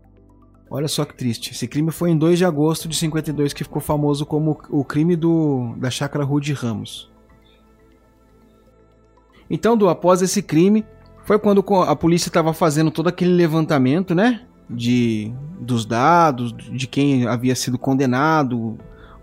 Olha 0.69 0.89
só 0.89 1.05
que 1.05 1.17
triste. 1.17 1.53
Esse 1.53 1.69
crime 1.69 1.93
foi 1.93 2.11
em 2.11 2.19
2 2.19 2.37
de 2.37 2.45
agosto 2.45 2.89
de 2.89 2.97
52 2.97 3.53
que 3.53 3.63
ficou 3.63 3.81
famoso 3.81 4.27
como 4.27 4.59
o 4.71 4.85
crime 4.85 5.15
do, 5.15 5.77
da 5.77 5.89
chácara 5.89 6.25
Rude 6.25 6.53
Ramos. 6.53 7.12
Então, 9.53 9.77
do, 9.77 9.91
após 9.91 10.23
esse 10.23 10.43
crime, 10.43 10.83
foi 11.25 11.39
quando 11.39 11.63
a 11.87 11.95
polícia 11.95 12.31
estava 12.31 12.55
fazendo 12.55 12.91
todo 12.91 13.09
aquele 13.09 13.33
levantamento, 13.33 14.15
né? 14.15 14.41
De, 14.69 15.31
dos 15.61 15.85
dados, 15.85 16.55
de 16.55 16.87
quem 16.87 17.27
havia 17.27 17.55
sido 17.55 17.79
condenado 17.79 18.79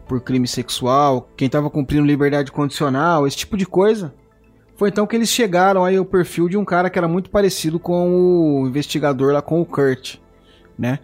por 0.08 0.22
crime 0.22 0.48
sexual, 0.48 1.28
quem 1.36 1.48
estava 1.48 1.68
cumprindo 1.68 2.06
liberdade 2.06 2.52
condicional, 2.52 3.26
esse 3.26 3.38
tipo 3.38 3.58
de 3.58 3.66
coisa. 3.66 4.14
Foi 4.76 4.90
então 4.90 5.08
que 5.08 5.16
eles 5.16 5.30
chegaram 5.30 5.84
aí 5.84 5.98
ao 5.98 6.06
perfil 6.06 6.48
de 6.48 6.58
um 6.58 6.64
cara 6.64 6.92
que 6.92 7.00
era 7.00 7.08
muito 7.08 7.32
parecido 7.32 7.80
com 7.80 8.62
o 8.62 8.68
investigador 8.68 9.34
lá 9.34 9.42
com 9.42 9.60
o 9.60 9.66
Kurt, 9.66 10.18
né? 10.78 11.00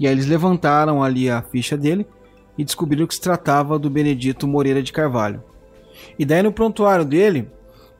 E 0.00 0.06
aí 0.06 0.12
eles 0.12 0.26
levantaram 0.26 1.02
ali 1.02 1.28
a 1.28 1.42
ficha 1.42 1.76
dele 1.76 2.06
e 2.56 2.64
descobriram 2.64 3.06
que 3.06 3.14
se 3.14 3.20
tratava 3.20 3.78
do 3.78 3.90
Benedito 3.90 4.48
Moreira 4.48 4.82
de 4.82 4.92
Carvalho. 4.92 5.44
E 6.18 6.24
daí 6.24 6.42
no 6.42 6.52
prontuário 6.52 7.04
dele, 7.04 7.48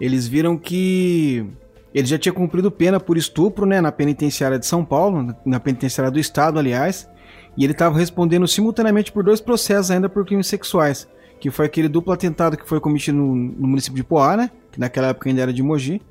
eles 0.02 0.26
viram 0.26 0.58
que 0.58 1.46
ele 1.94 2.08
já 2.08 2.18
tinha 2.18 2.32
cumprido 2.32 2.72
pena 2.72 2.98
por 2.98 3.16
estupro, 3.16 3.64
né, 3.64 3.80
na 3.80 3.92
penitenciária 3.92 4.58
de 4.58 4.66
São 4.66 4.84
Paulo, 4.84 5.32
na 5.46 5.60
penitenciária 5.60 6.10
do 6.10 6.18
estado, 6.18 6.58
aliás, 6.58 7.08
e 7.56 7.62
ele 7.62 7.72
estava 7.72 7.96
respondendo 7.96 8.48
simultaneamente 8.48 9.12
por 9.12 9.22
dois 9.22 9.40
processos 9.40 9.92
ainda 9.92 10.08
por 10.08 10.26
crimes 10.26 10.48
sexuais, 10.48 11.06
que 11.38 11.52
foi 11.52 11.66
aquele 11.66 11.86
duplo 11.86 12.12
atentado 12.12 12.56
que 12.56 12.68
foi 12.68 12.80
cometido 12.80 13.16
no, 13.16 13.32
no 13.32 13.68
município 13.68 13.94
de 13.94 14.02
Poá, 14.02 14.36
né, 14.36 14.50
que 14.72 14.80
naquela 14.80 15.06
época 15.06 15.28
ainda 15.28 15.40
era 15.40 15.52
de 15.52 15.62
Mogi, 15.62 16.02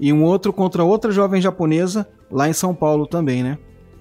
e 0.00 0.12
um 0.12 0.24
outro 0.24 0.52
contra 0.52 0.82
outra 0.82 1.12
jovem 1.12 1.40
japonesa 1.40 2.04
lá 2.28 2.48
em 2.48 2.52
São 2.52 2.74
Paulo 2.74 3.06
também, 3.06 3.44
né. 3.44 3.58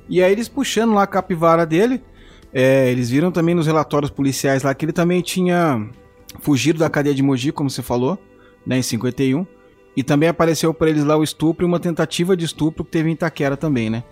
E 0.10 0.24
aí 0.24 0.32
eles 0.32 0.48
puxando 0.48 0.96
lá 0.96 1.04
a 1.04 1.08
capivara 1.08 1.68
dele, 1.68 2.02
é, 2.52 2.90
eles 2.90 3.12
viram 3.12 3.32
também 3.32 3.54
nos 3.54 3.68
relatórios 3.68 4.10
policiais 4.10 4.64
lá 4.64 4.74
que 4.74 4.86
ele 4.86 4.92
também 4.92 5.22
tinha 5.22 5.88
fugido 6.40 6.80
da 6.80 6.90
cadeia 6.90 7.14
de 7.14 7.22
Mogi, 7.22 7.52
como 7.52 7.70
você 7.70 7.84
falou, 7.84 8.18
né, 8.66 8.78
em 8.78 8.82
51. 8.82 9.46
E 9.98 10.04
também 10.04 10.28
apareceu 10.28 10.74
para 10.74 10.90
eles 10.90 11.04
lá 11.04 11.16
o 11.16 11.24
estupro 11.24 11.66
e 11.66 11.68
uma 11.68 11.80
tentativa 11.80 12.36
de 12.36 12.46
estupro 12.46 12.84
que 12.84 12.92
teve 12.92 13.10
em 13.10 13.14
Itaquera 13.14 13.56
também, 13.56 13.90
né? 13.90 14.04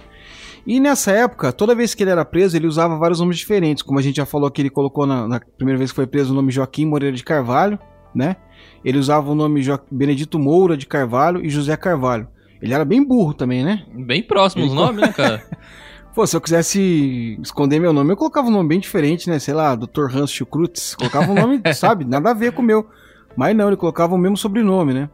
E 0.66 0.80
nessa 0.80 1.12
época, 1.12 1.52
toda 1.52 1.76
vez 1.76 1.94
que 1.94 2.04
ele 2.04 2.12
era 2.12 2.24
preso, 2.24 2.56
ele 2.56 2.68
usava 2.68 2.98
vários 2.98 3.20
nomes 3.20 3.38
diferentes. 3.38 3.84
Como 3.84 4.00
a 4.00 4.02
gente 4.02 4.16
já 4.16 4.26
falou 4.26 4.50
que 4.50 4.62
ele 4.62 4.70
colocou 4.70 5.06
na, 5.06 5.28
na 5.28 5.42
primeira 5.58 5.78
vez 5.78 5.92
que 5.92 5.96
foi 5.96 6.08
preso 6.08 6.32
o 6.32 6.36
nome 6.36 6.54
Joaquim 6.54 6.86
Moreira 6.86 7.16
de 7.16 7.24
Carvalho, 7.24 7.78
né? 8.16 8.38
Ele 8.84 8.98
usava 8.98 9.30
o 9.30 9.36
nome 9.36 9.62
jo 9.62 9.78
Benedito 9.92 10.40
Moura 10.40 10.78
de 10.78 10.86
Carvalho 10.86 11.44
e 11.46 11.50
José 11.50 11.76
Carvalho. 11.76 12.28
Ele 12.62 12.74
era 12.74 12.86
bem 12.86 13.06
burro 13.06 13.34
também, 13.34 13.64
né? 13.64 13.84
Bem 13.94 14.24
próximo 14.24 14.66
os 14.66 14.74
nomes, 14.74 15.02
né, 15.02 15.12
cara? 15.12 15.46
Pô, 16.16 16.26
se 16.26 16.36
eu 16.36 16.40
quisesse 16.40 17.38
esconder 17.42 17.80
meu 17.80 17.92
nome, 17.92 18.12
eu 18.12 18.18
colocava 18.18 18.48
um 18.48 18.52
nome 18.52 18.70
bem 18.70 18.80
diferente, 18.80 19.30
né? 19.30 19.40
Sei 19.40 19.54
lá, 19.54 19.76
Dr. 19.76 20.16
Hans 20.16 20.32
Schukrutz. 20.32 20.96
Colocava 20.96 21.32
um 21.32 21.36
nome, 21.36 21.62
sabe? 21.74 22.06
Nada 22.06 22.30
a 22.30 22.34
ver 22.34 22.54
com 22.54 22.62
o 22.62 22.66
meu. 22.66 22.88
Mas 23.36 23.56
não, 23.56 23.68
ele 23.68 23.78
colocava 23.78 24.16
o 24.16 24.18
mesmo 24.18 24.38
sobrenome, 24.38 24.94
né? 24.94 25.10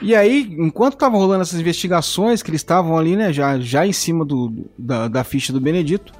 E 0.00 0.14
aí, 0.14 0.54
enquanto 0.58 0.94
estavam 0.94 1.18
rolando 1.18 1.42
essas 1.42 1.60
investigações, 1.60 2.42
que 2.42 2.50
eles 2.50 2.60
estavam 2.60 2.98
ali, 2.98 3.16
né, 3.16 3.32
já, 3.32 3.58
já 3.58 3.86
em 3.86 3.92
cima 3.92 4.24
do, 4.24 4.68
da, 4.78 5.08
da 5.08 5.24
ficha 5.24 5.52
do 5.52 5.60
Benedito, 5.60 6.12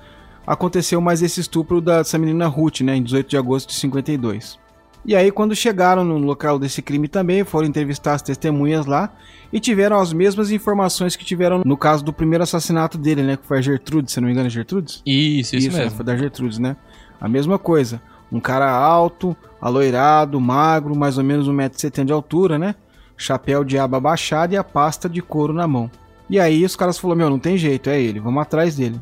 aconteceu 0.47 1.01
mais 1.01 1.23
esse 1.23 1.41
estupro 1.41 1.81
dessa 1.81 2.17
menina 2.17 2.47
Ruth, 2.47 2.81
né, 2.81 2.97
em 2.97 3.03
18 3.03 3.29
de 3.29 3.37
agosto 3.37 3.69
de 3.69 3.75
52. 3.75 4.59
E 5.05 5.15
aí, 5.15 5.31
quando 5.31 5.55
chegaram 5.55 6.03
no 6.03 6.19
local 6.19 6.59
desse 6.59 6.83
crime 6.83 7.07
também, 7.07 7.45
foram 7.45 7.69
entrevistar 7.69 8.15
as 8.15 8.23
testemunhas 8.23 8.87
lá 8.87 9.13
e 9.53 9.61
tiveram 9.61 10.01
as 10.01 10.13
mesmas 10.13 10.51
informações 10.51 11.15
que 11.15 11.25
tiveram 11.25 11.63
no 11.65 11.77
caso 11.77 12.03
do 12.05 12.13
primeiro 12.13 12.43
assassinato 12.43 12.97
dele, 12.97 13.23
né, 13.23 13.37
que 13.37 13.47
foi 13.47 13.59
a 13.59 13.63
Gertrude, 13.63 14.11
se 14.11 14.21
não 14.21 14.27
me 14.27 14.33
engano, 14.33 14.49
é 14.49 14.51
Gertrudes? 14.51 15.03
Isso, 15.07 15.55
isso, 15.55 15.69
isso 15.69 15.77
é, 15.77 15.85
mesmo. 15.85 15.97
Foi 15.97 16.05
da 16.05 16.17
Gertrudes, 16.17 16.59
né? 16.59 16.77
A 17.21 17.29
mesma 17.29 17.59
coisa. 17.59 18.01
Um 18.33 18.41
cara 18.41 18.69
alto, 18.69 19.37
aloirado, 19.61 20.41
magro, 20.41 20.97
mais 20.97 21.19
ou 21.19 21.25
menos 21.25 21.49
1,70m 21.49 22.05
de 22.05 22.13
altura, 22.13 22.59
né? 22.59 22.75
Chapéu 23.17 23.65
de 23.65 23.79
aba 23.79 23.99
baixada 23.99 24.55
e 24.55 24.57
a 24.57 24.65
pasta 24.65 25.09
de 25.09 25.23
couro 25.23 25.53
na 25.53 25.67
mão. 25.67 25.91
E 26.29 26.39
aí 26.39 26.65
os 26.65 26.77
caras 26.77 26.99
falaram: 26.99 27.19
Meu, 27.19 27.31
não 27.31 27.39
tem 27.39 27.57
jeito, 27.57 27.89
é 27.89 28.01
ele, 28.01 28.21
vamos 28.21 28.43
atrás 28.43 28.77
dele. 28.77 29.01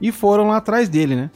E 0.00 0.12
foram 0.12 0.48
lá 0.48 0.58
atrás 0.58 0.88
dele, 0.88 1.16
né? 1.16 1.30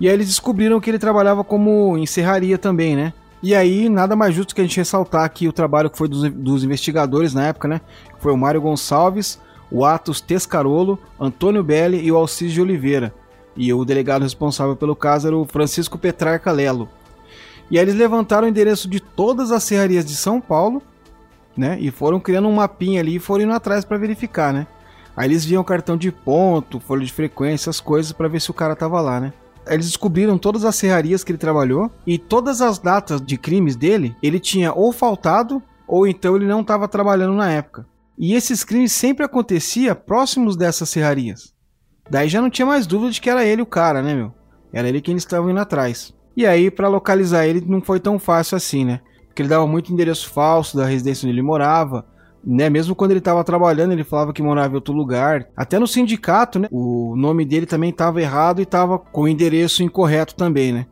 E 0.00 0.08
aí 0.08 0.14
eles 0.14 0.28
descobriram 0.28 0.80
que 0.80 0.90
ele 0.90 0.98
trabalhava 0.98 1.42
como 1.42 1.98
encerraria 1.98 2.56
também, 2.56 2.94
né? 2.94 3.12
E 3.42 3.54
aí, 3.54 3.88
nada 3.88 4.16
mais 4.16 4.34
justo 4.34 4.54
que 4.54 4.60
a 4.60 4.64
gente 4.64 4.76
ressaltar 4.76 5.24
aqui 5.24 5.46
o 5.46 5.52
trabalho 5.52 5.90
que 5.90 5.98
foi 5.98 6.08
dos, 6.08 6.28
dos 6.32 6.64
investigadores 6.64 7.34
na 7.34 7.46
época, 7.46 7.68
né? 7.68 7.80
Foi 8.18 8.32
o 8.32 8.36
Mário 8.36 8.60
Gonçalves, 8.60 9.40
o 9.70 9.84
Atos 9.84 10.20
Tescarolo, 10.20 10.98
Antônio 11.20 11.62
Belli 11.62 12.04
e 12.04 12.10
o 12.10 12.16
Alcides 12.16 12.54
de 12.54 12.60
Oliveira. 12.60 13.14
E 13.56 13.72
o 13.72 13.84
delegado 13.84 14.22
responsável 14.22 14.76
pelo 14.76 14.96
caso 14.96 15.28
era 15.28 15.36
o 15.36 15.44
Francisco 15.44 15.98
Petrarca 15.98 16.50
Lelo. 16.50 16.88
E 17.70 17.78
aí 17.78 17.84
eles 17.84 17.94
levantaram 17.94 18.46
o 18.46 18.50
endereço 18.50 18.88
de 18.88 19.00
todas 19.00 19.52
as 19.52 19.62
serrarias 19.62 20.04
de 20.04 20.16
São 20.16 20.40
Paulo, 20.40 20.82
né? 21.56 21.78
E 21.80 21.90
foram 21.90 22.20
criando 22.20 22.48
um 22.48 22.54
mapinha 22.54 23.00
ali 23.00 23.16
e 23.16 23.20
foram 23.20 23.44
indo 23.44 23.52
atrás 23.52 23.84
para 23.84 23.98
verificar, 23.98 24.52
né? 24.52 24.66
Aí 25.16 25.28
eles 25.28 25.44
viam 25.44 25.64
cartão 25.64 25.96
de 25.96 26.12
ponto, 26.12 26.78
folha 26.78 27.04
de 27.04 27.12
frequência, 27.12 27.68
as 27.68 27.80
coisas 27.80 28.12
para 28.12 28.28
ver 28.28 28.40
se 28.40 28.50
o 28.50 28.54
cara 28.54 28.76
tava 28.76 29.00
lá, 29.00 29.20
né? 29.20 29.32
Eles 29.66 29.86
descobriram 29.86 30.38
todas 30.38 30.64
as 30.64 30.76
serrarias 30.76 31.22
que 31.22 31.32
ele 31.32 31.38
trabalhou 31.38 31.90
e 32.06 32.16
todas 32.16 32.62
as 32.62 32.78
datas 32.78 33.20
de 33.20 33.36
crimes 33.36 33.76
dele, 33.76 34.16
ele 34.22 34.40
tinha 34.40 34.72
ou 34.72 34.92
faltado 34.92 35.62
ou 35.86 36.06
então 36.06 36.36
ele 36.36 36.46
não 36.46 36.60
estava 36.60 36.86
trabalhando 36.86 37.34
na 37.34 37.50
época. 37.50 37.86
E 38.16 38.34
esses 38.34 38.64
crimes 38.64 38.92
sempre 38.92 39.24
acontecia 39.24 39.94
próximos 39.94 40.56
dessas 40.56 40.88
serrarias. 40.88 41.54
Daí 42.10 42.28
já 42.28 42.40
não 42.40 42.50
tinha 42.50 42.66
mais 42.66 42.86
dúvida 42.86 43.12
de 43.12 43.20
que 43.20 43.28
era 43.28 43.44
ele 43.44 43.62
o 43.62 43.66
cara, 43.66 44.02
né, 44.02 44.14
meu? 44.14 44.32
Era 44.72 44.88
ele 44.88 45.00
quem 45.00 45.12
eles 45.12 45.22
estavam 45.22 45.50
indo 45.50 45.60
atrás. 45.60 46.14
E 46.38 46.46
aí, 46.46 46.70
para 46.70 46.86
localizar 46.86 47.48
ele, 47.48 47.60
não 47.66 47.82
foi 47.82 47.98
tão 47.98 48.16
fácil 48.16 48.56
assim, 48.56 48.84
né? 48.84 49.00
Porque 49.26 49.42
ele 49.42 49.48
dava 49.48 49.66
muito 49.66 49.92
endereço 49.92 50.30
falso 50.30 50.76
da 50.76 50.86
residência 50.86 51.26
onde 51.26 51.34
ele 51.34 51.42
morava. 51.42 52.06
Né? 52.46 52.70
Mesmo 52.70 52.94
quando 52.94 53.10
ele 53.10 53.18
estava 53.18 53.42
trabalhando, 53.42 53.90
ele 53.90 54.04
falava 54.04 54.32
que 54.32 54.40
morava 54.40 54.72
em 54.72 54.76
outro 54.76 54.94
lugar. 54.94 55.48
Até 55.56 55.80
no 55.80 55.86
sindicato, 55.88 56.60
né? 56.60 56.68
O 56.70 57.16
nome 57.16 57.44
dele 57.44 57.66
também 57.66 57.90
estava 57.90 58.22
errado 58.22 58.60
e 58.60 58.62
estava 58.62 59.00
com 59.00 59.22
o 59.22 59.28
endereço 59.28 59.82
incorreto 59.82 60.36
também, 60.36 60.72
né? 60.72 60.86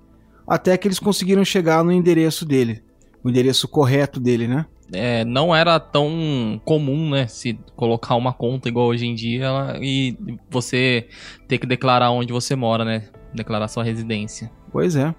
Até 0.48 0.76
que 0.76 0.88
eles 0.88 0.98
conseguiram 0.98 1.44
chegar 1.44 1.84
no 1.84 1.92
endereço 1.92 2.44
dele. 2.44 2.82
O 3.22 3.30
endereço 3.30 3.68
correto 3.68 4.18
dele, 4.18 4.48
né? 4.48 4.66
É, 4.92 5.24
não 5.24 5.54
era 5.54 5.78
tão 5.78 6.60
comum, 6.64 7.10
né? 7.10 7.28
Se 7.28 7.56
colocar 7.76 8.16
uma 8.16 8.32
conta 8.32 8.68
igual 8.68 8.88
hoje 8.88 9.06
em 9.06 9.14
dia 9.14 9.48
e 9.80 10.18
você 10.50 11.06
ter 11.46 11.58
que 11.58 11.68
declarar 11.68 12.10
onde 12.10 12.32
você 12.32 12.56
mora, 12.56 12.84
né? 12.84 13.04
Declarar 13.32 13.68
sua 13.68 13.84
residência. 13.84 14.50
Pois 14.72 14.96
é. 14.96 15.14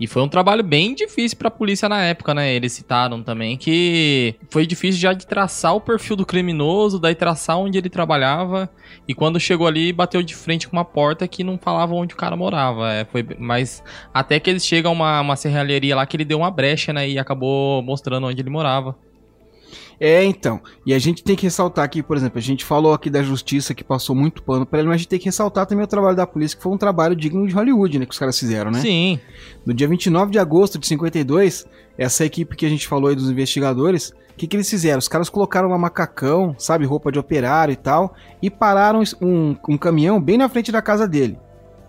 E 0.00 0.06
foi 0.06 0.22
um 0.22 0.28
trabalho 0.28 0.64
bem 0.64 0.94
difícil 0.94 1.36
pra 1.36 1.50
polícia 1.50 1.86
na 1.86 2.02
época, 2.02 2.32
né? 2.32 2.54
Eles 2.54 2.72
citaram 2.72 3.22
também 3.22 3.58
que 3.58 4.34
foi 4.50 4.66
difícil 4.66 4.98
já 4.98 5.12
de 5.12 5.26
traçar 5.26 5.76
o 5.76 5.80
perfil 5.80 6.16
do 6.16 6.24
criminoso, 6.24 6.98
daí 6.98 7.14
traçar 7.14 7.58
onde 7.58 7.76
ele 7.76 7.90
trabalhava. 7.90 8.70
E 9.06 9.14
quando 9.14 9.38
chegou 9.38 9.66
ali, 9.66 9.92
bateu 9.92 10.22
de 10.22 10.34
frente 10.34 10.66
com 10.66 10.74
uma 10.74 10.86
porta 10.86 11.28
que 11.28 11.44
não 11.44 11.58
falava 11.58 11.94
onde 11.94 12.14
o 12.14 12.16
cara 12.16 12.34
morava. 12.34 12.90
É, 12.90 13.04
foi, 13.04 13.26
mas 13.38 13.84
até 14.14 14.40
que 14.40 14.48
eles 14.48 14.64
chegam 14.64 14.92
a 14.92 14.94
uma, 14.94 15.20
uma 15.20 15.36
serralheria 15.36 15.94
lá 15.94 16.06
que 16.06 16.16
ele 16.16 16.24
deu 16.24 16.38
uma 16.38 16.50
brecha, 16.50 16.94
né? 16.94 17.06
E 17.06 17.18
acabou 17.18 17.82
mostrando 17.82 18.26
onde 18.26 18.40
ele 18.40 18.48
morava. 18.48 18.96
É, 19.98 20.24
então. 20.24 20.60
E 20.84 20.94
a 20.94 20.98
gente 20.98 21.22
tem 21.22 21.36
que 21.36 21.44
ressaltar 21.44 21.84
aqui, 21.84 22.02
por 22.02 22.16
exemplo, 22.16 22.38
a 22.38 22.42
gente 22.42 22.64
falou 22.64 22.92
aqui 22.92 23.10
da 23.10 23.22
justiça 23.22 23.74
que 23.74 23.84
passou 23.84 24.14
muito 24.14 24.42
pano 24.42 24.64
pra 24.64 24.78
ele, 24.78 24.88
mas 24.88 24.94
a 24.94 24.98
gente 24.98 25.08
tem 25.08 25.18
que 25.18 25.26
ressaltar 25.26 25.66
também 25.66 25.84
o 25.84 25.88
trabalho 25.88 26.16
da 26.16 26.26
polícia, 26.26 26.56
que 26.56 26.62
foi 26.62 26.72
um 26.72 26.78
trabalho 26.78 27.14
digno 27.14 27.46
de 27.46 27.54
Hollywood, 27.54 27.98
né? 27.98 28.06
Que 28.06 28.12
os 28.12 28.18
caras 28.18 28.38
fizeram, 28.38 28.70
né? 28.70 28.80
Sim. 28.80 29.20
No 29.64 29.74
dia 29.74 29.88
29 29.88 30.32
de 30.32 30.38
agosto 30.38 30.78
de 30.78 30.86
52, 30.86 31.66
essa 31.98 32.24
equipe 32.24 32.56
que 32.56 32.66
a 32.66 32.68
gente 32.68 32.86
falou 32.86 33.08
aí 33.10 33.16
dos 33.16 33.30
investigadores, 33.30 34.10
o 34.10 34.36
que, 34.36 34.46
que 34.46 34.56
eles 34.56 34.70
fizeram? 34.70 34.98
Os 34.98 35.08
caras 35.08 35.28
colocaram 35.28 35.68
uma 35.68 35.78
macacão, 35.78 36.54
sabe, 36.58 36.86
roupa 36.86 37.12
de 37.12 37.18
operário 37.18 37.72
e 37.72 37.76
tal, 37.76 38.14
e 38.40 38.48
pararam 38.48 39.02
um, 39.20 39.56
um 39.68 39.76
caminhão 39.76 40.20
bem 40.20 40.38
na 40.38 40.48
frente 40.48 40.72
da 40.72 40.80
casa 40.80 41.06
dele. 41.06 41.38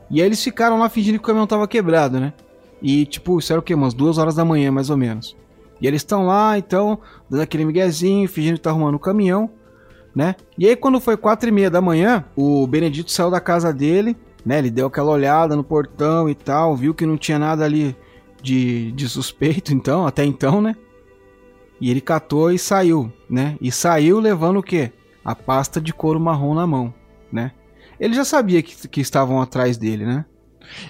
E 0.10 0.20
aí 0.20 0.28
eles 0.28 0.44
ficaram 0.44 0.78
lá 0.78 0.90
fingindo 0.90 1.18
que 1.18 1.24
o 1.24 1.28
caminhão 1.28 1.48
tava 1.48 1.66
quebrado, 1.68 2.20
né? 2.20 2.34
E, 2.82 3.06
tipo, 3.06 3.40
isso 3.40 3.54
era 3.54 3.60
o 3.60 3.64
quê? 3.64 3.74
Umas 3.74 3.94
duas 3.94 4.18
horas 4.18 4.36
da 4.36 4.44
manhã, 4.44 4.72
mais 4.72 4.90
ou 4.90 4.98
menos. 4.98 5.38
E 5.82 5.88
eles 5.88 6.02
estão 6.02 6.26
lá, 6.28 6.58
então, 6.58 7.00
dando 7.30 7.42
aquele 7.42 7.66
miguezinho, 7.66 8.30
fingindo 8.30 8.56
que 8.56 8.62
tá 8.62 8.70
arrumando 8.70 8.96
o 8.96 9.00
caminhão, 9.00 9.50
né? 10.16 10.36
E 10.58 10.68
aí, 10.68 10.76
quando 10.76 11.00
foi 11.00 11.18
quatro 11.18 11.50
e 11.50 11.52
meia 11.52 11.70
da 11.70 11.82
manhã, 11.82 12.24
o 12.36 12.68
Benedito 12.68 13.12
saiu 13.12 13.32
da 13.32 13.40
casa 13.40 13.74
dele, 13.74 14.16
né? 14.46 14.60
Ele 14.60 14.70
deu 14.70 14.88
aquela 14.88 15.12
olhada 15.12 15.56
no 15.56 15.64
portão 15.64 16.30
e 16.30 16.36
tal, 16.36 16.76
viu 16.76 16.94
que 16.94 17.06
não 17.06 17.18
tinha 17.18 17.40
nada 17.40 17.66
ali 17.66 17.96
de, 18.42 18.92
de 18.92 19.10
suspeito, 19.10 19.74
então, 19.76 20.06
até 20.06 20.24
então, 20.24 20.62
né? 20.62 20.76
E 21.80 21.90
ele 21.90 22.02
catou 22.02 22.52
e 22.52 22.60
saiu, 22.60 23.12
né? 23.28 23.58
E 23.60 23.72
saiu 23.72 24.20
levando 24.20 24.58
o 24.58 24.64
quê? 24.64 24.92
A 25.26 25.36
pasta 25.36 25.82
de 25.82 25.92
couro 25.92 26.20
marrom 26.20 26.54
na 26.54 26.68
mão, 26.68 26.94
né? 27.32 27.54
Ele 28.00 28.14
já 28.14 28.24
sabia 28.24 28.62
que, 28.62 28.88
que 28.88 29.02
estavam 29.02 29.42
atrás 29.42 29.78
dele, 29.78 30.06
né? 30.06 30.26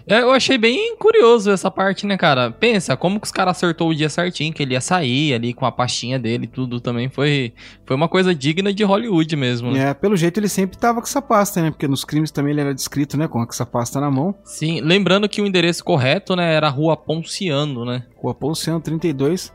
É, 0.07 0.21
eu 0.21 0.31
achei 0.31 0.57
bem 0.57 0.95
curioso 0.97 1.51
essa 1.51 1.69
parte, 1.69 2.05
né, 2.05 2.17
cara? 2.17 2.51
Pensa, 2.51 2.95
como 2.97 3.19
que 3.19 3.25
os 3.25 3.31
caras 3.31 3.57
acertou 3.57 3.89
o 3.89 3.95
dia 3.95 4.09
certinho, 4.09 4.53
que 4.53 4.63
ele 4.63 4.73
ia 4.73 4.81
sair 4.81 5.33
ali 5.33 5.53
com 5.53 5.65
a 5.65 5.71
pastinha 5.71 6.19
dele 6.19 6.47
tudo 6.47 6.79
também. 6.79 7.09
Foi, 7.09 7.53
foi 7.85 7.95
uma 7.95 8.07
coisa 8.07 8.33
digna 8.33 8.73
de 8.73 8.83
Hollywood 8.83 9.35
mesmo. 9.35 9.71
Né? 9.71 9.89
É, 9.89 9.93
pelo 9.93 10.15
jeito 10.15 10.39
ele 10.39 10.49
sempre 10.49 10.77
tava 10.77 10.99
com 11.01 11.07
essa 11.07 11.21
pasta, 11.21 11.61
né? 11.61 11.71
Porque 11.71 11.87
nos 11.87 12.03
crimes 12.03 12.31
também 12.31 12.51
ele 12.51 12.61
era 12.61 12.73
descrito, 12.73 13.17
né? 13.17 13.27
Com 13.27 13.43
essa 13.43 13.65
pasta 13.65 13.99
na 13.99 14.11
mão. 14.11 14.35
Sim, 14.43 14.81
lembrando 14.81 15.27
que 15.27 15.41
o 15.41 15.45
endereço 15.45 15.83
correto, 15.83 16.35
né, 16.35 16.53
era 16.53 16.69
Rua 16.69 16.95
Ponciano, 16.95 17.85
né? 17.85 18.03
Rua 18.15 18.33
Ponciano 18.33 18.79
32, 18.81 19.53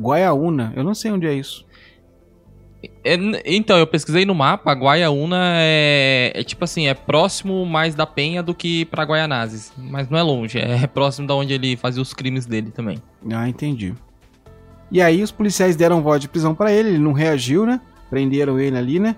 Guaiaúna. 0.00 0.72
Eu 0.76 0.84
não 0.84 0.94
sei 0.94 1.10
onde 1.10 1.26
é 1.26 1.34
isso. 1.34 1.66
É, 3.02 3.18
então, 3.44 3.76
eu 3.76 3.86
pesquisei 3.86 4.24
no 4.24 4.34
mapa, 4.34 4.72
Guaiaúna 4.72 5.38
é, 5.56 6.32
é, 6.34 6.44
tipo 6.44 6.64
assim, 6.64 6.86
é 6.86 6.94
próximo 6.94 7.66
mais 7.66 7.94
da 7.94 8.06
Penha 8.06 8.42
do 8.42 8.54
que 8.54 8.84
pra 8.86 9.04
Guaianazes. 9.04 9.72
Mas 9.76 10.08
não 10.08 10.18
é 10.18 10.22
longe, 10.22 10.58
é 10.58 10.86
próximo 10.86 11.26
da 11.26 11.34
onde 11.34 11.52
ele 11.52 11.76
fazia 11.76 12.02
os 12.02 12.12
crimes 12.12 12.46
dele 12.46 12.70
também. 12.70 12.98
Ah, 13.32 13.48
entendi. 13.48 13.94
E 14.90 15.02
aí 15.02 15.22
os 15.22 15.30
policiais 15.30 15.76
deram 15.76 16.02
voz 16.02 16.20
de 16.20 16.28
prisão 16.28 16.54
para 16.54 16.72
ele, 16.72 16.90
ele 16.90 16.98
não 16.98 17.12
reagiu, 17.12 17.66
né? 17.66 17.80
Prenderam 18.08 18.58
ele 18.58 18.76
ali, 18.76 18.98
né? 18.98 19.16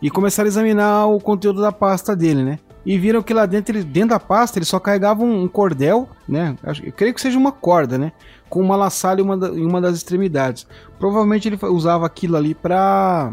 E 0.00 0.10
começaram 0.10 0.46
a 0.46 0.48
examinar 0.48 1.06
o 1.06 1.20
conteúdo 1.20 1.60
da 1.60 1.70
pasta 1.70 2.16
dele, 2.16 2.42
né? 2.42 2.58
E 2.84 2.98
viram 2.98 3.22
que 3.22 3.32
lá 3.32 3.46
dentro, 3.46 3.76
ele, 3.76 3.84
dentro 3.84 4.10
da 4.10 4.20
pasta, 4.20 4.58
ele 4.58 4.66
só 4.66 4.80
carregava 4.80 5.22
um, 5.22 5.44
um 5.44 5.48
cordel, 5.48 6.08
né? 6.28 6.56
Eu 6.84 6.92
creio 6.92 7.14
que 7.14 7.20
seja 7.20 7.38
uma 7.38 7.52
corda, 7.52 7.96
né? 7.96 8.12
com 8.52 8.60
uma 8.60 8.76
laçada 8.76 9.18
em 9.18 9.24
uma, 9.24 9.34
em 9.48 9.64
uma 9.64 9.80
das 9.80 9.96
extremidades. 9.96 10.66
Provavelmente 10.98 11.48
ele 11.48 11.58
usava 11.70 12.04
aquilo 12.04 12.36
ali 12.36 12.54
para 12.54 13.32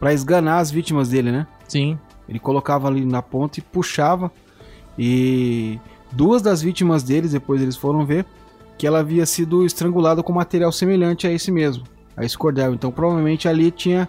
para 0.00 0.12
esganar 0.12 0.58
as 0.58 0.68
vítimas 0.68 1.10
dele, 1.10 1.30
né? 1.30 1.46
Sim. 1.68 1.96
Ele 2.28 2.40
colocava 2.40 2.88
ali 2.88 3.04
na 3.04 3.22
ponta 3.22 3.60
e 3.60 3.62
puxava. 3.62 4.32
E 4.98 5.78
duas 6.10 6.42
das 6.42 6.60
vítimas 6.60 7.04
deles, 7.04 7.30
depois 7.30 7.62
eles 7.62 7.76
foram 7.76 8.04
ver 8.04 8.26
que 8.76 8.84
ela 8.84 8.98
havia 8.98 9.24
sido 9.24 9.64
estrangulada 9.64 10.24
com 10.24 10.32
material 10.32 10.72
semelhante 10.72 11.24
a 11.24 11.30
esse 11.30 11.52
mesmo, 11.52 11.84
a 12.16 12.24
esse 12.24 12.36
cordel. 12.36 12.74
Então 12.74 12.90
provavelmente 12.90 13.46
ali 13.46 13.70
tinha 13.70 14.08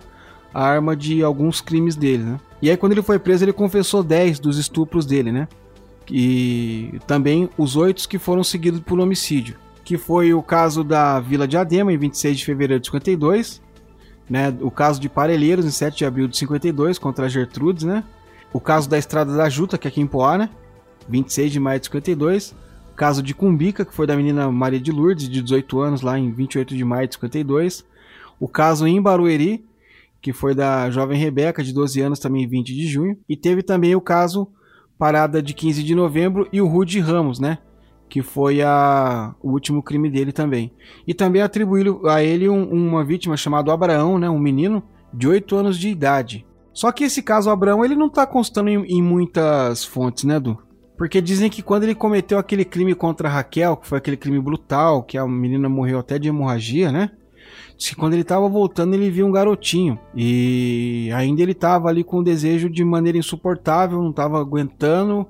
a 0.51 0.65
arma 0.65 0.95
de 0.95 1.21
alguns 1.21 1.61
crimes 1.61 1.95
dele, 1.95 2.23
né? 2.23 2.39
E 2.63 2.69
aí 2.71 2.75
quando 2.77 2.93
ele 2.93 3.03
foi 3.03 3.19
preso, 3.19 3.45
ele 3.45 3.53
confessou 3.53 4.01
10 4.01 4.39
dos 4.39 4.57
estupros 4.57 5.05
dele, 5.05 5.31
né? 5.31 5.47
E 6.09 6.99
também 7.05 7.47
os 7.57 7.75
oito 7.75 8.09
que 8.09 8.17
foram 8.17 8.43
seguidos 8.43 8.79
por 8.79 8.99
homicídio 8.99 9.55
que 9.83 9.97
foi 9.97 10.33
o 10.33 10.41
caso 10.41 10.83
da 10.83 11.19
Vila 11.19 11.47
de 11.47 11.57
Adema, 11.57 11.91
em 11.91 11.97
26 11.97 12.37
de 12.37 12.45
fevereiro 12.45 12.79
de 12.79 12.87
52, 12.87 13.61
né, 14.29 14.55
o 14.61 14.71
caso 14.71 14.99
de 14.99 15.09
Parelheiros, 15.09 15.65
em 15.65 15.71
7 15.71 15.97
de 15.97 16.05
abril 16.05 16.27
de 16.27 16.37
52, 16.37 16.97
contra 16.97 17.29
Gertrudes, 17.29 17.83
né, 17.83 18.03
o 18.53 18.59
caso 18.59 18.89
da 18.89 18.97
Estrada 18.97 19.35
da 19.35 19.49
Juta, 19.49 19.77
que 19.77 19.87
é 19.87 19.89
aqui 19.89 20.01
em 20.01 20.07
Poá, 20.07 20.37
né, 20.37 20.49
26 21.09 21.51
de 21.51 21.59
maio 21.59 21.79
de 21.79 21.87
52, 21.87 22.55
o 22.91 22.95
caso 22.95 23.21
de 23.21 23.33
Cumbica, 23.33 23.83
que 23.83 23.93
foi 23.93 24.07
da 24.07 24.15
menina 24.15 24.49
Maria 24.51 24.79
de 24.79 24.91
Lourdes, 24.91 25.27
de 25.27 25.41
18 25.41 25.79
anos, 25.81 26.01
lá 26.01 26.17
em 26.17 26.31
28 26.31 26.75
de 26.75 26.85
maio 26.85 27.07
de 27.07 27.15
52, 27.15 27.83
o 28.39 28.47
caso 28.47 28.87
em 28.87 29.01
Barueri, 29.01 29.65
que 30.23 30.31
foi 30.31 30.55
da 30.55 30.89
jovem 30.89 31.19
Rebeca, 31.19 31.61
de 31.61 31.73
12 31.73 31.99
anos, 31.99 32.17
também 32.17 32.43
em 32.43 32.47
20 32.47 32.73
de 32.73 32.87
junho, 32.87 33.17
e 33.27 33.35
teve 33.35 33.61
também 33.61 33.93
o 33.93 33.99
caso 33.99 34.47
Parada 34.97 35.41
de 35.41 35.53
15 35.53 35.83
de 35.83 35.93
novembro 35.93 36.47
e 36.53 36.61
o 36.61 36.67
Rude 36.67 36.97
Ramos, 37.01 37.39
né, 37.39 37.57
que 38.07 38.21
foi 38.21 38.61
a, 38.61 39.35
o 39.41 39.51
último 39.51 39.83
crime 39.83 40.09
dele 40.09 40.31
também. 40.31 40.71
E 41.05 41.13
também 41.13 41.41
atribuíram 41.41 42.07
a 42.07 42.23
ele 42.23 42.47
um, 42.47 42.63
uma 42.69 43.03
vítima 43.03 43.35
chamada 43.35 43.73
Abraão, 43.73 44.17
né, 44.17 44.29
um 44.29 44.39
menino 44.39 44.81
de 45.13 45.27
8 45.27 45.57
anos 45.57 45.77
de 45.77 45.89
idade. 45.89 46.45
Só 46.71 46.89
que 46.93 47.03
esse 47.03 47.21
caso 47.21 47.49
Abraão 47.49 47.83
ele 47.83 47.95
não 47.95 48.07
está 48.07 48.25
constando 48.25 48.69
em, 48.69 48.81
em, 48.85 49.01
muitas 49.01 49.83
fontes, 49.83 50.23
né, 50.23 50.39
Du? 50.39 50.57
Porque 50.97 51.19
dizem 51.19 51.49
que 51.49 51.61
quando 51.61 51.83
ele 51.83 51.95
cometeu 51.95 52.37
aquele 52.37 52.63
crime 52.63 52.95
contra 52.95 53.27
Raquel, 53.27 53.75
que 53.75 53.87
foi 53.87 53.97
aquele 53.97 54.15
crime 54.15 54.39
brutal, 54.39 55.03
que 55.03 55.17
a 55.17 55.27
menina 55.27 55.67
morreu 55.67 55.99
até 55.99 56.17
de 56.17 56.29
hemorragia, 56.29 56.93
né? 56.93 57.11
Diz 57.77 57.89
que 57.89 57.95
quando 57.95 58.13
ele 58.13 58.21
estava 58.21 58.47
voltando, 58.47 58.93
ele 58.93 59.09
viu 59.09 59.25
um 59.25 59.31
garotinho. 59.31 59.99
E 60.15 61.09
ainda 61.13 61.41
ele 61.41 61.51
estava 61.51 61.89
ali 61.89 62.03
com 62.03 62.17
o 62.17 62.23
desejo 62.23 62.69
de 62.69 62.83
maneira 62.83 63.17
insuportável, 63.17 64.01
não 64.01 64.11
estava 64.11 64.39
aguentando, 64.39 65.27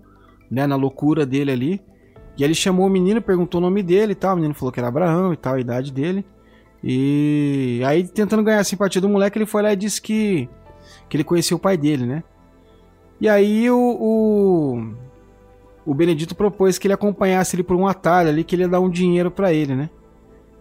né, 0.49 0.67
na 0.67 0.75
loucura 0.75 1.25
dele 1.25 1.51
ali. 1.51 1.81
E 2.37 2.43
ele 2.43 2.55
chamou 2.55 2.87
o 2.87 2.89
menino, 2.89 3.21
perguntou 3.21 3.59
o 3.59 3.63
nome 3.63 3.83
dele 3.83 4.13
e 4.13 4.15
tal. 4.15 4.33
O 4.33 4.35
menino 4.37 4.53
falou 4.53 4.71
que 4.71 4.79
era 4.79 4.87
Abraão 4.87 5.33
e 5.33 5.37
tal, 5.37 5.55
a 5.55 5.59
idade 5.59 5.91
dele. 5.91 6.25
E 6.83 7.81
aí, 7.85 8.05
tentando 8.05 8.43
ganhar 8.43 8.59
a 8.59 8.63
simpatia 8.63 9.01
do 9.01 9.07
moleque, 9.07 9.37
ele 9.37 9.45
foi 9.45 9.61
lá 9.61 9.71
e 9.71 9.75
disse 9.75 10.01
que, 10.01 10.49
que 11.07 11.15
ele 11.15 11.23
conhecia 11.23 11.55
o 11.55 11.59
pai 11.59 11.77
dele, 11.77 12.05
né? 12.05 12.23
E 13.21 13.29
aí 13.29 13.69
o, 13.71 13.77
o, 13.77 14.93
o 15.85 15.93
Benedito 15.93 16.35
propôs 16.35 16.77
que 16.77 16.87
ele 16.87 16.93
acompanhasse 16.93 17.55
ele 17.55 17.63
por 17.63 17.77
um 17.77 17.87
atalho 17.87 18.27
ali, 18.27 18.43
que 18.43 18.53
ele 18.53 18.63
ia 18.63 18.67
dar 18.67 18.81
um 18.81 18.89
dinheiro 18.89 19.31
para 19.31 19.53
ele, 19.53 19.75
né? 19.75 19.89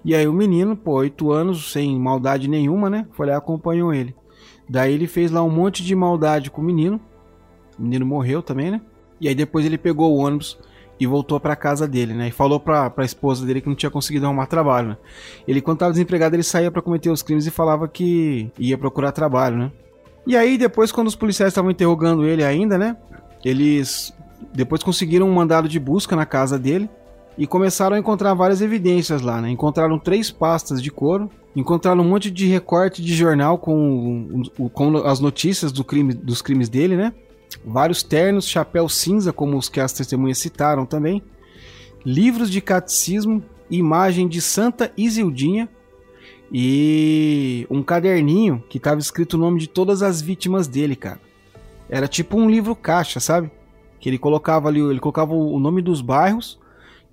E 0.04 0.14
aí 0.14 0.26
o 0.26 0.32
menino, 0.32 0.76
pô, 0.76 0.94
oito 0.94 1.30
anos, 1.30 1.72
sem 1.72 1.98
maldade 1.98 2.48
nenhuma, 2.48 2.90
né? 2.90 3.06
Foi 3.12 3.26
lá 3.26 3.34
e 3.34 3.36
acompanhou 3.36 3.94
ele. 3.94 4.14
Daí 4.68 4.92
ele 4.92 5.06
fez 5.06 5.30
lá 5.30 5.42
um 5.42 5.50
monte 5.50 5.82
de 5.84 5.94
maldade 5.94 6.50
com 6.50 6.60
o 6.60 6.64
menino. 6.64 7.00
O 7.78 7.82
menino 7.82 8.04
morreu 8.04 8.42
também, 8.42 8.70
né? 8.70 8.80
E 9.20 9.28
aí 9.28 9.34
depois 9.34 9.64
ele 9.64 9.78
pegou 9.78 10.12
o 10.12 10.18
ônibus 10.18 10.58
e 10.98 11.06
voltou 11.06 11.38
para 11.38 11.54
casa 11.54 11.86
dele, 11.86 12.14
né? 12.14 12.28
E 12.28 12.30
falou 12.30 12.58
pra, 12.58 12.90
pra 12.90 13.04
esposa 13.04 13.46
dele 13.46 13.60
que 13.60 13.68
não 13.68 13.76
tinha 13.76 13.90
conseguido 13.90 14.26
arrumar 14.26 14.46
trabalho, 14.46 14.88
né? 14.90 14.96
Ele, 15.46 15.60
quando 15.60 15.78
tava 15.78 15.92
desempregado, 15.92 16.34
ele 16.34 16.42
saía 16.42 16.70
para 16.70 16.82
cometer 16.82 17.10
os 17.10 17.22
crimes 17.22 17.46
e 17.46 17.50
falava 17.50 17.86
que 17.86 18.50
ia 18.58 18.76
procurar 18.76 19.12
trabalho, 19.12 19.56
né? 19.56 19.72
E 20.26 20.36
aí, 20.36 20.56
depois, 20.56 20.92
quando 20.92 21.08
os 21.08 21.16
policiais 21.16 21.52
estavam 21.52 21.70
interrogando 21.70 22.24
ele 22.24 22.44
ainda, 22.44 22.78
né? 22.78 22.96
Eles 23.44 24.12
depois 24.54 24.82
conseguiram 24.82 25.28
um 25.28 25.32
mandado 25.32 25.68
de 25.68 25.78
busca 25.78 26.14
na 26.14 26.26
casa 26.26 26.58
dele 26.58 26.88
e 27.36 27.46
começaram 27.46 27.96
a 27.96 27.98
encontrar 27.98 28.34
várias 28.34 28.60
evidências 28.60 29.22
lá, 29.22 29.40
né? 29.40 29.50
Encontraram 29.50 29.98
três 29.98 30.30
pastas 30.30 30.82
de 30.82 30.90
couro, 30.90 31.30
encontraram 31.56 32.02
um 32.02 32.08
monte 32.08 32.30
de 32.30 32.46
recorte 32.46 33.02
de 33.02 33.14
jornal 33.14 33.58
com, 33.58 34.42
com 34.72 34.96
as 34.98 35.20
notícias 35.20 35.72
do 35.72 35.82
crime, 35.82 36.12
dos 36.12 36.42
crimes 36.42 36.68
dele, 36.68 36.96
né? 36.96 37.12
vários 37.64 38.02
ternos, 38.02 38.46
chapéu 38.46 38.88
cinza, 38.88 39.32
como 39.32 39.56
os 39.56 39.68
que 39.68 39.80
as 39.80 39.92
testemunhas 39.92 40.38
citaram 40.38 40.86
também, 40.86 41.22
livros 42.04 42.50
de 42.50 42.60
catecismo, 42.60 43.42
imagem 43.70 44.28
de 44.28 44.40
Santa 44.40 44.92
Isildinha 44.96 45.68
e 46.52 47.66
um 47.70 47.82
caderninho 47.82 48.62
que 48.68 48.78
estava 48.78 49.00
escrito 49.00 49.34
o 49.34 49.38
nome 49.38 49.60
de 49.60 49.68
todas 49.68 50.02
as 50.02 50.20
vítimas 50.20 50.66
dele, 50.66 50.96
cara. 50.96 51.20
Era 51.88 52.08
tipo 52.08 52.36
um 52.36 52.48
livro 52.48 52.74
caixa, 52.74 53.20
sabe? 53.20 53.50
Que 54.00 54.08
ele 54.08 54.18
colocava 54.18 54.68
ali, 54.68 54.80
ele 54.80 55.00
colocava 55.00 55.34
o 55.34 55.58
nome 55.58 55.80
dos 55.80 56.00
bairros 56.00 56.58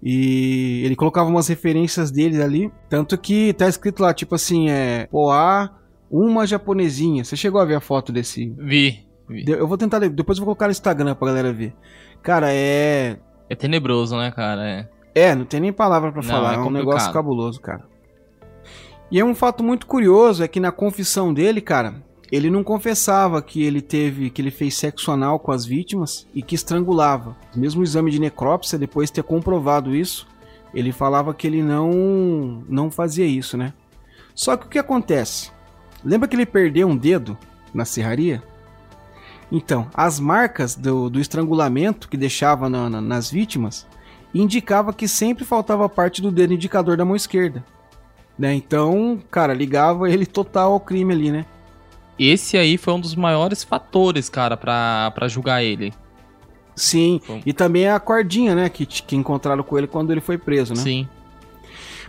e 0.01 0.81
ele 0.85 0.95
colocava 0.95 1.29
umas 1.29 1.47
referências 1.47 2.09
dele 2.09 2.41
ali, 2.41 2.71
tanto 2.89 3.17
que 3.17 3.53
tá 3.53 3.67
escrito 3.67 4.01
lá, 4.01 4.13
tipo 4.13 4.35
assim, 4.35 4.69
é 4.69 5.07
Poá, 5.11 5.69
uma 6.09 6.47
japonesinha. 6.47 7.23
Você 7.23 7.35
chegou 7.35 7.59
a 7.59 7.65
ver 7.65 7.75
a 7.75 7.81
foto 7.81 8.11
desse? 8.11 8.53
Vi. 8.57 9.05
Eu 9.47 9.67
vou 9.67 9.77
tentar, 9.77 9.99
depois 9.99 10.37
eu 10.37 10.45
vou 10.45 10.55
colocar 10.55 10.65
no 10.65 10.71
Instagram 10.71 11.13
pra 11.15 11.27
galera 11.27 11.53
ver. 11.53 11.73
Cara, 12.23 12.51
é. 12.51 13.17
É 13.49 13.55
tenebroso, 13.55 14.17
né, 14.17 14.31
cara? 14.31 14.67
É. 14.67 14.89
É, 15.13 15.35
não 15.35 15.45
tem 15.45 15.59
nem 15.59 15.73
palavra 15.73 16.11
pra 16.11 16.21
Não, 16.21 16.29
falar, 16.29 16.53
é 16.53 16.55
é, 16.55 16.59
um 16.59 16.69
negócio 16.69 17.11
cabuloso, 17.11 17.59
cara. 17.59 17.83
E 19.11 19.19
é 19.19 19.25
um 19.25 19.35
fato 19.35 19.63
muito 19.63 19.87
curioso 19.87 20.43
é 20.43 20.47
que 20.47 20.59
na 20.59 20.71
confissão 20.71 21.33
dele, 21.33 21.61
cara, 21.61 21.95
ele 22.31 22.49
não 22.49 22.63
confessava 22.63 23.41
que 23.41 23.63
ele 23.63 23.81
teve, 23.81 24.29
que 24.29 24.41
ele 24.41 24.51
fez 24.51 24.75
sexo 24.75 25.11
anal 25.11 25.39
com 25.39 25.51
as 25.51 25.65
vítimas 25.65 26.27
e 26.33 26.41
que 26.43 26.55
estrangulava. 26.55 27.35
Mesmo 27.55 27.81
o 27.81 27.83
exame 27.83 28.11
de 28.11 28.19
necrópsia, 28.19 28.77
depois 28.77 29.09
de 29.09 29.15
ter 29.15 29.23
comprovado 29.23 29.95
isso, 29.95 30.27
ele 30.73 30.91
falava 30.91 31.33
que 31.33 31.47
ele 31.47 31.63
não 31.63 32.63
não 32.69 32.91
fazia 32.91 33.25
isso, 33.25 33.57
né? 33.57 33.73
Só 34.35 34.55
que 34.55 34.67
o 34.67 34.69
que 34.69 34.77
acontece? 34.79 35.51
Lembra 36.03 36.27
que 36.27 36.35
ele 36.35 36.45
perdeu 36.45 36.87
um 36.87 36.95
dedo 36.95 37.37
na 37.73 37.83
serraria? 37.85 38.41
Então, 39.51 39.87
as 39.93 40.19
marcas 40.19 40.75
do, 40.75 41.09
do 41.09 41.19
estrangulamento 41.19 42.07
que 42.07 42.15
deixava 42.15 42.69
na- 42.69 42.89
na- 42.89 43.01
nas 43.01 43.31
vítimas 43.31 43.87
indicava 44.33 44.93
que 44.93 45.07
sempre 45.07 45.43
faltava 45.43 45.89
parte 45.89 46.21
do 46.21 46.31
dedo 46.31 46.53
indicador 46.53 46.95
da 46.95 47.03
mão 47.03 47.15
esquerda. 47.15 47.65
Né? 48.37 48.53
Então, 48.53 49.19
cara, 49.31 49.53
ligava 49.53 50.09
ele 50.09 50.25
total 50.25 50.73
ao 50.73 50.79
crime 50.79 51.11
ali, 51.13 51.31
né? 51.31 51.45
Esse 52.19 52.57
aí 52.57 52.77
foi 52.77 52.93
um 52.93 52.99
dos 52.99 53.15
maiores 53.15 53.63
fatores, 53.63 54.27
cara, 54.29 54.57
pra, 54.57 55.11
pra 55.15 55.27
julgar 55.27 55.63
ele. 55.63 55.93
Sim, 56.75 57.19
Bom. 57.27 57.41
e 57.45 57.51
também 57.53 57.87
a 57.87 57.99
cordinha, 57.99 58.53
né? 58.55 58.69
Que, 58.69 58.85
que 58.85 59.15
encontraram 59.15 59.63
com 59.63 59.77
ele 59.77 59.87
quando 59.87 60.11
ele 60.11 60.21
foi 60.21 60.37
preso, 60.37 60.73
né? 60.73 60.81
Sim. 60.81 61.07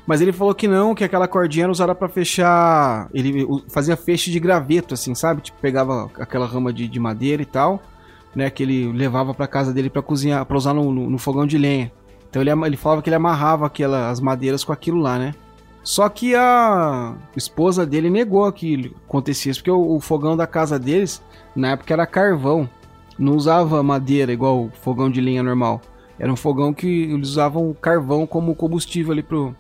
Mas 0.07 0.21
ele 0.21 0.33
falou 0.33 0.55
que 0.55 0.67
não, 0.67 0.95
que 0.95 1.05
aquela 1.05 1.29
cordinha 1.29 1.65
era 1.65 1.73
usada 1.73 1.95
pra 1.95 2.09
fechar. 2.09 3.09
Ele 3.13 3.47
fazia 3.69 3.97
feixe 3.97 4.31
de 4.31 4.41
graveto, 4.41 4.95
assim, 4.95 5.15
sabe? 5.15 5.43
Tipo, 5.43 5.59
pegava 5.61 6.11
aquela 6.19 6.47
rama 6.47 6.73
de, 6.73 6.89
de 6.89 6.99
madeira 6.99 7.43
e 7.43 7.47
tal, 7.47 7.81
né? 8.35 8.49
Que 8.51 8.63
ele 8.63 8.91
levava 8.93 9.35
pra 9.35 9.47
casa 9.47 9.73
dele 9.73 9.91
pra 9.91 10.03
cozinhar, 10.03 10.45
pra 10.47 10.57
usar 10.57 10.73
no, 10.75 10.91
no- 10.93 11.11
no 11.11 11.19
fogão 11.19 11.47
de 11.47 11.59
lenha. 11.59 11.93
Então 12.29 12.41
ele, 12.43 12.51
ele 12.51 12.77
falava 12.77 13.03
que 13.03 13.09
ele 13.09 13.17
amarrava 13.17 13.67
aquela, 13.67 14.09
as 14.09 14.21
madeiras 14.21 14.65
com 14.65 14.73
aquilo 14.73 14.99
lá, 14.99 15.19
né? 15.19 15.35
Só 15.83 16.09
que 16.09 16.35
a 16.35 17.17
esposa 17.37 17.87
dele 17.87 18.11
negou 18.11 18.51
que 18.53 18.95
acontecia 19.07 19.51
isso, 19.51 19.61
porque 19.61 19.71
o, 19.71 19.97
o 19.97 20.01
fogão 20.01 20.37
da 20.37 20.47
casa 20.47 20.79
deles, 20.79 21.23
na 21.55 21.71
época, 21.71 21.93
era 21.93 22.07
carvão. 22.07 22.69
Não 23.19 23.35
usava 23.35 23.83
madeira 23.83 24.33
igual 24.33 24.65
o 24.65 24.71
fogão 24.71 25.11
de 25.11 25.21
lenha 25.21 25.43
normal. 25.43 25.81
Era 26.19 26.33
um 26.33 26.37
fogão 26.37 26.73
que 26.73 27.05
eles 27.05 27.31
usavam 27.31 27.75
carvão 27.75 28.27
como 28.27 28.55
combustível 28.55 29.13
ali 29.13 29.23
pro, 29.23 29.55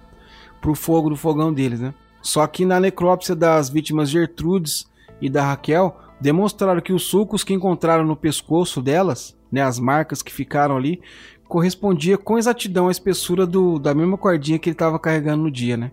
pro 0.61 0.75
fogo 0.75 1.11
do 1.11 1.17
fogão 1.17 1.53
deles, 1.53 1.81
né? 1.81 1.95
Só 2.23 2.47
que 2.47 2.67
na 2.67 2.79
necrópsia 2.79 3.35
das 3.35 3.71
vítimas 3.71 4.11
Gertrudes 4.11 4.87
e 5.21 5.29
da 5.29 5.43
Raquel, 5.43 5.97
demonstraram 6.21 6.81
que 6.81 6.93
os 6.93 7.05
sulcos 7.05 7.43
que 7.43 7.55
encontraram 7.55 8.05
no 8.05 8.17
pescoço 8.17 8.83
delas, 8.83 9.37
né, 9.51 9.63
as 9.63 9.79
marcas 9.79 10.23
que 10.23 10.33
ficaram 10.33 10.77
ali, 10.77 11.01
correspondia 11.49 12.17
com 12.17 12.39
exatidão 12.39 12.89
à 12.89 12.91
espessura 12.91 13.47
do, 13.47 13.79
da 13.79 13.95
mesma 13.95 14.17
cordinha 14.17 14.59
que 14.59 14.69
ele 14.69 14.75
estava 14.75 14.99
carregando 14.99 15.43
no 15.43 15.51
dia, 15.51 15.77
né? 15.77 15.91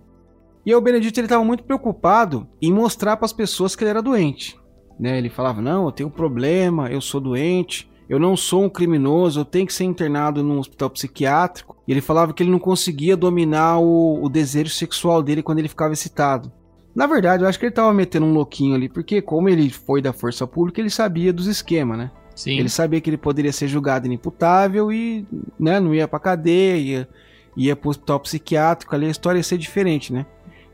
E 0.68 0.76
o 0.76 0.82
Benedito 0.82 1.18
ele 1.18 1.28
estava 1.28 1.46
muito 1.46 1.64
preocupado 1.64 2.46
em 2.62 2.74
mostrar 2.74 3.16
para 3.16 3.26
as 3.26 3.32
pessoas 3.32 3.74
que 3.74 3.86
ele 3.86 3.92
era 3.92 4.02
doente, 4.02 4.60
né? 5.00 5.18
Ele 5.18 5.30
falava: 5.30 5.62
"Não, 5.62 5.86
eu 5.86 5.94
tenho 5.94 6.10
um 6.10 6.12
problema, 6.12 6.90
eu 6.92 7.00
sou 7.00 7.22
doente, 7.22 7.90
eu 8.10 8.20
não 8.20 8.36
sou 8.36 8.66
um 8.66 8.70
criminoso, 8.70 9.40
eu 9.40 9.46
tenho 9.46 9.66
que 9.66 9.74
ser 9.74 9.86
internado 9.86 10.44
num 10.44 10.60
hospital 10.60 10.90
psiquiátrico". 10.90 11.78
E 11.88 11.92
ele 11.94 12.02
falava 12.02 12.34
que 12.34 12.44
ele 12.44 12.52
não 12.52 12.60
conseguia 12.60 13.16
dominar 13.16 13.80
o, 13.80 14.22
o 14.22 14.28
desejo 14.28 14.70
sexual 14.70 15.24
dele 15.24 15.42
quando 15.42 15.60
ele 15.60 15.70
ficava 15.70 15.94
excitado. 15.94 16.52
Na 16.94 17.08
verdade, 17.08 17.44
eu 17.44 17.48
acho 17.48 17.58
que 17.58 17.64
ele 17.64 17.72
tava 17.72 17.94
metendo 17.94 18.26
um 18.26 18.34
louquinho 18.34 18.76
ali, 18.76 18.90
porque 18.90 19.22
como 19.22 19.48
ele 19.48 19.70
foi 19.70 20.02
da 20.02 20.12
força 20.12 20.46
pública, 20.46 20.82
ele 20.82 20.90
sabia 20.90 21.32
dos 21.32 21.48
esquemas, 21.48 21.98
né? 21.98 22.12
Sim. 22.36 22.60
Ele 22.60 22.68
sabia 22.68 23.00
que 23.00 23.10
ele 23.10 23.18
poderia 23.18 23.54
ser 23.54 23.70
julgado 23.70 24.06
inimputável 24.06 24.92
e 24.92 25.26
né, 25.58 25.80
não 25.80 25.96
ia 25.96 26.10
pra 26.10 26.20
cadeia, 26.20 26.78
ia, 26.78 27.10
ia 27.56 27.74
pro 27.74 27.90
hospital 27.90 28.20
psiquiátrico, 28.20 28.94
ali 28.94 29.06
a 29.06 29.12
história 29.12 29.40
ia 29.40 29.44
ser 29.44 29.58
diferente, 29.58 30.12
né? 30.12 30.26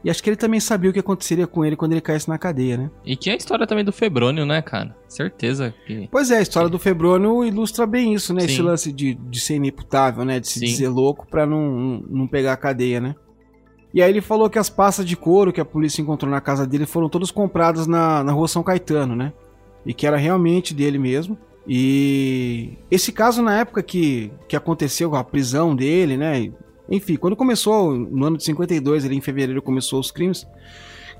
E 0.04 0.10
acho 0.10 0.22
que 0.22 0.30
ele 0.30 0.36
também 0.36 0.60
sabia 0.60 0.89
o 0.89 0.93
que 0.93 0.99
aconteceria 0.99 1.47
com 1.47 1.64
ele 1.64 1.78
quando 1.78 1.93
ele 1.93 2.01
caísse 2.01 2.28
na 2.28 2.38
cadeia, 2.38 2.76
né? 2.76 2.91
E 3.06 3.16
tinha 3.16 3.34
a 3.34 3.38
história 3.38 3.66
também 3.66 3.86
do 3.86 3.93
Febrônio, 3.93 4.45
né, 4.45 4.62
cara? 4.62 4.93
Certeza 5.08 5.74
que. 5.88 6.10
Pois 6.12 6.30
é, 6.30 6.39
a 6.39 6.41
história 6.41 6.70
do 6.70 6.78
Febrônio 6.78 7.45
ilustra 7.45 7.86
bem 7.86 8.14
isso, 8.14 8.34
né? 8.34 8.43
Esse 8.43 8.58
Sim. 8.58 8.64
lance 8.64 8.91
de, 8.91 9.14
de 9.14 9.39
ser 9.39 9.56
inimputável, 9.56 10.26
né? 10.26 10.41
De 10.41 10.47
se 10.47 10.60
Sim. 10.60 10.66
dizer 10.66 10.89
louco 10.89 11.26
pra 11.26 11.45
não, 11.45 11.72
não, 11.72 12.04
não 12.10 12.28
pegar 12.28 12.54
a 12.54 12.58
cadeia, 12.58 12.99
né? 12.99 13.16
E 13.93 14.01
aí 14.01 14.10
ele 14.10 14.22
falou 14.22 14.49
que 14.49 14.60
as 14.60 14.70
pastas 14.70 15.06
de 15.06 15.16
couro 15.16 15.54
que 15.54 15.62
a 15.62 15.66
polícia 15.66 16.01
encontrou 16.01 16.30
na 16.30 16.41
casa 16.41 16.66
dele 16.68 16.86
foram 16.86 17.08
todas 17.08 17.32
compradas 17.32 17.88
na, 17.88 18.24
na 18.24 18.32
rua 18.32 18.47
São 18.47 18.64
Caetano, 18.64 19.16
né? 19.16 19.32
E 19.86 19.93
que 19.93 20.06
era 20.06 20.18
realmente 20.18 20.74
dele 20.74 20.97
mesmo. 20.97 21.38
E 21.66 22.74
esse 22.91 23.12
caso, 23.12 23.41
na 23.41 23.58
época 23.60 23.82
que, 23.82 24.32
que 24.49 24.56
aconteceu 24.56 25.16
a 25.16 25.24
prisão 25.24 25.76
dele, 25.76 26.18
né? 26.18 26.51
Enfim, 26.90 27.16
quando 27.16 27.36
começou, 27.36 27.94
no 27.94 28.26
ano 28.26 28.38
de 28.38 28.44
52, 28.44 29.06
ali 29.06 29.16
em 29.16 29.22
fevereiro, 29.22 29.62
começou 29.62 30.00
os 30.00 30.12
crimes. 30.12 30.48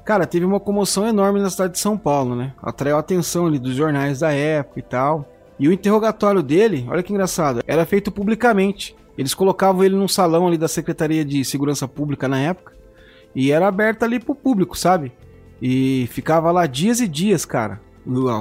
Cara, 0.05 0.28
teve 0.28 0.45
uma 0.45 0.59
comoção 0.59 1.07
enorme 1.07 1.39
na 1.39 1.49
cidade 1.49 1.74
de 1.74 1.80
São 1.80 1.97
Paulo, 1.97 2.36
né? 2.36 2.53
Atraiu 2.61 2.97
a 2.97 2.99
atenção 2.99 3.45
ali 3.45 3.57
dos 3.57 3.74
jornais 3.74 4.20
da 4.20 4.32
época 4.32 4.80
e 4.80 4.84
tal. 4.84 5.30
E 5.57 5.68
o 5.68 5.72
interrogatório 5.72 6.43
dele, 6.43 6.86
olha 6.89 7.01
que 7.01 7.14
engraçado, 7.14 7.61
era 7.66 7.86
feito 7.86 8.11
publicamente. 8.11 8.95
Eles 9.18 9.34
colocavam 9.34 9.84
ele 9.84 9.95
num 9.95 10.07
salão 10.07 10.47
ali 10.47 10.57
da 10.57 10.68
Secretaria 10.68 11.24
de 11.24 11.45
Segurança 11.45 11.88
Pública 11.88 12.28
na 12.28 12.39
época. 12.39 12.74
E 13.34 13.51
era 13.51 13.68
aberto 13.68 14.03
ali 14.03 14.20
pro 14.20 14.36
público, 14.36 14.78
sabe? 14.78 15.11
E 15.61 16.07
ficava 16.11 16.51
lá 16.51 16.66
dias 16.66 16.99
e 16.99 17.07
dias, 17.07 17.45
cara. 17.45 17.80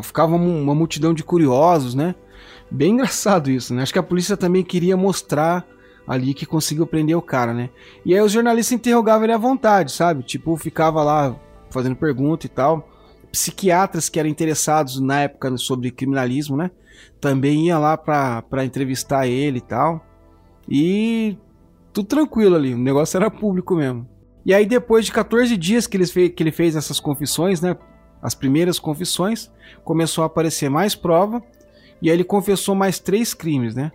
Ficava 0.02 0.34
uma 0.34 0.74
multidão 0.74 1.14
de 1.14 1.22
curiosos, 1.22 1.94
né? 1.94 2.16
Bem 2.68 2.94
engraçado 2.94 3.50
isso, 3.50 3.72
né? 3.72 3.82
Acho 3.82 3.92
que 3.92 3.98
a 3.98 4.02
polícia 4.02 4.36
também 4.36 4.64
queria 4.64 4.96
mostrar 4.96 5.64
ali 6.06 6.34
que 6.34 6.46
conseguiu 6.46 6.86
prender 6.86 7.16
o 7.16 7.22
cara, 7.22 7.54
né? 7.54 7.70
E 8.04 8.14
aí 8.14 8.20
os 8.20 8.32
jornalistas 8.32 8.72
interrogavam 8.72 9.24
ele 9.24 9.32
à 9.32 9.38
vontade, 9.38 9.92
sabe? 9.92 10.22
Tipo, 10.22 10.56
ficava 10.56 11.02
lá 11.02 11.36
fazendo 11.70 11.96
pergunta 11.96 12.46
e 12.46 12.48
tal. 12.48 12.88
Psiquiatras 13.30 14.08
que 14.08 14.18
eram 14.18 14.28
interessados 14.28 15.00
na 15.00 15.22
época 15.22 15.56
sobre 15.56 15.90
criminalismo, 15.90 16.56
né? 16.56 16.70
Também 17.20 17.66
ia 17.66 17.78
lá 17.78 17.96
pra, 17.96 18.64
entrevistar 18.64 19.26
ele 19.26 19.58
e 19.58 19.62
tal. 19.62 20.04
E 20.68 21.38
tudo 21.92 22.06
tranquilo 22.06 22.56
ali, 22.56 22.74
o 22.74 22.78
negócio 22.78 23.16
era 23.16 23.30
público 23.30 23.74
mesmo. 23.74 24.08
E 24.44 24.52
aí 24.52 24.66
depois 24.66 25.06
de 25.06 25.12
14 25.12 25.56
dias 25.56 25.86
que 25.86 25.96
ele 25.96 26.06
fez, 26.06 26.32
que 26.34 26.42
ele 26.42 26.52
fez 26.52 26.76
essas 26.76 26.98
confissões, 26.98 27.60
né? 27.60 27.76
As 28.20 28.34
primeiras 28.34 28.78
confissões, 28.78 29.50
começou 29.84 30.22
a 30.22 30.26
aparecer 30.26 30.68
mais 30.68 30.94
prova. 30.94 31.42
E 32.00 32.10
aí 32.10 32.16
ele 32.16 32.24
confessou 32.24 32.74
mais 32.74 32.98
três 32.98 33.32
crimes, 33.32 33.74
né? 33.74 33.92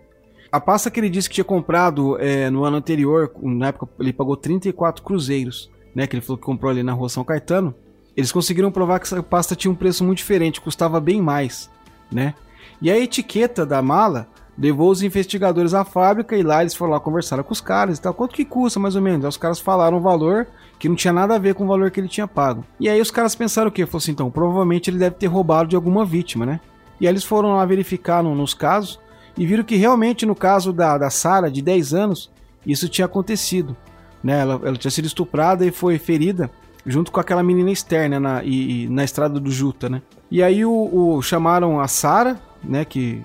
A 0.50 0.60
pasta 0.60 0.90
que 0.90 0.98
ele 0.98 1.10
disse 1.10 1.28
que 1.28 1.34
tinha 1.34 1.44
comprado 1.44 2.18
é, 2.20 2.48
no 2.48 2.64
ano 2.64 2.76
anterior, 2.78 3.30
na 3.42 3.68
época 3.68 3.88
ele 4.00 4.12
pagou 4.12 4.36
34 4.36 5.02
cruzeiros, 5.04 5.70
né? 5.94 6.06
Que 6.06 6.16
ele 6.16 6.22
falou 6.22 6.38
que 6.38 6.44
comprou 6.44 6.70
ali 6.70 6.82
na 6.82 6.92
rua 6.92 7.08
São 7.08 7.22
Caetano. 7.24 7.74
Eles 8.16 8.32
conseguiram 8.32 8.70
provar 8.70 8.98
que 8.98 9.06
essa 9.06 9.22
pasta 9.22 9.54
tinha 9.54 9.70
um 9.70 9.74
preço 9.74 10.02
muito 10.04 10.18
diferente, 10.18 10.60
custava 10.60 10.98
bem 11.00 11.20
mais, 11.20 11.70
né? 12.10 12.34
E 12.80 12.90
a 12.90 12.98
etiqueta 12.98 13.66
da 13.66 13.82
mala 13.82 14.26
levou 14.56 14.90
os 14.90 15.02
investigadores 15.02 15.72
à 15.74 15.84
fábrica 15.84 16.36
e 16.36 16.42
lá 16.42 16.62
eles 16.62 16.74
foram 16.74 16.92
lá 16.92 17.00
conversaram 17.00 17.44
com 17.44 17.52
os 17.52 17.60
caras 17.60 17.98
e 17.98 18.00
tal. 18.02 18.14
Quanto 18.14 18.34
que 18.34 18.44
custa 18.44 18.80
mais 18.80 18.96
ou 18.96 19.02
menos? 19.02 19.24
Aí 19.24 19.28
os 19.28 19.36
caras 19.36 19.60
falaram 19.60 19.98
um 19.98 20.00
valor 20.00 20.48
que 20.78 20.88
não 20.88 20.96
tinha 20.96 21.12
nada 21.12 21.34
a 21.34 21.38
ver 21.38 21.54
com 21.54 21.64
o 21.64 21.68
valor 21.68 21.90
que 21.90 22.00
ele 22.00 22.08
tinha 22.08 22.26
pago. 22.26 22.64
E 22.80 22.88
aí 22.88 23.00
os 23.00 23.10
caras 23.10 23.34
pensaram 23.34 23.68
o 23.68 23.72
quê? 23.72 23.84
Falou 23.86 23.98
assim, 23.98 24.12
então, 24.12 24.30
provavelmente 24.30 24.90
ele 24.90 24.98
deve 24.98 25.16
ter 25.16 25.26
roubado 25.26 25.68
de 25.68 25.76
alguma 25.76 26.04
vítima, 26.04 26.44
né? 26.46 26.60
E 27.00 27.06
aí 27.06 27.12
eles 27.12 27.22
foram 27.24 27.54
lá 27.54 27.64
verificar 27.64 28.22
no- 28.22 28.34
nos 28.34 28.54
casos 28.54 28.98
e 29.38 29.46
viram 29.46 29.64
que 29.64 29.76
realmente 29.76 30.26
no 30.26 30.34
caso 30.34 30.72
da, 30.72 30.98
da 30.98 31.08
Sara, 31.10 31.50
de 31.50 31.62
10 31.62 31.94
anos, 31.94 32.30
isso 32.66 32.88
tinha 32.88 33.06
acontecido. 33.06 33.76
Né? 34.22 34.40
Ela, 34.40 34.60
ela 34.64 34.76
tinha 34.76 34.90
sido 34.90 35.06
estuprada 35.06 35.64
e 35.64 35.70
foi 35.70 35.98
ferida 35.98 36.50
junto 36.84 37.12
com 37.12 37.20
aquela 37.20 37.42
menina 37.42 37.70
externa 37.70 38.18
na, 38.18 38.42
e, 38.42 38.84
e 38.84 38.88
na 38.88 39.04
estrada 39.04 39.38
do 39.38 39.50
Juta, 39.50 39.88
né? 39.88 40.02
E 40.30 40.42
aí 40.42 40.64
o, 40.64 40.72
o- 41.16 41.22
chamaram 41.22 41.80
a 41.80 41.86
Sara, 41.86 42.38
né, 42.64 42.84
que, 42.84 43.22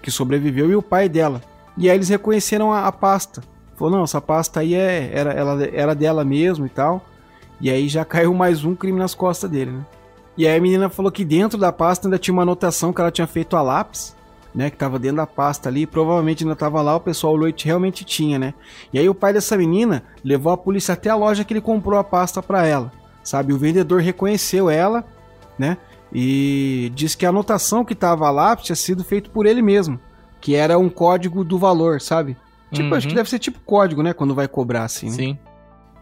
que 0.00 0.10
sobreviveu, 0.10 0.70
e 0.70 0.76
o 0.76 0.82
pai 0.82 1.08
dela. 1.08 1.40
E 1.76 1.90
aí 1.90 1.96
eles 1.96 2.08
reconheceram 2.08 2.72
a, 2.72 2.86
a 2.86 2.92
pasta. 2.92 3.42
Falou, 3.76 3.94
não, 3.96 4.04
essa 4.04 4.20
pasta 4.20 4.60
aí 4.60 4.74
é, 4.74 5.10
era, 5.12 5.32
ela, 5.32 5.64
era 5.64 5.94
dela 5.94 6.24
mesmo 6.24 6.64
e 6.66 6.68
tal. 6.68 7.04
E 7.60 7.68
aí 7.68 7.88
já 7.88 8.04
caiu 8.04 8.32
mais 8.32 8.64
um 8.64 8.74
crime 8.74 8.98
nas 8.98 9.14
costas 9.14 9.50
dele, 9.50 9.72
né? 9.72 9.84
E 10.36 10.46
aí 10.46 10.56
a 10.56 10.60
menina 10.60 10.88
falou 10.88 11.10
que 11.10 11.24
dentro 11.24 11.58
da 11.58 11.72
pasta 11.72 12.06
ainda 12.06 12.18
tinha 12.18 12.32
uma 12.32 12.42
anotação 12.42 12.92
que 12.92 13.00
ela 13.00 13.10
tinha 13.10 13.26
feito 13.26 13.56
a 13.56 13.62
lápis, 13.62 14.14
né? 14.54 14.70
Que 14.70 14.76
tava 14.76 14.98
dentro 14.98 15.16
da 15.18 15.26
pasta 15.26 15.68
ali. 15.68 15.86
Provavelmente 15.86 16.44
ainda 16.44 16.54
tava 16.56 16.80
lá, 16.80 16.94
o 16.96 17.00
pessoal 17.00 17.34
Leite 17.36 17.66
realmente 17.66 18.04
tinha, 18.04 18.38
né? 18.38 18.54
E 18.92 18.98
aí 18.98 19.08
o 19.08 19.14
pai 19.14 19.32
dessa 19.32 19.56
menina 19.56 20.04
levou 20.22 20.52
a 20.52 20.56
polícia 20.56 20.94
até 20.94 21.10
a 21.10 21.16
loja 21.16 21.44
que 21.44 21.52
ele 21.52 21.60
comprou 21.60 21.98
a 21.98 22.04
pasta 22.04 22.42
pra 22.42 22.66
ela. 22.66 22.92
Sabe? 23.22 23.52
O 23.52 23.58
vendedor 23.58 24.00
reconheceu 24.00 24.68
ela, 24.70 25.04
né? 25.58 25.76
E 26.12 26.92
disse 26.94 27.16
que 27.16 27.26
a 27.26 27.30
anotação 27.30 27.84
que 27.84 27.94
tava 27.94 28.30
lá 28.30 28.54
tinha 28.54 28.76
sido 28.76 29.02
feito 29.02 29.30
por 29.30 29.46
ele 29.46 29.60
mesmo. 29.62 29.98
Que 30.40 30.54
era 30.54 30.78
um 30.78 30.88
código 30.90 31.42
do 31.42 31.58
valor, 31.58 32.00
sabe? 32.00 32.36
Tipo, 32.72 32.90
Uhum. 32.90 32.94
acho 32.96 33.08
que 33.08 33.14
deve 33.14 33.28
ser 33.30 33.38
tipo 33.38 33.58
código, 33.60 34.02
né? 34.02 34.12
Quando 34.12 34.34
vai 34.34 34.46
cobrar 34.46 34.84
assim. 34.84 35.06
né? 35.06 35.12
Sim. 35.12 35.38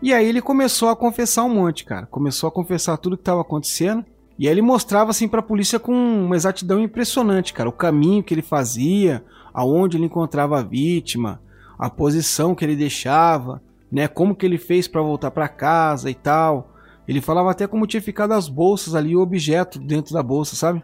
E 0.02 0.12
aí 0.12 0.26
ele 0.28 0.42
começou 0.42 0.88
a 0.88 0.96
confessar 0.96 1.44
um 1.44 1.48
monte, 1.54 1.84
cara. 1.84 2.06
Começou 2.06 2.48
a 2.48 2.50
confessar 2.50 2.96
tudo 2.96 3.16
que 3.16 3.22
estava 3.22 3.40
acontecendo. 3.40 4.04
E 4.42 4.48
aí 4.48 4.54
ele 4.54 4.60
mostrava 4.60 5.12
assim 5.12 5.28
pra 5.28 5.40
polícia 5.40 5.78
com 5.78 5.94
uma 5.94 6.34
exatidão 6.34 6.80
impressionante, 6.80 7.52
cara. 7.52 7.68
O 7.68 7.72
caminho 7.72 8.24
que 8.24 8.34
ele 8.34 8.42
fazia, 8.42 9.24
aonde 9.54 9.96
ele 9.96 10.06
encontrava 10.06 10.58
a 10.58 10.62
vítima, 10.64 11.40
a 11.78 11.88
posição 11.88 12.52
que 12.52 12.64
ele 12.64 12.74
deixava, 12.74 13.62
né? 13.88 14.08
Como 14.08 14.34
que 14.34 14.44
ele 14.44 14.58
fez 14.58 14.88
para 14.88 15.00
voltar 15.00 15.30
para 15.30 15.46
casa 15.46 16.10
e 16.10 16.14
tal. 16.14 16.74
Ele 17.06 17.20
falava 17.20 17.52
até 17.52 17.68
como 17.68 17.86
tinha 17.86 18.02
ficado 18.02 18.32
as 18.32 18.48
bolsas 18.48 18.96
ali, 18.96 19.14
o 19.14 19.20
objeto 19.20 19.78
dentro 19.78 20.12
da 20.12 20.24
bolsa, 20.24 20.56
sabe? 20.56 20.82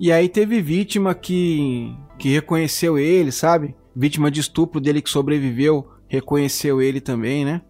E 0.00 0.10
aí 0.10 0.28
teve 0.28 0.60
vítima 0.60 1.14
que, 1.14 1.94
que 2.18 2.28
reconheceu 2.28 2.98
ele, 2.98 3.30
sabe? 3.30 3.76
Vítima 3.94 4.32
de 4.32 4.40
estupro 4.40 4.80
dele 4.80 5.00
que 5.00 5.10
sobreviveu, 5.10 5.86
reconheceu 6.08 6.82
ele 6.82 7.00
também, 7.00 7.44
né? 7.44 7.62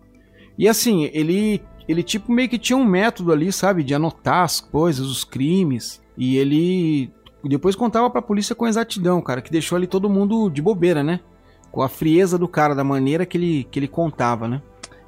E 0.57 0.66
assim, 0.66 1.11
ele 1.12 1.61
ele 1.89 2.03
tipo 2.03 2.30
meio 2.30 2.49
que 2.49 2.59
tinha 2.59 2.76
um 2.76 2.84
método 2.84 3.32
ali, 3.32 3.51
sabe, 3.51 3.82
de 3.82 3.95
anotar 3.95 4.45
as 4.45 4.61
coisas, 4.61 5.07
os 5.07 5.24
crimes, 5.24 6.03
e 6.16 6.36
ele 6.36 7.11
depois 7.43 7.74
contava 7.74 8.11
pra 8.11 8.20
polícia 8.20 8.55
com 8.55 8.66
exatidão, 8.66 9.22
cara, 9.22 9.41
que 9.41 9.51
deixou 9.51 9.76
ali 9.76 9.86
todo 9.86 10.11
mundo 10.11 10.51
de 10.51 10.61
bobeira, 10.61 11.03
né? 11.03 11.20
Com 11.72 11.82
a 11.82 11.89
frieza 11.89 12.36
do 12.36 12.47
cara, 12.47 12.74
da 12.74 12.84
maneira 12.84 13.24
que 13.24 13.39
ele, 13.39 13.66
que 13.70 13.78
ele 13.78 13.89
contava, 13.89 14.47
né? 14.47 14.61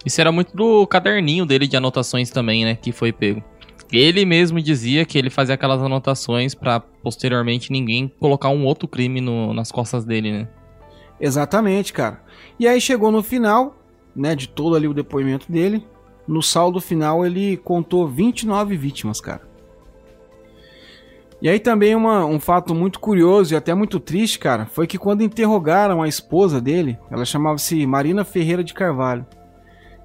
Isso 0.05 0.21
era 0.21 0.33
muito 0.33 0.57
do 0.57 0.87
caderninho 0.87 1.45
dele 1.45 1.67
de 1.67 1.77
anotações 1.77 2.31
também, 2.31 2.65
né? 2.65 2.75
Que 2.75 2.93
foi 2.93 3.13
pego. 3.13 3.43
Ele 3.93 4.25
mesmo 4.25 4.63
dizia 4.63 5.05
que 5.05 5.19
ele 5.19 5.31
fazia 5.31 5.57
aquelas 5.57 5.83
anotações 5.83 6.55
para 6.55 6.81
posteriormente 6.81 7.73
ninguém 7.73 8.11
colocar 8.21 8.49
um 8.49 8.65
outro 8.65 8.87
crime 8.87 9.21
no, 9.21 9.53
nas 9.53 9.73
costas 9.73 10.05
dele, 10.05 10.33
né? 10.33 10.49
Exatamente, 11.21 11.93
cara. 11.93 12.23
E 12.59 12.67
aí 12.67 12.81
chegou 12.81 13.11
no 13.11 13.23
final, 13.23 13.77
né, 14.15 14.35
de 14.35 14.49
todo 14.49 14.77
ali 14.77 14.87
o 14.87 14.95
depoimento 14.95 15.51
dele. 15.51 15.85
No 16.31 16.45
saldo 16.45 16.81
final 16.81 17.27
ele 17.27 17.57
contou 17.57 18.07
29 18.07 18.77
vítimas, 18.77 19.21
cara. 19.21 19.43
E 21.43 21.49
aí 21.49 21.59
também 21.59 21.93
uma, 21.97 22.25
um 22.25 22.39
fato 22.39 22.73
muito 22.73 23.01
curioso 23.01 23.53
e 23.53 23.57
até 23.57 23.75
muito 23.75 23.99
triste, 23.99 24.39
cara, 24.39 24.65
foi 24.67 24.87
que 24.87 24.97
quando 24.97 25.25
interrogaram 25.25 26.01
a 26.01 26.07
esposa 26.07 26.61
dele, 26.61 26.97
ela 27.11 27.25
chamava-se 27.25 27.85
Marina 27.85 28.23
Ferreira 28.23 28.63
de 28.63 28.73
Carvalho. 28.73 29.27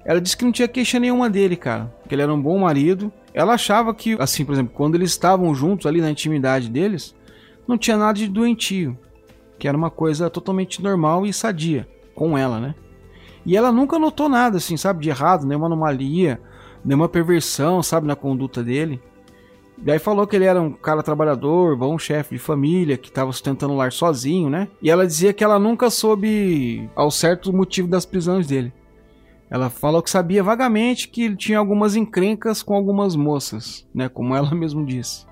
Ela 0.04 0.20
disse 0.20 0.36
que 0.36 0.44
não 0.44 0.50
tinha 0.50 0.66
queixa 0.66 0.98
nenhuma 0.98 1.30
dele, 1.30 1.54
cara. 1.54 1.94
Que 2.08 2.14
ele 2.16 2.22
era 2.22 2.34
um 2.34 2.42
bom 2.42 2.58
marido. 2.58 3.12
Ela 3.32 3.54
achava 3.54 3.94
que, 3.94 4.16
assim, 4.18 4.44
por 4.44 4.52
exemplo, 4.52 4.74
quando 4.74 4.96
eles 4.96 5.10
estavam 5.10 5.54
juntos 5.54 5.86
ali 5.86 6.00
na 6.00 6.10
intimidade 6.10 6.68
deles, 6.68 7.14
não 7.68 7.78
tinha 7.78 7.96
nada 7.96 8.18
de 8.18 8.26
doentio. 8.26 8.98
Que 9.60 9.68
era 9.68 9.78
uma 9.78 9.90
coisa 9.90 10.28
totalmente 10.28 10.82
normal 10.82 11.24
e 11.24 11.32
sadia 11.32 11.86
com 12.16 12.36
ela, 12.36 12.58
né? 12.58 12.74
E 13.46 13.56
ela 13.56 13.70
nunca 13.70 13.96
notou 13.96 14.28
nada, 14.28 14.56
assim, 14.56 14.76
sabe, 14.76 15.04
de 15.04 15.08
errado, 15.08 15.46
nenhuma 15.46 15.66
anomalia, 15.66 16.40
nenhuma 16.84 17.08
perversão, 17.08 17.80
sabe, 17.80 18.04
na 18.04 18.16
conduta 18.16 18.60
dele. 18.60 19.00
E 19.84 19.90
aí 19.90 20.00
falou 20.00 20.26
que 20.26 20.34
ele 20.34 20.46
era 20.46 20.60
um 20.60 20.72
cara 20.72 21.00
trabalhador, 21.00 21.76
bom 21.76 21.96
chefe 21.96 22.34
de 22.34 22.40
família, 22.40 22.96
que 22.96 23.08
estava 23.08 23.30
sustentando 23.30 23.72
o 23.72 23.76
lar 23.76 23.92
sozinho, 23.92 24.50
né? 24.50 24.66
E 24.82 24.90
ela 24.90 25.06
dizia 25.06 25.32
que 25.32 25.44
ela 25.44 25.60
nunca 25.60 25.90
soube 25.90 26.90
ao 26.96 27.08
certo 27.08 27.50
o 27.50 27.56
motivo 27.56 27.86
das 27.86 28.04
prisões 28.04 28.48
dele. 28.48 28.72
Ela 29.48 29.70
falou 29.70 30.02
que 30.02 30.10
sabia 30.10 30.42
vagamente 30.42 31.08
que 31.08 31.22
ele 31.22 31.36
tinha 31.36 31.58
algumas 31.58 31.94
encrencas 31.94 32.64
com 32.64 32.74
algumas 32.74 33.14
moças, 33.14 33.86
né? 33.94 34.08
Como 34.08 34.34
ela 34.34 34.52
mesmo 34.56 34.84
disse. 34.84 35.24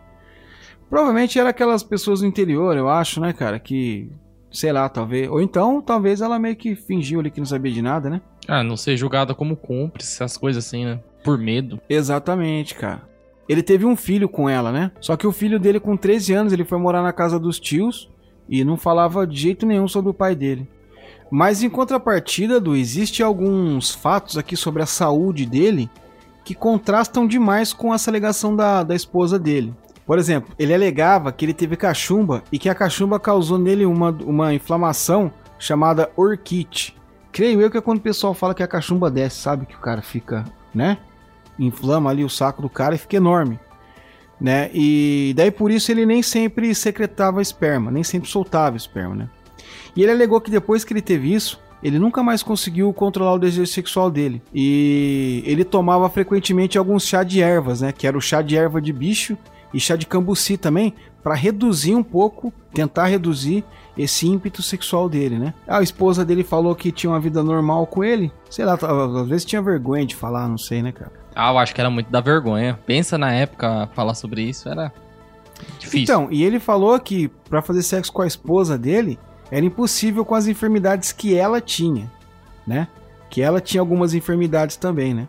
Provavelmente 0.88 1.36
era 1.36 1.48
aquelas 1.48 1.82
pessoas 1.82 2.20
do 2.20 2.26
interior, 2.26 2.76
eu 2.76 2.88
acho, 2.88 3.20
né, 3.20 3.32
cara? 3.32 3.58
Que, 3.58 4.08
sei 4.54 4.72
lá, 4.72 4.88
talvez. 4.88 5.28
Ou 5.28 5.42
então, 5.42 5.82
talvez 5.82 6.20
ela 6.20 6.38
meio 6.38 6.56
que 6.56 6.74
fingiu 6.74 7.20
ali 7.20 7.30
que 7.30 7.40
não 7.40 7.46
sabia 7.46 7.72
de 7.72 7.82
nada, 7.82 8.08
né? 8.08 8.22
Ah, 8.46 8.62
não 8.62 8.76
ser 8.76 8.96
julgada 8.96 9.34
como 9.34 9.56
cúmplice, 9.56 10.22
essas 10.22 10.36
coisas 10.36 10.64
assim, 10.64 10.84
né? 10.84 11.00
Por 11.22 11.36
medo. 11.36 11.80
Exatamente, 11.88 12.74
cara. 12.74 13.02
Ele 13.48 13.62
teve 13.62 13.84
um 13.84 13.96
filho 13.96 14.28
com 14.28 14.48
ela, 14.48 14.72
né? 14.72 14.92
Só 15.00 15.16
que 15.16 15.26
o 15.26 15.32
filho 15.32 15.58
dele, 15.58 15.80
com 15.80 15.96
13 15.96 16.32
anos, 16.32 16.52
ele 16.52 16.64
foi 16.64 16.78
morar 16.78 17.02
na 17.02 17.12
casa 17.12 17.38
dos 17.38 17.58
tios 17.58 18.10
e 18.48 18.64
não 18.64 18.76
falava 18.76 19.26
de 19.26 19.36
jeito 19.36 19.66
nenhum 19.66 19.88
sobre 19.88 20.10
o 20.10 20.14
pai 20.14 20.34
dele. 20.34 20.68
Mas 21.30 21.62
em 21.62 21.68
contrapartida, 21.68 22.60
do 22.60 22.76
existe 22.76 23.22
alguns 23.22 23.90
fatos 23.90 24.38
aqui 24.38 24.56
sobre 24.56 24.82
a 24.82 24.86
saúde 24.86 25.44
dele 25.44 25.90
que 26.44 26.54
contrastam 26.54 27.26
demais 27.26 27.72
com 27.72 27.92
essa 27.92 28.10
alegação 28.10 28.54
da, 28.54 28.82
da 28.82 28.94
esposa 28.94 29.38
dele. 29.38 29.74
Por 30.06 30.18
exemplo, 30.18 30.54
ele 30.58 30.74
alegava 30.74 31.32
que 31.32 31.44
ele 31.44 31.54
teve 31.54 31.76
cachumba 31.76 32.42
e 32.52 32.58
que 32.58 32.68
a 32.68 32.74
cachumba 32.74 33.18
causou 33.18 33.58
nele 33.58 33.86
uma, 33.86 34.10
uma 34.10 34.52
inflamação 34.52 35.32
chamada 35.58 36.10
orquite. 36.14 36.96
Creio 37.32 37.60
eu 37.60 37.70
que 37.70 37.78
é 37.78 37.80
quando 37.80 37.98
o 37.98 38.02
pessoal 38.02 38.34
fala 38.34 38.54
que 38.54 38.62
a 38.62 38.68
cachumba 38.68 39.10
desce, 39.10 39.38
sabe? 39.38 39.66
Que 39.66 39.74
o 39.74 39.80
cara 39.80 40.02
fica, 40.02 40.44
né? 40.74 40.98
Inflama 41.58 42.10
ali 42.10 42.22
o 42.22 42.28
saco 42.28 42.60
do 42.60 42.68
cara 42.68 42.94
e 42.94 42.98
fica 42.98 43.16
enorme. 43.16 43.58
Né? 44.40 44.70
E 44.74 45.32
daí 45.36 45.50
por 45.50 45.70
isso 45.70 45.90
ele 45.90 46.04
nem 46.04 46.22
sempre 46.22 46.74
secretava 46.74 47.40
esperma, 47.40 47.90
nem 47.90 48.02
sempre 48.02 48.28
soltava 48.28 48.76
esperma, 48.76 49.14
né? 49.14 49.28
E 49.96 50.02
ele 50.02 50.12
alegou 50.12 50.40
que 50.40 50.50
depois 50.50 50.84
que 50.84 50.92
ele 50.92 51.00
teve 51.00 51.32
isso, 51.32 51.58
ele 51.82 51.98
nunca 51.98 52.22
mais 52.22 52.42
conseguiu 52.42 52.92
controlar 52.92 53.34
o 53.34 53.38
desejo 53.38 53.70
sexual 53.70 54.10
dele. 54.10 54.42
E 54.52 55.42
ele 55.46 55.64
tomava 55.64 56.10
frequentemente 56.10 56.76
alguns 56.76 57.06
chá 57.06 57.22
de 57.22 57.40
ervas, 57.40 57.80
né? 57.80 57.92
Que 57.92 58.06
era 58.06 58.18
o 58.18 58.20
chá 58.20 58.42
de 58.42 58.56
erva 58.56 58.82
de 58.82 58.92
bicho 58.92 59.38
e 59.74 59.80
chá 59.80 59.96
de 59.96 60.06
cambuci 60.06 60.56
também, 60.56 60.94
para 61.22 61.34
reduzir 61.34 61.96
um 61.96 62.02
pouco, 62.02 62.52
tentar 62.72 63.06
reduzir 63.06 63.64
esse 63.98 64.26
ímpeto 64.26 64.62
sexual 64.62 65.08
dele, 65.08 65.38
né? 65.38 65.52
A 65.66 65.82
esposa 65.82 66.24
dele 66.24 66.44
falou 66.44 66.74
que 66.74 66.92
tinha 66.92 67.10
uma 67.10 67.20
vida 67.20 67.42
normal 67.42 67.86
com 67.86 68.04
ele. 68.04 68.32
Sei 68.48 68.64
lá, 68.64 68.74
às 68.74 69.28
vezes 69.28 69.44
tinha 69.44 69.60
vergonha 69.60 70.06
de 70.06 70.14
falar, 70.14 70.48
não 70.48 70.58
sei, 70.58 70.80
né, 70.80 70.92
cara? 70.92 71.12
Ah, 71.34 71.50
eu 71.50 71.58
acho 71.58 71.74
que 71.74 71.80
era 71.80 71.90
muito 71.90 72.10
da 72.10 72.20
vergonha. 72.20 72.78
Pensa 72.86 73.18
na 73.18 73.32
época, 73.32 73.88
falar 73.94 74.14
sobre 74.14 74.42
isso 74.42 74.68
era 74.68 74.92
difícil. 75.78 76.02
Então, 76.02 76.28
e 76.30 76.44
ele 76.44 76.60
falou 76.60 76.98
que 77.00 77.28
para 77.48 77.60
fazer 77.60 77.82
sexo 77.82 78.12
com 78.12 78.22
a 78.22 78.26
esposa 78.26 78.78
dele, 78.78 79.18
era 79.50 79.64
impossível 79.64 80.24
com 80.24 80.34
as 80.34 80.46
enfermidades 80.46 81.10
que 81.10 81.36
ela 81.36 81.60
tinha, 81.60 82.10
né? 82.66 82.86
Que 83.28 83.42
ela 83.42 83.60
tinha 83.60 83.80
algumas 83.80 84.14
enfermidades 84.14 84.76
também, 84.76 85.12
né? 85.12 85.28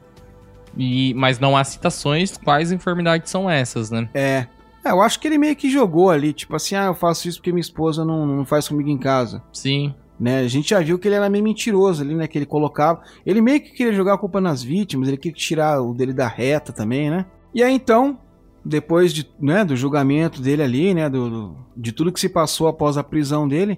E, 0.78 1.14
mas 1.14 1.40
não 1.40 1.56
há 1.56 1.64
citações 1.64 2.38
quais 2.38 2.72
enfermidades 2.72 3.30
são 3.30 3.50
essas, 3.50 3.90
né? 3.90 4.10
É. 4.14 4.48
é. 4.84 4.92
eu 4.92 5.02
acho 5.02 5.20
que 5.20 5.28
ele 5.28 5.38
meio 5.38 5.56
que 5.56 5.70
jogou 5.70 6.10
ali, 6.10 6.34
tipo 6.34 6.56
assim, 6.56 6.76
ah, 6.76 6.86
eu 6.86 6.94
faço 6.94 7.28
isso 7.28 7.40
porque 7.40 7.52
minha 7.52 7.62
esposa 7.62 8.04
não, 8.04 8.26
não 8.26 8.46
faz 8.46 8.68
comigo 8.68 8.90
em 8.90 8.98
casa. 8.98 9.42
Sim. 9.54 9.94
Né? 10.20 10.40
A 10.40 10.48
gente 10.48 10.70
já 10.70 10.80
viu 10.80 10.98
que 10.98 11.08
ele 11.08 11.16
era 11.16 11.30
meio 11.30 11.44
mentiroso 11.44 12.02
ali, 12.02 12.16
né? 12.16 12.28
Que 12.28 12.38
ele 12.38 12.46
colocava. 12.46 13.02
Ele 13.26 13.42
meio 13.42 13.62
que 13.62 13.72
queria 13.72 13.94
jogar 13.94 14.14
a 14.14 14.18
culpa 14.18 14.40
nas 14.40 14.64
vítimas, 14.64 15.08
ele 15.08 15.18
queria 15.18 15.38
tirar 15.38 15.82
o 15.82 15.94
dele 15.94 16.14
da 16.14 16.28
reta 16.28 16.72
também, 16.72 17.10
né? 17.10 17.26
E 17.54 17.62
aí 17.62 17.74
então, 17.74 18.18
depois 18.64 19.14
de, 19.14 19.30
né, 19.40 19.66
do 19.66 19.76
julgamento 19.76 20.42
dele 20.42 20.64
ali, 20.64 20.94
né? 20.94 21.10
Do, 21.10 21.30
do 21.30 21.58
de 21.76 21.92
tudo 21.92 22.12
que 22.14 22.20
se 22.20 22.30
passou 22.30 22.68
após 22.68 22.98
a 22.98 23.04
prisão 23.04 23.46
dele, 23.46 23.78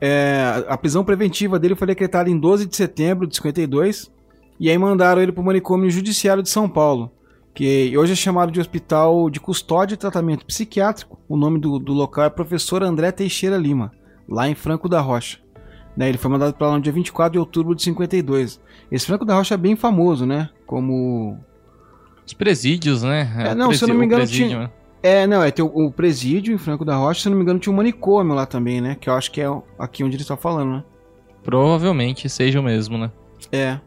é, 0.00 0.64
a 0.66 0.76
prisão 0.76 1.04
preventiva 1.04 1.60
dele 1.60 1.76
foi 1.76 1.86
decretada 1.86 2.28
em 2.28 2.36
12 2.36 2.66
de 2.66 2.74
setembro 2.74 3.24
de 3.24 3.36
52 3.36 4.10
e 4.62 4.70
aí 4.70 4.78
mandaram 4.78 5.20
ele 5.20 5.32
para 5.32 5.42
o 5.42 5.44
manicômio 5.44 5.90
judiciário 5.90 6.40
de 6.40 6.48
São 6.48 6.68
Paulo, 6.68 7.10
que 7.52 7.98
hoje 7.98 8.12
é 8.12 8.14
chamado 8.14 8.52
de 8.52 8.60
Hospital 8.60 9.28
de 9.28 9.40
Custódia 9.40 9.94
e 9.94 9.98
Tratamento 9.98 10.46
Psiquiátrico. 10.46 11.18
O 11.28 11.36
nome 11.36 11.58
do, 11.58 11.80
do 11.80 11.92
local 11.92 12.26
é 12.26 12.30
Professor 12.30 12.80
André 12.80 13.10
Teixeira 13.10 13.56
Lima, 13.56 13.90
lá 14.28 14.48
em 14.48 14.54
Franco 14.54 14.88
da 14.88 15.00
Rocha. 15.00 15.40
Né, 15.96 16.08
ele 16.08 16.16
foi 16.16 16.30
mandado 16.30 16.54
para 16.54 16.68
lá 16.68 16.76
no 16.76 16.80
dia 16.80 16.92
24 16.92 17.32
de 17.32 17.38
outubro 17.40 17.74
de 17.74 17.82
52. 17.82 18.60
Esse 18.88 19.04
Franco 19.04 19.24
da 19.24 19.34
Rocha 19.34 19.54
é 19.54 19.58
bem 19.58 19.74
famoso, 19.74 20.24
né? 20.24 20.48
Como. 20.64 21.36
Os 22.24 22.32
presídios, 22.32 23.02
né? 23.02 23.34
É, 23.48 23.54
não, 23.56 23.72
se 23.72 23.82
eu 23.82 23.88
não 23.88 23.96
me 23.96 24.06
engano, 24.06 24.24
tinha, 24.28 24.60
né? 24.60 24.70
É, 25.02 25.26
não, 25.26 25.42
é 25.42 25.50
tem 25.50 25.64
o, 25.64 25.90
presídio 25.90 26.54
em 26.54 26.58
Franco 26.58 26.84
da 26.84 26.94
Rocha, 26.94 27.22
se 27.22 27.28
não 27.28 27.36
me 27.36 27.42
engano, 27.42 27.58
tinha 27.58 27.72
um 27.72 27.76
manicômio 27.76 28.32
lá 28.32 28.46
também, 28.46 28.80
né? 28.80 28.94
Que 28.94 29.10
eu 29.10 29.14
acho 29.14 29.32
que 29.32 29.40
é 29.40 29.46
aqui 29.76 30.04
onde 30.04 30.14
ele 30.14 30.22
está 30.22 30.36
falando, 30.36 30.70
né? 30.70 30.84
Provavelmente 31.42 32.28
seja 32.28 32.60
o 32.60 32.62
mesmo, 32.62 32.96
né? 32.96 33.10
É. 33.50 33.80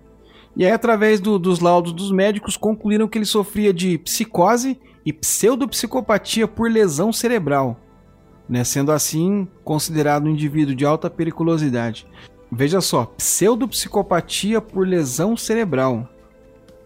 E 0.56 0.66
aí, 0.66 0.72
através 0.72 1.20
do, 1.20 1.38
dos 1.38 1.60
laudos 1.60 1.92
dos 1.92 2.12
médicos, 2.12 2.56
concluíram 2.56 3.08
que 3.08 3.18
ele 3.18 3.26
sofria 3.26 3.74
de 3.74 3.98
psicose 3.98 4.80
e 5.06 5.12
pseudopsicopatia 5.12 6.48
por 6.48 6.72
lesão 6.72 7.12
cerebral, 7.12 7.78
né? 8.48 8.64
Sendo 8.64 8.92
assim 8.92 9.48
considerado 9.64 10.26
um 10.26 10.30
indivíduo 10.30 10.74
de 10.74 10.86
alta 10.86 11.10
periculosidade. 11.10 12.08
Veja 12.52 12.80
só, 12.80 13.06
pseudopsicopatia 13.06 14.62
por 14.62 14.88
lesão 14.88 15.36
cerebral, 15.36 16.08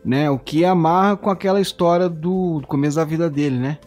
né? 0.04 0.30
O 0.30 0.40
que 0.40 0.66
amarra 0.66 1.16
com 1.16 1.30
aquela 1.30 1.62
história 1.62 2.10
do, 2.10 2.60
do 2.60 2.68
começo 2.68 2.96
da 2.96 3.06
vida 3.06 3.30
dele, 3.30 3.58
né? 3.58 3.78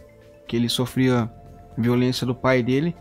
que 0.47 0.57
ele 0.57 0.69
sofria 0.69 1.31
violência 1.75 2.27
do 2.27 2.35
pai 2.35 2.61
dele 2.61 2.95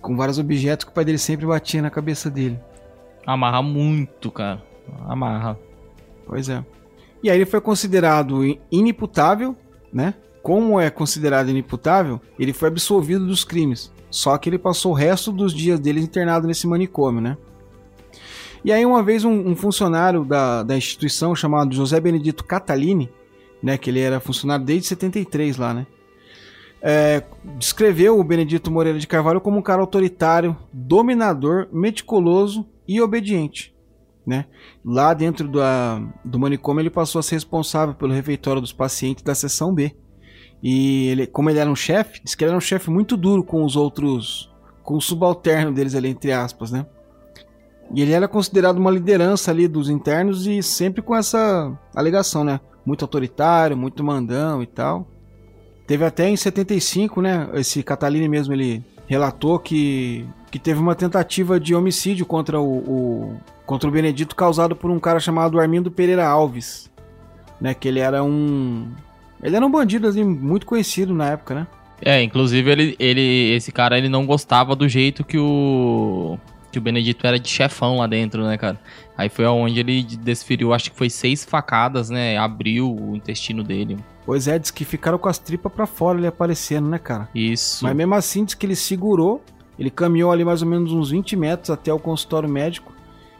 com 0.00 0.16
vários 0.16 0.38
objetos 0.38 0.84
que 0.84 0.90
o 0.92 0.94
pai 0.94 1.04
dele 1.04 1.18
sempre 1.18 1.46
batia 1.46 1.82
na 1.82 1.90
cabeça 1.90 2.30
dele. 2.30 2.60
Amarra 3.26 3.62
muito, 3.62 4.30
cara. 4.30 4.62
Amarra. 5.08 5.58
Pois 6.26 6.48
é. 6.48 6.64
E 7.22 7.30
aí 7.30 7.38
ele 7.38 7.46
foi 7.46 7.60
considerado 7.60 8.42
inimputável, 8.70 9.56
né? 9.92 10.14
Como 10.42 10.78
é 10.78 10.90
considerado 10.90 11.48
inimputável, 11.48 12.20
ele 12.38 12.52
foi 12.52 12.68
absolvido 12.68 13.26
dos 13.26 13.44
crimes. 13.44 13.92
Só 14.10 14.36
que 14.36 14.48
ele 14.48 14.58
passou 14.58 14.92
o 14.92 14.94
resto 14.94 15.32
dos 15.32 15.54
dias 15.54 15.80
dele 15.80 16.00
internado 16.00 16.46
nesse 16.46 16.66
manicômio, 16.66 17.20
né? 17.20 17.36
E 18.64 18.72
aí 18.72 18.84
uma 18.84 19.02
vez 19.02 19.24
um, 19.24 19.32
um 19.32 19.56
funcionário 19.56 20.24
da, 20.24 20.62
da 20.62 20.76
instituição 20.76 21.34
chamado 21.34 21.74
José 21.74 21.98
Benedito 22.00 22.44
Catalini, 22.44 23.10
né? 23.62 23.78
Que 23.78 23.90
ele 23.90 24.00
era 24.00 24.20
funcionário 24.20 24.64
desde 24.64 24.88
73 24.88 25.56
lá, 25.56 25.72
né? 25.72 25.86
é, 26.86 27.22
descreveu 27.56 28.20
o 28.20 28.22
Benedito 28.22 28.70
Moreira 28.70 28.98
de 28.98 29.06
Carvalho 29.06 29.40
como 29.40 29.56
um 29.56 29.62
cara 29.62 29.80
autoritário, 29.80 30.54
dominador, 30.70 31.66
meticuloso 31.72 32.66
e 32.86 33.00
obediente. 33.00 33.73
Né? 34.26 34.46
Lá 34.84 35.12
dentro 35.12 35.46
do, 36.24 36.38
manicômio 36.38 36.80
ele 36.80 36.90
passou 36.90 37.18
a 37.18 37.22
ser 37.22 37.34
responsável 37.34 37.94
pelo 37.94 38.12
refeitório 38.12 38.60
dos 38.60 38.72
pacientes 38.72 39.22
da 39.22 39.34
seção 39.34 39.74
B. 39.74 39.94
E 40.62 41.08
ele, 41.08 41.26
como 41.26 41.50
ele 41.50 41.58
era 41.58 41.70
um 41.70 41.76
chefe, 41.76 42.22
diz 42.24 42.34
que 42.34 42.42
ele 42.42 42.50
era 42.50 42.56
um 42.56 42.60
chefe 42.60 42.90
muito 42.90 43.18
duro 43.18 43.44
com 43.44 43.62
os 43.64 43.76
outros, 43.76 44.50
com 44.82 44.94
o 44.94 45.00
subalterno 45.00 45.72
deles 45.72 45.94
ali, 45.94 46.08
entre 46.08 46.32
aspas, 46.32 46.70
né? 46.70 46.86
E 47.92 48.00
ele 48.00 48.12
era 48.12 48.26
considerado 48.26 48.78
uma 48.78 48.90
liderança 48.90 49.50
ali 49.50 49.68
dos 49.68 49.90
internos 49.90 50.46
e 50.46 50.62
sempre 50.62 51.02
com 51.02 51.14
essa 51.14 51.70
alegação, 51.94 52.44
né? 52.44 52.60
Muito 52.84 53.04
autoritário, 53.04 53.76
muito 53.76 54.02
mandão 54.02 54.62
e 54.62 54.66
tal. 54.66 55.06
Teve 55.86 56.04
até 56.04 56.28
em 56.28 56.36
75, 56.36 57.20
né? 57.20 57.50
Esse 57.54 57.82
Catalini 57.82 58.26
mesmo, 58.26 58.54
ele 58.54 58.82
relatou 59.06 59.58
que, 59.58 60.26
que 60.50 60.58
teve 60.58 60.80
uma 60.80 60.94
tentativa 60.94 61.60
de 61.60 61.74
homicídio 61.74 62.24
contra 62.24 62.58
o, 62.58 62.78
o, 62.78 63.36
contra 63.66 63.88
o 63.88 63.92
Benedito 63.92 64.36
causado 64.36 64.76
por 64.76 64.90
um 64.90 64.98
cara 64.98 65.20
chamado 65.20 65.58
Armindo 65.58 65.90
Pereira 65.90 66.26
Alves, 66.26 66.90
né? 67.60 67.74
Que 67.74 67.88
ele 67.88 68.00
era 68.00 68.22
um 68.22 68.88
ele 69.42 69.56
era 69.56 69.66
um 69.66 69.70
bandido 69.70 70.06
assim, 70.06 70.24
muito 70.24 70.66
conhecido 70.66 71.14
na 71.14 71.30
época, 71.30 71.54
né? 71.54 71.66
É, 72.00 72.22
inclusive 72.22 72.70
ele, 72.70 72.96
ele 72.98 73.52
esse 73.52 73.70
cara 73.70 73.96
ele 73.96 74.08
não 74.08 74.26
gostava 74.26 74.74
do 74.74 74.88
jeito 74.88 75.24
que 75.24 75.38
o 75.38 76.38
que 76.70 76.78
o 76.78 76.82
Benedito 76.82 77.24
era 77.24 77.38
de 77.38 77.48
chefão 77.48 77.98
lá 77.98 78.06
dentro, 78.08 78.44
né, 78.44 78.58
cara? 78.58 78.80
Aí 79.16 79.28
foi 79.28 79.44
aonde 79.44 79.78
ele 79.78 80.02
desferiu, 80.02 80.74
acho 80.74 80.90
que 80.90 80.96
foi 80.96 81.08
seis 81.08 81.44
facadas, 81.44 82.10
né? 82.10 82.36
Abriu 82.36 82.92
o 82.92 83.14
intestino 83.14 83.62
dele. 83.62 83.96
Pois 84.26 84.48
é, 84.48 84.58
diz 84.58 84.72
que 84.72 84.84
ficaram 84.84 85.16
com 85.16 85.28
as 85.28 85.38
tripas 85.38 85.72
para 85.72 85.86
fora 85.86 86.18
ele 86.18 86.26
aparecendo, 86.26 86.88
né, 86.88 86.98
cara? 86.98 87.28
Isso. 87.32 87.84
Mas 87.84 87.94
mesmo 87.94 88.14
assim, 88.16 88.44
diz 88.44 88.54
que 88.54 88.66
ele 88.66 88.74
segurou, 88.74 89.40
ele 89.78 89.88
caminhou 89.88 90.32
ali 90.32 90.44
mais 90.44 90.62
ou 90.62 90.68
menos 90.68 90.92
uns 90.92 91.10
20 91.10 91.36
metros 91.36 91.70
até 91.70 91.92
o 91.92 91.98
consultório 91.98 92.48
médico, 92.48 92.92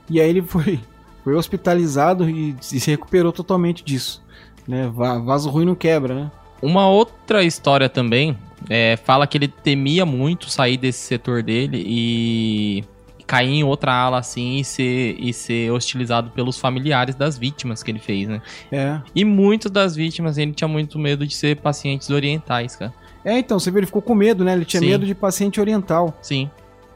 e 0.09 0.21
aí 0.21 0.29
ele 0.29 0.43
foi, 0.43 0.81
foi 1.23 1.35
hospitalizado 1.35 2.29
e 2.29 2.57
se 2.61 2.91
recuperou 2.91 3.33
totalmente 3.33 3.85
disso. 3.85 4.23
Né? 4.67 4.91
Vaso 4.93 5.51
ruim 5.51 5.65
não 5.65 5.75
quebra, 5.75 6.15
né? 6.15 6.31
Uma 6.63 6.89
outra 6.89 7.45
história 7.45 7.89
também 7.89 8.39
é, 8.71 8.97
fala 8.97 9.27
que 9.27 9.37
ele 9.37 9.49
temia 9.49 10.07
muito 10.07 10.49
sair 10.49 10.77
desse 10.77 11.01
setor 11.01 11.43
dele 11.43 11.85
e 11.87 12.85
cair 13.27 13.51
em 13.51 13.65
outra 13.65 13.93
ala 13.93 14.19
assim 14.19 14.57
e 14.57 14.65
ser, 14.65 15.17
e 15.19 15.33
ser 15.33 15.71
hostilizado 15.71 16.31
pelos 16.31 16.59
familiares 16.59 17.15
das 17.15 17.39
vítimas 17.39 17.83
que 17.83 17.91
ele 17.91 17.99
fez, 17.99 18.29
né? 18.29 18.41
É. 18.71 19.01
E 19.15 19.25
muitas 19.25 19.71
das 19.71 19.97
vítimas 19.97 20.39
ele 20.39 20.53
tinha 20.53 20.69
muito 20.69 20.99
medo 20.99 21.27
de 21.27 21.35
ser 21.35 21.57
pacientes 21.57 22.11
orientais, 22.11 22.77
cara. 22.77 22.93
É, 23.25 23.39
então, 23.39 23.59
você 23.59 23.71
verificou 23.71 24.03
com 24.03 24.15
medo, 24.15 24.45
né? 24.45 24.53
Ele 24.53 24.67
tinha 24.67 24.81
Sim. 24.81 24.89
medo 24.89 25.07
de 25.07 25.15
paciente 25.15 25.59
oriental. 25.59 26.15
Sim. 26.21 26.51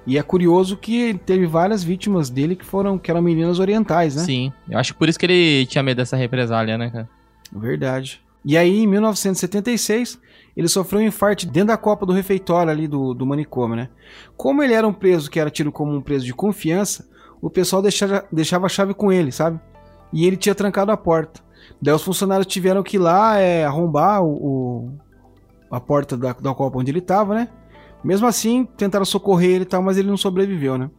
E 0.08 0.16
é 0.16 0.22
curioso 0.22 0.74
que 0.74 1.20
teve 1.26 1.44
várias 1.44 1.84
vítimas 1.84 2.30
dele 2.30 2.56
que 2.56 2.64
foram 2.64 2.96
que 2.96 3.10
eram 3.10 3.20
meninas 3.20 3.58
orientais, 3.58 4.16
né? 4.16 4.22
Sim. 4.22 4.52
Eu 4.66 4.78
acho 4.78 4.94
que 4.94 4.98
por 4.98 5.06
isso 5.06 5.18
que 5.18 5.26
ele 5.26 5.66
tinha 5.66 5.82
medo 5.82 5.98
dessa 5.98 6.16
represália, 6.16 6.78
né, 6.78 6.88
cara? 6.88 7.08
Verdade. 7.52 8.22
E 8.42 8.56
aí, 8.56 8.84
em 8.84 8.86
1976, 8.86 10.18
ele 10.56 10.66
sofreu 10.66 11.02
um 11.02 11.04
infarto 11.04 11.44
dentro 11.44 11.68
da 11.68 11.76
copa 11.76 12.06
do 12.06 12.14
refeitório 12.14 12.72
ali 12.72 12.88
do, 12.88 13.12
do 13.12 13.26
manicômio, 13.26 13.76
né? 13.76 13.90
Como 14.34 14.62
ele 14.62 14.72
era 14.72 14.88
um 14.88 14.94
preso 14.94 15.30
que 15.30 15.38
era 15.38 15.50
tido 15.50 15.70
como 15.70 15.94
um 15.94 16.00
preso 16.00 16.24
de 16.24 16.32
confiança, 16.32 17.06
o 17.42 17.50
pessoal 17.50 17.82
deixava, 17.82 18.26
deixava 18.32 18.64
a 18.64 18.70
chave 18.70 18.94
com 18.94 19.12
ele, 19.12 19.30
sabe? 19.30 19.60
E 20.10 20.26
ele 20.26 20.38
tinha 20.38 20.54
trancado 20.54 20.90
a 20.90 20.96
porta. 20.96 21.42
Daí 21.82 21.92
os 21.92 22.02
funcionários 22.02 22.46
tiveram 22.46 22.82
que 22.82 22.96
ir 22.96 23.00
lá 23.00 23.38
é, 23.38 23.62
arrombar 23.62 24.22
o, 24.22 24.30
o, 24.30 24.92
a 25.70 25.78
porta 25.78 26.16
da, 26.16 26.32
da 26.32 26.54
copa 26.54 26.78
onde 26.78 26.90
ele 26.90 27.00
estava, 27.00 27.34
né? 27.34 27.48
Mesmo 28.02 28.26
assim, 28.26 28.66
tentaram 28.76 29.04
socorrer 29.04 29.50
ele 29.50 29.62
e 29.62 29.66
tal, 29.66 29.82
mas 29.82 29.96
ele 29.96 30.08
não 30.08 30.16
sobreviveu, 30.16 30.78
né? 30.78 30.90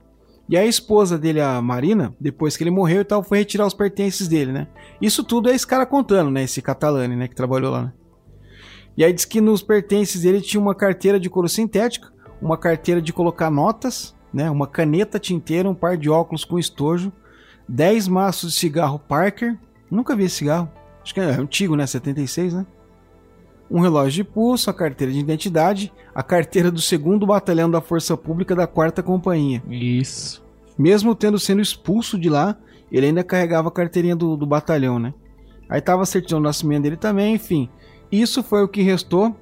E 0.50 0.58
a 0.58 0.66
esposa 0.66 1.18
dele, 1.18 1.40
a 1.40 1.62
Marina, 1.62 2.14
depois 2.20 2.58
que 2.58 2.64
ele 2.64 2.72
morreu 2.72 3.02
e 3.02 3.06
tal, 3.06 3.24
foi 3.24 3.38
retirar 3.38 3.68
os 3.68 3.74
pertences 3.74 4.28
dele, 4.28 4.52
né? 4.52 4.68
Isso 5.00 5.24
tudo 5.24 5.50
é 5.50 5.54
esse 5.54 5.66
cara 5.66 5.86
contando, 5.86 6.32
né? 6.32 6.44
Esse 6.44 6.62
Catalani, 6.62 7.16
né? 7.16 7.28
Que 7.28 7.36
trabalhou 7.36 7.72
lá, 7.72 7.84
né? 7.84 7.94
E 8.98 9.06
aí 9.06 9.14
diz 9.14 9.26
que 9.26 9.40
nos 9.40 9.62
pertences 9.62 10.24
dele 10.24 10.42
tinha 10.42 10.60
uma 10.60 10.74
carteira 10.74 11.20
de 11.20 11.30
couro 11.30 11.48
sintética, 11.48 12.12
uma 12.42 12.58
carteira 12.58 13.00
de 13.02 13.14
colocar 13.14 13.52
notas, 13.52 14.16
né? 14.34 14.50
Uma 14.50 14.66
caneta 14.66 15.20
tinteira, 15.20 15.70
um 15.70 15.76
par 15.76 15.96
de 15.96 16.10
óculos 16.10 16.44
com 16.44 16.58
estojo, 16.58 17.14
10 17.68 18.08
maços 18.08 18.54
de 18.54 18.60
cigarro 18.60 18.98
Parker. 18.98 19.56
Nunca 19.90 20.16
vi 20.16 20.24
esse 20.24 20.38
cigarro. 20.38 20.70
Acho 21.04 21.14
que 21.14 21.20
é 21.20 21.26
antigo, 21.26 21.76
né? 21.76 21.86
76, 21.86 22.56
né? 22.56 22.66
Um 23.70 23.80
relógio 23.80 24.24
de 24.24 24.30
pulso, 24.30 24.70
a 24.70 24.74
carteira 24.74 25.14
de 25.14 25.20
identidade, 25.20 25.94
a 26.14 26.24
carteira 26.24 26.72
do 26.72 26.82
segundo 26.82 27.26
batalhão 27.26 27.70
da 27.70 27.82
Força 27.82 28.18
Pública 28.18 28.56
da 28.56 28.66
quarta 28.66 29.04
companhia. 29.04 29.62
Isso. 29.70 30.44
Mesmo 30.78 31.14
tendo 31.14 31.38
sendo 31.38 31.62
expulso 31.62 32.18
de 32.18 32.30
lá, 32.30 32.58
ele 32.92 33.06
ainda 33.08 33.24
carregava 33.24 33.68
a 33.68 33.72
carteirinha 33.72 34.16
do, 34.16 34.36
do 34.36 34.46
batalhão, 34.46 34.98
né? 34.98 35.14
Aí 35.70 35.80
tava 35.82 36.02
a 36.02 36.06
certidão 36.06 36.40
de 36.40 36.46
nascimento 36.46 36.84
dele 36.84 36.98
também, 36.98 37.36
enfim. 37.36 37.70
Isso 38.12 38.42
foi 38.42 38.64
o 38.64 38.68
que 38.68 38.82
restou 38.82 39.36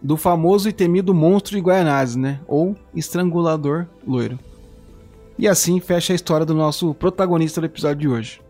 do 0.00 0.16
famoso 0.16 0.68
e 0.68 0.72
temido 0.72 1.12
monstro 1.12 1.56
de 1.56 1.62
Guaianazes, 1.62 2.16
né? 2.16 2.40
Ou 2.46 2.76
estrangulador 2.94 3.86
loiro. 4.06 4.38
E 5.38 5.48
assim 5.48 5.80
fecha 5.80 6.12
a 6.12 6.16
história 6.16 6.46
do 6.46 6.54
nosso 6.54 6.94
protagonista 6.94 7.60
do 7.60 7.66
episódio 7.66 8.00
de 8.00 8.08
hoje. 8.08 8.40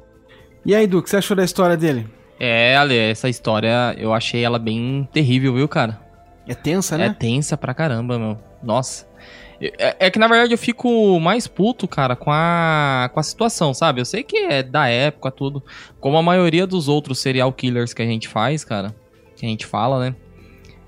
E 0.65 0.75
aí, 0.75 0.87
Du, 0.87 0.99
o 0.99 1.03
que 1.03 1.11
você 1.11 1.17
achou 1.17 1.37
da 1.37 1.45
história 1.45 1.77
dele? 1.77 2.07
É, 2.45 2.75
Ale, 2.77 2.97
essa 2.99 3.29
história 3.29 3.95
eu 3.97 4.13
achei 4.13 4.43
ela 4.43 4.59
bem 4.59 5.09
terrível, 5.13 5.55
viu, 5.55 5.69
cara? 5.69 6.01
É 6.45 6.57
tensa, 6.57 6.99
né? 6.99 7.07
É 7.07 7.11
tensa 7.15 7.57
pra 7.57 7.73
caramba, 7.73 8.19
meu. 8.19 8.37
Nossa. 8.61 9.07
É, 9.61 10.07
é, 10.07 10.11
que 10.11 10.19
na 10.19 10.27
verdade 10.27 10.53
eu 10.53 10.59
fico 10.59 11.21
mais 11.21 11.47
puto, 11.47 11.87
cara, 11.87 12.17
com 12.17 12.33
a, 12.33 13.09
com 13.15 13.21
a 13.21 13.23
situação, 13.23 13.73
sabe? 13.73 14.01
Eu 14.01 14.05
sei 14.05 14.25
que 14.25 14.37
é 14.37 14.61
da 14.61 14.89
época, 14.89 15.31
tudo. 15.31 15.63
Como 16.01 16.19
a 16.19 16.23
maioria 16.23 16.67
dos 16.67 16.89
outros 16.89 17.21
serial 17.21 17.53
killers 17.53 17.95
que 17.95 18.03
a 18.03 18.07
gente 18.07 18.27
faz, 18.27 18.65
cara, 18.65 18.93
que 19.37 19.47
a 19.47 19.49
gente 19.49 19.65
fala, 19.65 20.01
né? 20.01 20.17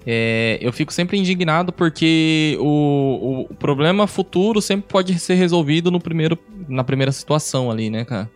É, 0.05 0.59
eu 0.61 0.73
fico 0.73 0.93
sempre 0.93 1.17
indignado 1.17 1.73
porque 1.73 2.59
o, 2.61 3.47
o 3.49 3.55
problema 3.55 4.09
futuro 4.09 4.61
sempre 4.61 4.87
pode 4.89 5.17
ser 5.21 5.35
resolvido 5.35 5.89
no 5.89 6.01
primeiro, 6.01 6.37
na 6.69 6.83
primeira 6.83 7.13
situação 7.13 7.71
ali, 7.71 7.91
né, 7.91 8.05
cara? 8.05 8.29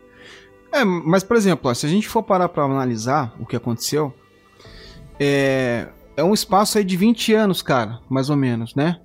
É, 0.73 0.85
mas 0.85 1.23
por 1.25 1.37
exemplo, 1.37 1.71
ó, 1.71 1.75
se 1.75 1.87
a 1.87 1.89
gente 1.89 2.09
for 2.09 2.23
parar 2.23 2.49
pra 2.49 2.65
analisar 2.65 3.35
o 3.41 3.47
que 3.47 3.57
aconteceu, 3.57 4.15
é, 5.19 5.89
é 6.17 6.23
um 6.23 6.35
espaço 6.35 6.79
aí 6.79 6.85
de 6.85 6.97
20 6.97 7.35
anos, 7.35 7.63
cara, 7.63 8.01
mais 8.09 8.31
ou 8.31 8.37
menos, 8.37 8.75
né? 8.75 9.01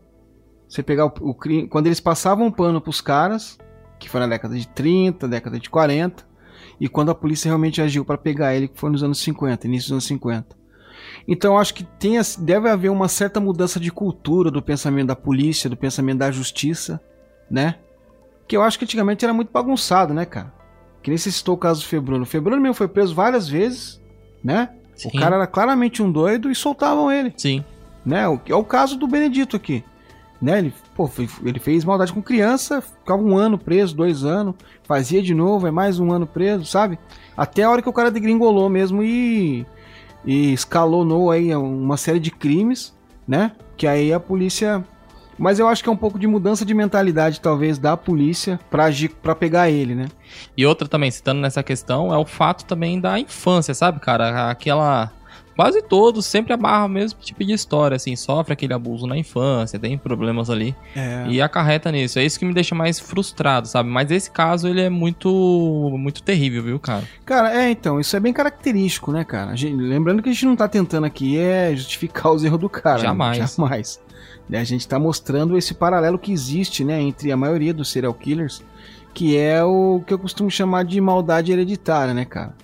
Você 0.67 0.81
pegar 0.83 1.05
o, 1.05 1.13
o 1.21 1.33
crime. 1.33 1.67
Quando 1.67 1.87
eles 1.87 1.99
passavam 1.99 2.51
pano 2.51 2.81
pros 2.81 3.01
caras, 3.01 3.57
que 3.99 4.09
foi 4.09 4.19
na 4.19 4.27
década 4.27 4.55
de 4.55 4.67
30, 4.67 5.27
década 5.27 5.59
de 5.59 5.69
40, 5.69 6.25
e 6.79 6.89
quando 6.89 7.11
a 7.11 7.15
polícia 7.15 7.47
realmente 7.47 7.81
agiu 7.81 8.03
para 8.03 8.17
pegar 8.17 8.55
ele, 8.55 8.67
que 8.67 8.79
foi 8.79 8.89
nos 8.89 9.03
anos 9.03 9.19
50, 9.19 9.67
início 9.67 9.87
dos 9.87 9.91
anos 9.93 10.05
50. 10.05 10.63
Então 11.27 11.57
acho 11.57 11.73
que 11.73 11.83
tem, 11.83 12.19
deve 12.39 12.69
haver 12.69 12.89
uma 12.89 13.07
certa 13.07 13.39
mudança 13.39 13.79
de 13.79 13.91
cultura 13.91 14.51
do 14.51 14.61
pensamento 14.61 15.07
da 15.07 15.15
polícia, 15.15 15.69
do 15.69 15.77
pensamento 15.77 16.19
da 16.19 16.31
justiça, 16.31 16.99
né? 17.49 17.75
Que 18.47 18.57
eu 18.57 18.61
acho 18.61 18.77
que 18.77 18.85
antigamente 18.85 19.23
era 19.23 19.33
muito 19.33 19.51
bagunçado, 19.51 20.13
né, 20.13 20.25
cara? 20.25 20.53
Que 21.03 21.11
nem 21.11 21.17
se 21.17 21.31
citou 21.31 21.55
o 21.55 21.57
caso 21.57 21.81
do 21.81 21.87
Februno. 21.87 22.23
O 22.23 22.25
Februno 22.25 22.61
mesmo 22.61 22.73
foi 22.73 22.87
preso 22.87 23.13
várias 23.13 23.47
vezes, 23.47 24.01
né? 24.43 24.69
Sim. 24.95 25.09
O 25.09 25.19
cara 25.19 25.35
era 25.35 25.47
claramente 25.47 26.01
um 26.01 26.11
doido 26.11 26.49
e 26.49 26.55
soltavam 26.55 27.11
ele. 27.11 27.33
Sim. 27.37 27.63
Né? 28.05 28.23
É 28.47 28.55
o 28.55 28.63
caso 28.63 28.97
do 28.97 29.07
Benedito 29.07 29.55
aqui 29.55 29.83
né? 30.43 30.57
Ele, 30.59 30.73
pô, 30.93 31.09
ele 31.45 31.57
fez 31.57 31.85
maldade 31.85 32.11
com 32.11 32.21
criança, 32.21 32.81
ficava 32.81 33.23
um 33.23 33.37
ano 33.37 33.57
preso, 33.57 33.95
dois 33.95 34.25
anos, 34.25 34.55
fazia 34.83 35.21
de 35.21 35.33
novo, 35.33 35.65
é 35.65 35.71
mais 35.71 36.01
um 36.01 36.11
ano 36.11 36.27
preso, 36.27 36.65
sabe? 36.65 36.99
Até 37.35 37.63
a 37.63 37.69
hora 37.69 37.81
que 37.81 37.87
o 37.87 37.93
cara 37.93 38.11
degringolou 38.11 38.69
mesmo 38.69 39.01
e, 39.01 39.65
e 40.25 40.51
escalonou 40.51 41.31
aí 41.31 41.55
uma 41.55 41.95
série 41.95 42.19
de 42.19 42.29
crimes, 42.29 42.93
né? 43.25 43.53
Que 43.77 43.87
aí 43.87 44.11
a 44.11 44.19
polícia. 44.19 44.83
Mas 45.37 45.59
eu 45.59 45.67
acho 45.67 45.83
que 45.83 45.89
é 45.89 45.91
um 45.91 45.97
pouco 45.97 46.19
de 46.19 46.27
mudança 46.27 46.65
de 46.65 46.73
mentalidade, 46.73 47.41
talvez, 47.41 47.77
da 47.77 47.97
polícia 47.97 48.59
pra 48.69 48.85
agir, 48.85 49.09
pra 49.09 49.35
pegar 49.35 49.69
ele, 49.69 49.95
né? 49.95 50.05
E 50.55 50.65
outra 50.65 50.87
também, 50.87 51.11
citando 51.11 51.41
nessa 51.41 51.63
questão, 51.63 52.13
é 52.13 52.17
o 52.17 52.25
fato 52.25 52.65
também 52.65 52.99
da 52.99 53.19
infância, 53.19 53.73
sabe, 53.73 53.99
cara? 53.99 54.49
Aquela 54.49 55.11
quase 55.55 55.81
todos 55.81 56.25
sempre 56.25 56.53
amarram 56.53 56.87
o 56.87 56.89
mesmo 56.89 57.19
tipo 57.19 57.43
de 57.43 57.53
história, 57.53 57.95
assim, 57.95 58.15
sofre 58.15 58.53
aquele 58.53 58.73
abuso 58.73 59.05
na 59.05 59.17
infância, 59.17 59.79
tem 59.79 59.97
problemas 59.97 60.49
ali 60.49 60.75
é. 60.95 61.25
e 61.27 61.41
acarreta 61.41 61.91
nisso. 61.91 62.19
É 62.19 62.25
isso 62.25 62.39
que 62.39 62.45
me 62.45 62.53
deixa 62.53 62.75
mais 62.75 62.99
frustrado, 62.99 63.67
sabe? 63.67 63.89
Mas 63.89 64.11
esse 64.11 64.29
caso 64.29 64.67
ele 64.67 64.81
é 64.81 64.89
muito 64.89 65.29
muito 65.97 66.23
terrível, 66.23 66.63
viu, 66.63 66.79
cara? 66.79 67.03
Cara, 67.25 67.55
é, 67.55 67.69
então, 67.69 67.99
isso 67.99 68.15
é 68.15 68.19
bem 68.19 68.33
característico, 68.33 69.11
né, 69.11 69.23
cara? 69.23 69.55
Gente, 69.55 69.75
lembrando 69.75 70.21
que 70.21 70.29
a 70.29 70.33
gente 70.33 70.45
não 70.45 70.55
tá 70.55 70.67
tentando 70.67 71.05
aqui 71.05 71.37
é 71.37 71.75
justificar 71.75 72.31
os 72.31 72.43
erros 72.43 72.59
do 72.59 72.69
cara. 72.69 72.97
Né? 72.97 73.03
Jamais. 73.03 73.39
Né? 73.39 73.47
Jamais. 73.47 74.01
A 74.51 74.63
gente 74.63 74.87
tá 74.87 74.99
mostrando 74.99 75.57
esse 75.57 75.73
paralelo 75.73 76.19
que 76.19 76.31
existe, 76.31 76.83
né, 76.83 77.01
entre 77.01 77.31
a 77.31 77.37
maioria 77.37 77.73
dos 77.73 77.91
serial 77.91 78.13
killers, 78.13 78.63
que 79.13 79.37
é 79.37 79.63
o 79.63 80.01
que 80.05 80.13
eu 80.13 80.19
costumo 80.19 80.49
chamar 80.49 80.83
de 80.83 80.99
maldade 80.99 81.51
hereditária, 81.51 82.13
né, 82.13 82.25
cara? 82.25 82.55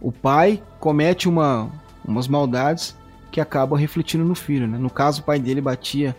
O 0.00 0.10
pai 0.10 0.62
comete 0.80 1.28
uma, 1.28 1.70
umas 2.04 2.26
maldades 2.26 2.96
que 3.30 3.40
acabam 3.40 3.78
refletindo 3.78 4.24
no 4.24 4.34
filho, 4.34 4.66
né? 4.66 4.76
No 4.76 4.90
caso, 4.90 5.22
o 5.22 5.24
pai 5.24 5.38
dele 5.38 5.60
batia 5.60 6.14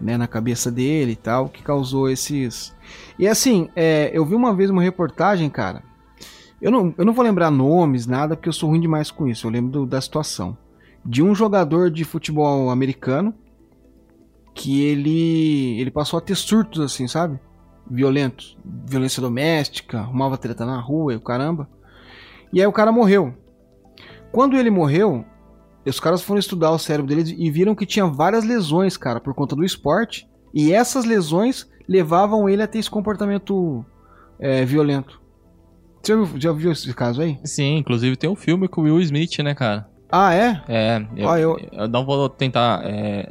né, 0.00 0.16
na 0.16 0.26
cabeça 0.26 0.70
dele 0.70 1.12
e 1.12 1.16
tal, 1.16 1.48
que 1.48 1.62
causou 1.62 2.10
esses. 2.10 2.74
E 3.18 3.28
assim, 3.28 3.68
é, 3.76 4.10
eu 4.12 4.24
vi 4.26 4.34
uma 4.34 4.52
vez 4.52 4.68
uma 4.68 4.82
reportagem, 4.82 5.48
cara. 5.48 5.82
Eu 6.60 6.70
não, 6.70 6.94
eu 6.98 7.04
não 7.04 7.12
vou 7.12 7.24
lembrar 7.24 7.50
nomes, 7.50 8.06
nada, 8.06 8.36
porque 8.36 8.48
eu 8.48 8.52
sou 8.52 8.68
ruim 8.68 8.80
demais 8.80 9.10
com 9.10 9.26
isso. 9.26 9.46
Eu 9.46 9.50
lembro 9.50 9.70
do, 9.70 9.86
da 9.86 10.00
situação. 10.00 10.56
De 11.04 11.22
um 11.22 11.34
jogador 11.34 11.90
de 11.90 12.04
futebol 12.04 12.70
americano 12.70 13.34
que 14.54 14.82
ele 14.82 15.80
ele 15.80 15.90
passou 15.90 16.18
a 16.18 16.22
ter 16.22 16.34
surtos 16.34 16.80
assim, 16.80 17.08
sabe? 17.08 17.38
Violentos, 17.90 18.56
violência 18.64 19.20
doméstica, 19.20 20.00
arrumava 20.00 20.38
treta 20.38 20.64
na 20.64 20.80
rua 20.80 21.12
e 21.12 21.16
o 21.16 21.20
caramba. 21.20 21.68
E 22.52 22.60
aí 22.60 22.66
o 22.66 22.72
cara 22.72 22.92
morreu. 22.92 23.34
Quando 24.30 24.56
ele 24.56 24.70
morreu, 24.70 25.24
os 25.84 25.98
caras 25.98 26.22
foram 26.22 26.38
estudar 26.38 26.70
o 26.70 26.78
cérebro 26.78 27.14
dele 27.14 27.34
e 27.36 27.50
viram 27.50 27.74
que 27.74 27.86
tinha 27.86 28.06
várias 28.06 28.44
lesões, 28.44 28.96
cara, 28.96 29.20
por 29.20 29.34
conta 29.34 29.56
do 29.56 29.64
esporte. 29.64 30.28
E 30.54 30.72
essas 30.72 31.04
lesões 31.04 31.68
levavam 31.88 32.48
ele 32.48 32.62
a 32.62 32.66
ter 32.66 32.78
esse 32.78 32.90
comportamento 32.90 33.84
é, 34.38 34.64
violento. 34.64 35.20
Você 36.02 36.14
já 36.36 36.52
viu, 36.52 36.72
esse 36.72 36.92
caso 36.94 37.22
aí? 37.22 37.38
Sim, 37.44 37.76
inclusive 37.76 38.16
tem 38.16 38.28
um 38.28 38.36
filme 38.36 38.66
com 38.68 38.80
o 38.80 38.84
Will 38.84 39.00
Smith, 39.00 39.38
né, 39.38 39.54
cara? 39.54 39.88
Ah, 40.10 40.34
é? 40.34 40.62
É, 40.68 41.06
eu, 41.16 41.30
ah, 41.30 41.40
eu... 41.40 41.56
eu 41.72 41.88
não 41.88 42.04
vou 42.04 42.28
tentar. 42.28 42.82
É, 42.84 43.30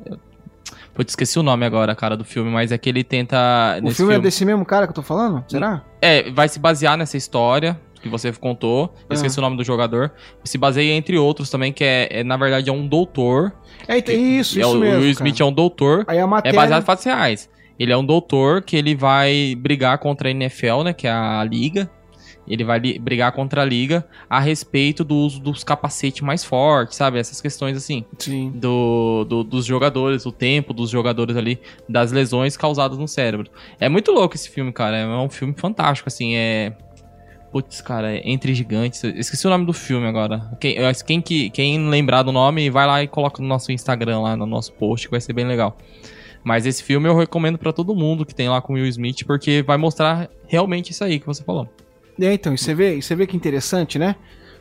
Putz, 1.02 1.14
esqueci 1.14 1.40
o 1.40 1.44
nome 1.44 1.66
agora, 1.66 1.96
cara, 1.96 2.16
do 2.16 2.24
filme, 2.24 2.52
mas 2.52 2.72
é 2.72 2.78
que 2.78 2.88
ele 2.88 3.04
tenta. 3.04 3.38
O 3.78 3.80
filme, 3.80 3.96
filme, 3.96 4.14
é 4.14 4.20
desse 4.20 4.46
mesmo 4.46 4.64
cara 4.64 4.86
que 4.86 4.92
eu 4.92 4.96
tô 4.96 5.02
falando? 5.02 5.44
Será? 5.48 5.84
É, 6.00 6.30
vai 6.30 6.48
se 6.48 6.60
basear 6.60 6.96
nessa 6.96 7.18
história 7.18 7.80
que 8.00 8.08
você 8.08 8.32
contou. 8.32 8.94
Eu 9.10 9.16
esqueci 9.16 9.40
ah. 9.40 9.42
o 9.42 9.42
nome 9.42 9.58
do 9.58 9.64
jogador. 9.64 10.12
Se 10.44 10.60
baseia 10.60 10.94
entre 10.94 11.18
outros 11.18 11.50
também, 11.50 11.74
que 11.74 11.84
é, 11.84 12.20
é 12.20 12.24
na 12.24 12.38
verdade, 12.38 12.70
é 12.70 12.74
um 12.74 12.88
doutor. 12.88 13.52
É, 13.88 13.98
isso, 13.98 14.60
é, 14.60 14.62
isso 14.62 14.78
o, 14.78 14.80
mesmo. 14.80 15.00
O 15.00 15.02
Will 15.02 15.10
Smith 15.10 15.38
cara. 15.40 15.48
é 15.48 15.52
um 15.52 15.54
doutor. 15.54 16.06
Aí 16.08 16.20
a 16.20 16.28
matéria... 16.28 16.56
É 16.56 16.60
baseado 16.60 16.84
em 16.84 16.86
fatos 16.86 17.04
reais. 17.04 17.50
Ele 17.80 17.92
é 17.92 17.98
um 17.98 18.06
doutor 18.06 18.62
que 18.62 18.78
ele 18.78 18.94
vai 18.94 19.56
brigar 19.58 19.98
contra 19.98 20.30
a 20.30 20.32
NFL, 20.32 20.84
né? 20.84 20.94
Que 20.94 21.08
é 21.08 21.12
a 21.12 21.44
liga. 21.44 21.90
Ele 22.48 22.64
vai 22.64 22.80
brigar 22.80 23.32
contra 23.32 23.62
a 23.62 23.66
liga 23.66 24.06
a 24.30 24.40
respeito 24.40 25.04
do 25.04 25.16
uso 25.16 25.40
dos 25.40 25.64
capacetes 25.64 26.22
mais 26.22 26.44
fortes, 26.44 26.98
sabe? 26.98 27.20
Essas 27.20 27.40
questões 27.40 27.78
assim. 27.78 28.04
Sim. 28.18 28.52
Do, 28.56 29.26
do, 29.26 29.44
dos 29.44 29.66
jogadores, 29.66 30.26
o 30.26 30.32
tempo 30.32 30.74
dos 30.74 30.90
jogadores 30.90 31.36
ali, 31.38 31.60
das 31.88 32.12
lesões 32.12 32.58
causadas 32.58 32.98
no 32.98 33.08
cérebro. 33.08 33.50
É 33.80 33.88
muito 33.88 34.12
louco 34.12 34.36
esse 34.36 34.50
filme, 34.50 34.72
cara. 34.72 34.98
É 34.98 35.08
um 35.08 35.30
filme 35.30 35.54
fantástico, 35.56 36.10
assim. 36.10 36.36
É. 36.36 36.74
Putz, 37.52 37.82
cara, 37.82 38.16
é 38.16 38.22
Entre 38.24 38.56
Gigantes. 38.56 39.04
Esqueci 39.04 39.46
o 39.46 39.50
nome 39.50 39.66
do 39.66 39.74
filme 39.74 40.08
agora. 40.08 40.52
Quem, 40.60 40.78
quem, 41.06 41.22
que, 41.22 41.50
quem 41.50 41.90
lembrar 41.90 42.24
do 42.24 42.32
nome, 42.32 42.70
vai 42.70 42.88
lá 42.88 43.04
e 43.04 43.08
coloca 43.08 43.42
no 43.42 43.48
nosso 43.48 43.72
Instagram, 43.72 44.22
lá 44.22 44.38
no 44.38 44.46
nosso 44.46 44.72
post, 44.74 45.08
que 45.08 45.12
vai 45.12 45.20
ser 45.20 45.34
bem 45.34 45.46
legal. 45.46 45.78
Mas 46.44 46.66
esse 46.66 46.82
filme 46.82 47.08
eu 47.08 47.16
recomendo 47.16 47.58
para 47.58 47.72
todo 47.72 47.94
mundo 47.94 48.26
que 48.26 48.34
tem 48.34 48.50
lá 48.50 48.62
com 48.62 48.74
o 48.74 48.76
Will 48.76 48.88
Smith, 48.88 49.26
porque 49.26 49.62
vai 49.62 49.78
mostrar 49.78 50.30
realmente 50.48 50.92
isso 50.92 51.04
aí 51.04 51.20
que 51.20 51.26
você 51.26 51.44
falou. 51.44 51.70
É, 52.22 52.34
então, 52.34 52.54
e 52.54 52.58
você 52.58 52.74
vê, 52.74 53.02
você 53.02 53.16
vê 53.16 53.26
que 53.26 53.36
interessante, 53.36 53.98
né? 53.98 54.16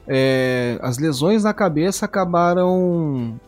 É, 0.09 0.79
as 0.83 0.99
lesões 0.99 1.45
na 1.45 1.53
cabeça 1.53 2.07
acabaram 2.07 3.39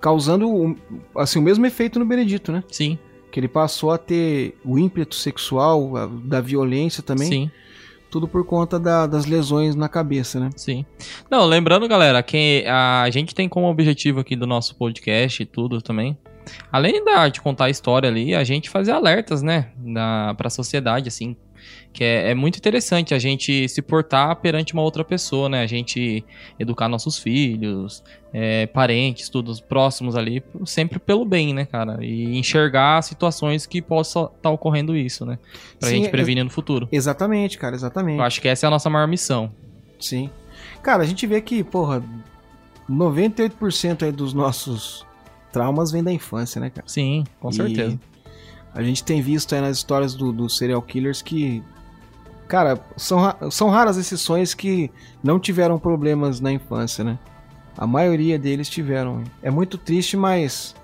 causando 0.00 0.76
assim, 1.16 1.38
o 1.38 1.42
mesmo 1.42 1.66
efeito 1.66 1.98
no 1.98 2.06
Benedito, 2.06 2.50
né? 2.50 2.64
Sim. 2.70 2.98
Que 3.30 3.38
ele 3.38 3.48
passou 3.48 3.90
a 3.90 3.98
ter 3.98 4.56
o 4.64 4.78
ímpeto 4.78 5.14
sexual, 5.14 5.96
a, 5.96 6.06
da 6.06 6.40
violência 6.40 7.02
também. 7.02 7.28
Sim. 7.28 7.50
Tudo 8.10 8.26
por 8.26 8.44
conta 8.46 8.80
da, 8.80 9.06
das 9.06 9.26
lesões 9.26 9.74
na 9.74 9.86
cabeça, 9.86 10.40
né? 10.40 10.48
Sim. 10.56 10.84
Não, 11.30 11.44
lembrando, 11.44 11.86
galera, 11.86 12.22
que 12.22 12.64
a 12.66 13.08
gente 13.10 13.34
tem 13.34 13.48
como 13.50 13.68
objetivo 13.68 14.20
aqui 14.20 14.34
do 14.34 14.46
nosso 14.46 14.74
podcast 14.76 15.42
e 15.42 15.46
tudo 15.46 15.82
também. 15.82 16.16
Além 16.70 17.04
da, 17.04 17.28
de 17.28 17.40
contar 17.40 17.66
a 17.66 17.70
história 17.70 18.08
ali, 18.08 18.34
a 18.34 18.44
gente 18.44 18.70
fazer 18.70 18.92
alertas, 18.92 19.42
né? 19.42 19.68
Da, 19.76 20.34
pra 20.36 20.50
sociedade, 20.50 21.08
assim, 21.08 21.36
que 21.92 22.04
é, 22.04 22.30
é, 22.30 22.34
muito 22.34 22.58
interessante 22.58 23.14
a 23.14 23.18
gente 23.18 23.68
se 23.68 23.82
portar 23.82 24.36
perante 24.36 24.72
uma 24.72 24.82
outra 24.82 25.04
pessoa, 25.04 25.48
né? 25.48 25.62
A 25.62 25.66
gente 25.66 26.24
educar 26.58 26.88
nossos 26.88 27.18
filhos, 27.18 28.02
é, 28.32 28.66
parentes, 28.66 29.28
todos 29.28 29.60
próximos 29.60 30.16
ali, 30.16 30.42
sempre 30.64 30.98
pelo 30.98 31.24
bem, 31.24 31.52
né, 31.52 31.64
cara? 31.64 31.98
E 32.04 32.36
enxergar 32.38 33.02
situações 33.02 33.66
que 33.66 33.80
possa 33.80 34.20
estar 34.20 34.30
tá 34.42 34.50
ocorrendo 34.50 34.96
isso, 34.96 35.24
né? 35.24 35.38
Pra 35.78 35.88
Sim, 35.88 35.96
gente 35.96 36.10
prevenir 36.10 36.44
no 36.44 36.50
futuro. 36.50 36.88
Exatamente, 36.92 37.58
cara, 37.58 37.74
exatamente. 37.74 38.18
Eu 38.18 38.24
acho 38.24 38.40
que 38.40 38.48
essa 38.48 38.66
é 38.66 38.68
a 38.68 38.70
nossa 38.70 38.88
maior 38.90 39.08
missão. 39.08 39.52
Sim. 39.98 40.30
Cara, 40.82 41.02
a 41.02 41.06
gente 41.06 41.26
vê 41.26 41.40
que, 41.40 41.64
porra, 41.64 42.02
98% 42.88 44.04
aí 44.04 44.12
dos 44.12 44.32
nossos 44.32 45.04
traumas 45.52 45.90
vem 45.90 46.02
da 46.02 46.12
infância, 46.12 46.60
né, 46.60 46.70
cara? 46.70 46.86
Sim, 46.86 47.24
com 47.40 47.50
certeza. 47.50 47.98
A 48.74 48.82
gente 48.82 49.02
tem 49.02 49.20
visto 49.20 49.54
aí 49.54 49.60
nas 49.60 49.78
histórias 49.78 50.14
dos 50.14 50.34
do 50.34 50.48
serial 50.48 50.82
killers 50.82 51.22
que 51.22 51.62
Cara, 52.48 52.80
são, 52.96 53.20
são 53.50 53.68
raras 53.68 53.98
exceções 53.98 54.54
que 54.54 54.90
não 55.22 55.38
tiveram 55.38 55.78
problemas 55.78 56.40
na 56.40 56.50
infância, 56.50 57.04
né? 57.04 57.18
A 57.76 57.86
maioria 57.86 58.38
deles 58.38 58.70
tiveram. 58.70 59.22
É 59.42 59.50
muito 59.50 59.76
triste, 59.76 60.16
mas 60.16 60.74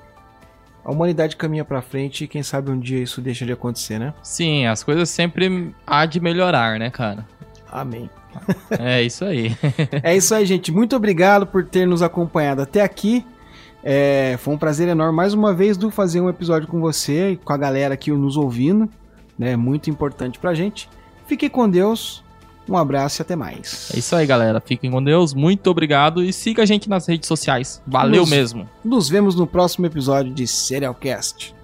a 0.85 0.93
humanidade 0.93 1.37
caminha 1.37 1.65
para 1.65 1.81
frente 1.81 2.25
e 2.25 2.29
quem 2.29 2.43
sabe 2.43 2.71
um 2.71 2.79
dia 2.79 3.03
isso 3.03 3.23
deixa 3.23 3.47
de 3.47 3.53
acontecer, 3.53 3.99
né? 3.99 4.13
Sim, 4.23 4.67
as 4.67 4.85
coisas 4.85 5.09
sempre 5.09 5.75
há 5.87 6.05
de 6.05 6.21
melhorar, 6.21 6.79
né, 6.79 6.91
cara? 6.91 7.27
Amém. 7.73 8.11
É 8.79 9.03
isso 9.03 9.25
aí. 9.25 9.57
é 10.03 10.15
isso 10.15 10.35
aí, 10.35 10.45
gente. 10.45 10.71
Muito 10.71 10.95
obrigado 10.95 11.47
por 11.47 11.65
ter 11.65 11.87
nos 11.87 12.03
acompanhado 12.03 12.61
até 12.61 12.83
aqui. 12.83 13.25
É, 13.87 14.37
foi 14.39 14.55
um 14.55 14.59
prazer 14.59 14.89
enorme 14.89 15.15
mais 15.15 15.35
uma 15.35 15.53
vez 15.53 15.77
do 15.77 15.91
fazer 15.91 16.19
um 16.21 16.29
episódio 16.31 16.67
com 16.67 16.81
você 16.81 17.33
e 17.33 17.37
com 17.37 17.53
a 17.53 17.57
galera 17.57 17.93
aqui 17.93 18.11
nos 18.11 18.37
ouvindo. 18.37 18.89
Né? 19.39 19.57
Muito 19.57 19.91
importante 19.91 20.39
pra 20.39 20.55
gente. 20.55 20.89
Fique 21.27 21.51
com 21.51 21.69
Deus. 21.69 22.25
Um 22.67 22.79
abraço 22.79 23.21
e 23.21 23.23
até 23.23 23.37
mais. 23.37 23.91
É 23.95 23.99
isso 23.99 24.17
aí, 24.17 24.25
galera. 24.25 24.59
Fiquem 24.59 24.91
com 24.91 25.03
Deus. 25.05 25.35
Muito 25.35 25.69
obrigado 25.69 26.25
e 26.25 26.33
siga 26.33 26.63
a 26.63 26.67
gente 26.67 26.89
nas 26.89 27.07
redes 27.07 27.29
sociais. 27.29 27.83
Valeu 27.87 28.23
nos, 28.23 28.31
mesmo. 28.31 28.69
Nos 28.83 29.09
vemos 29.09 29.35
no 29.35 29.47
próximo 29.47 29.85
episódio 29.85 30.33
de 30.33 30.47
Serialcast. 30.47 31.55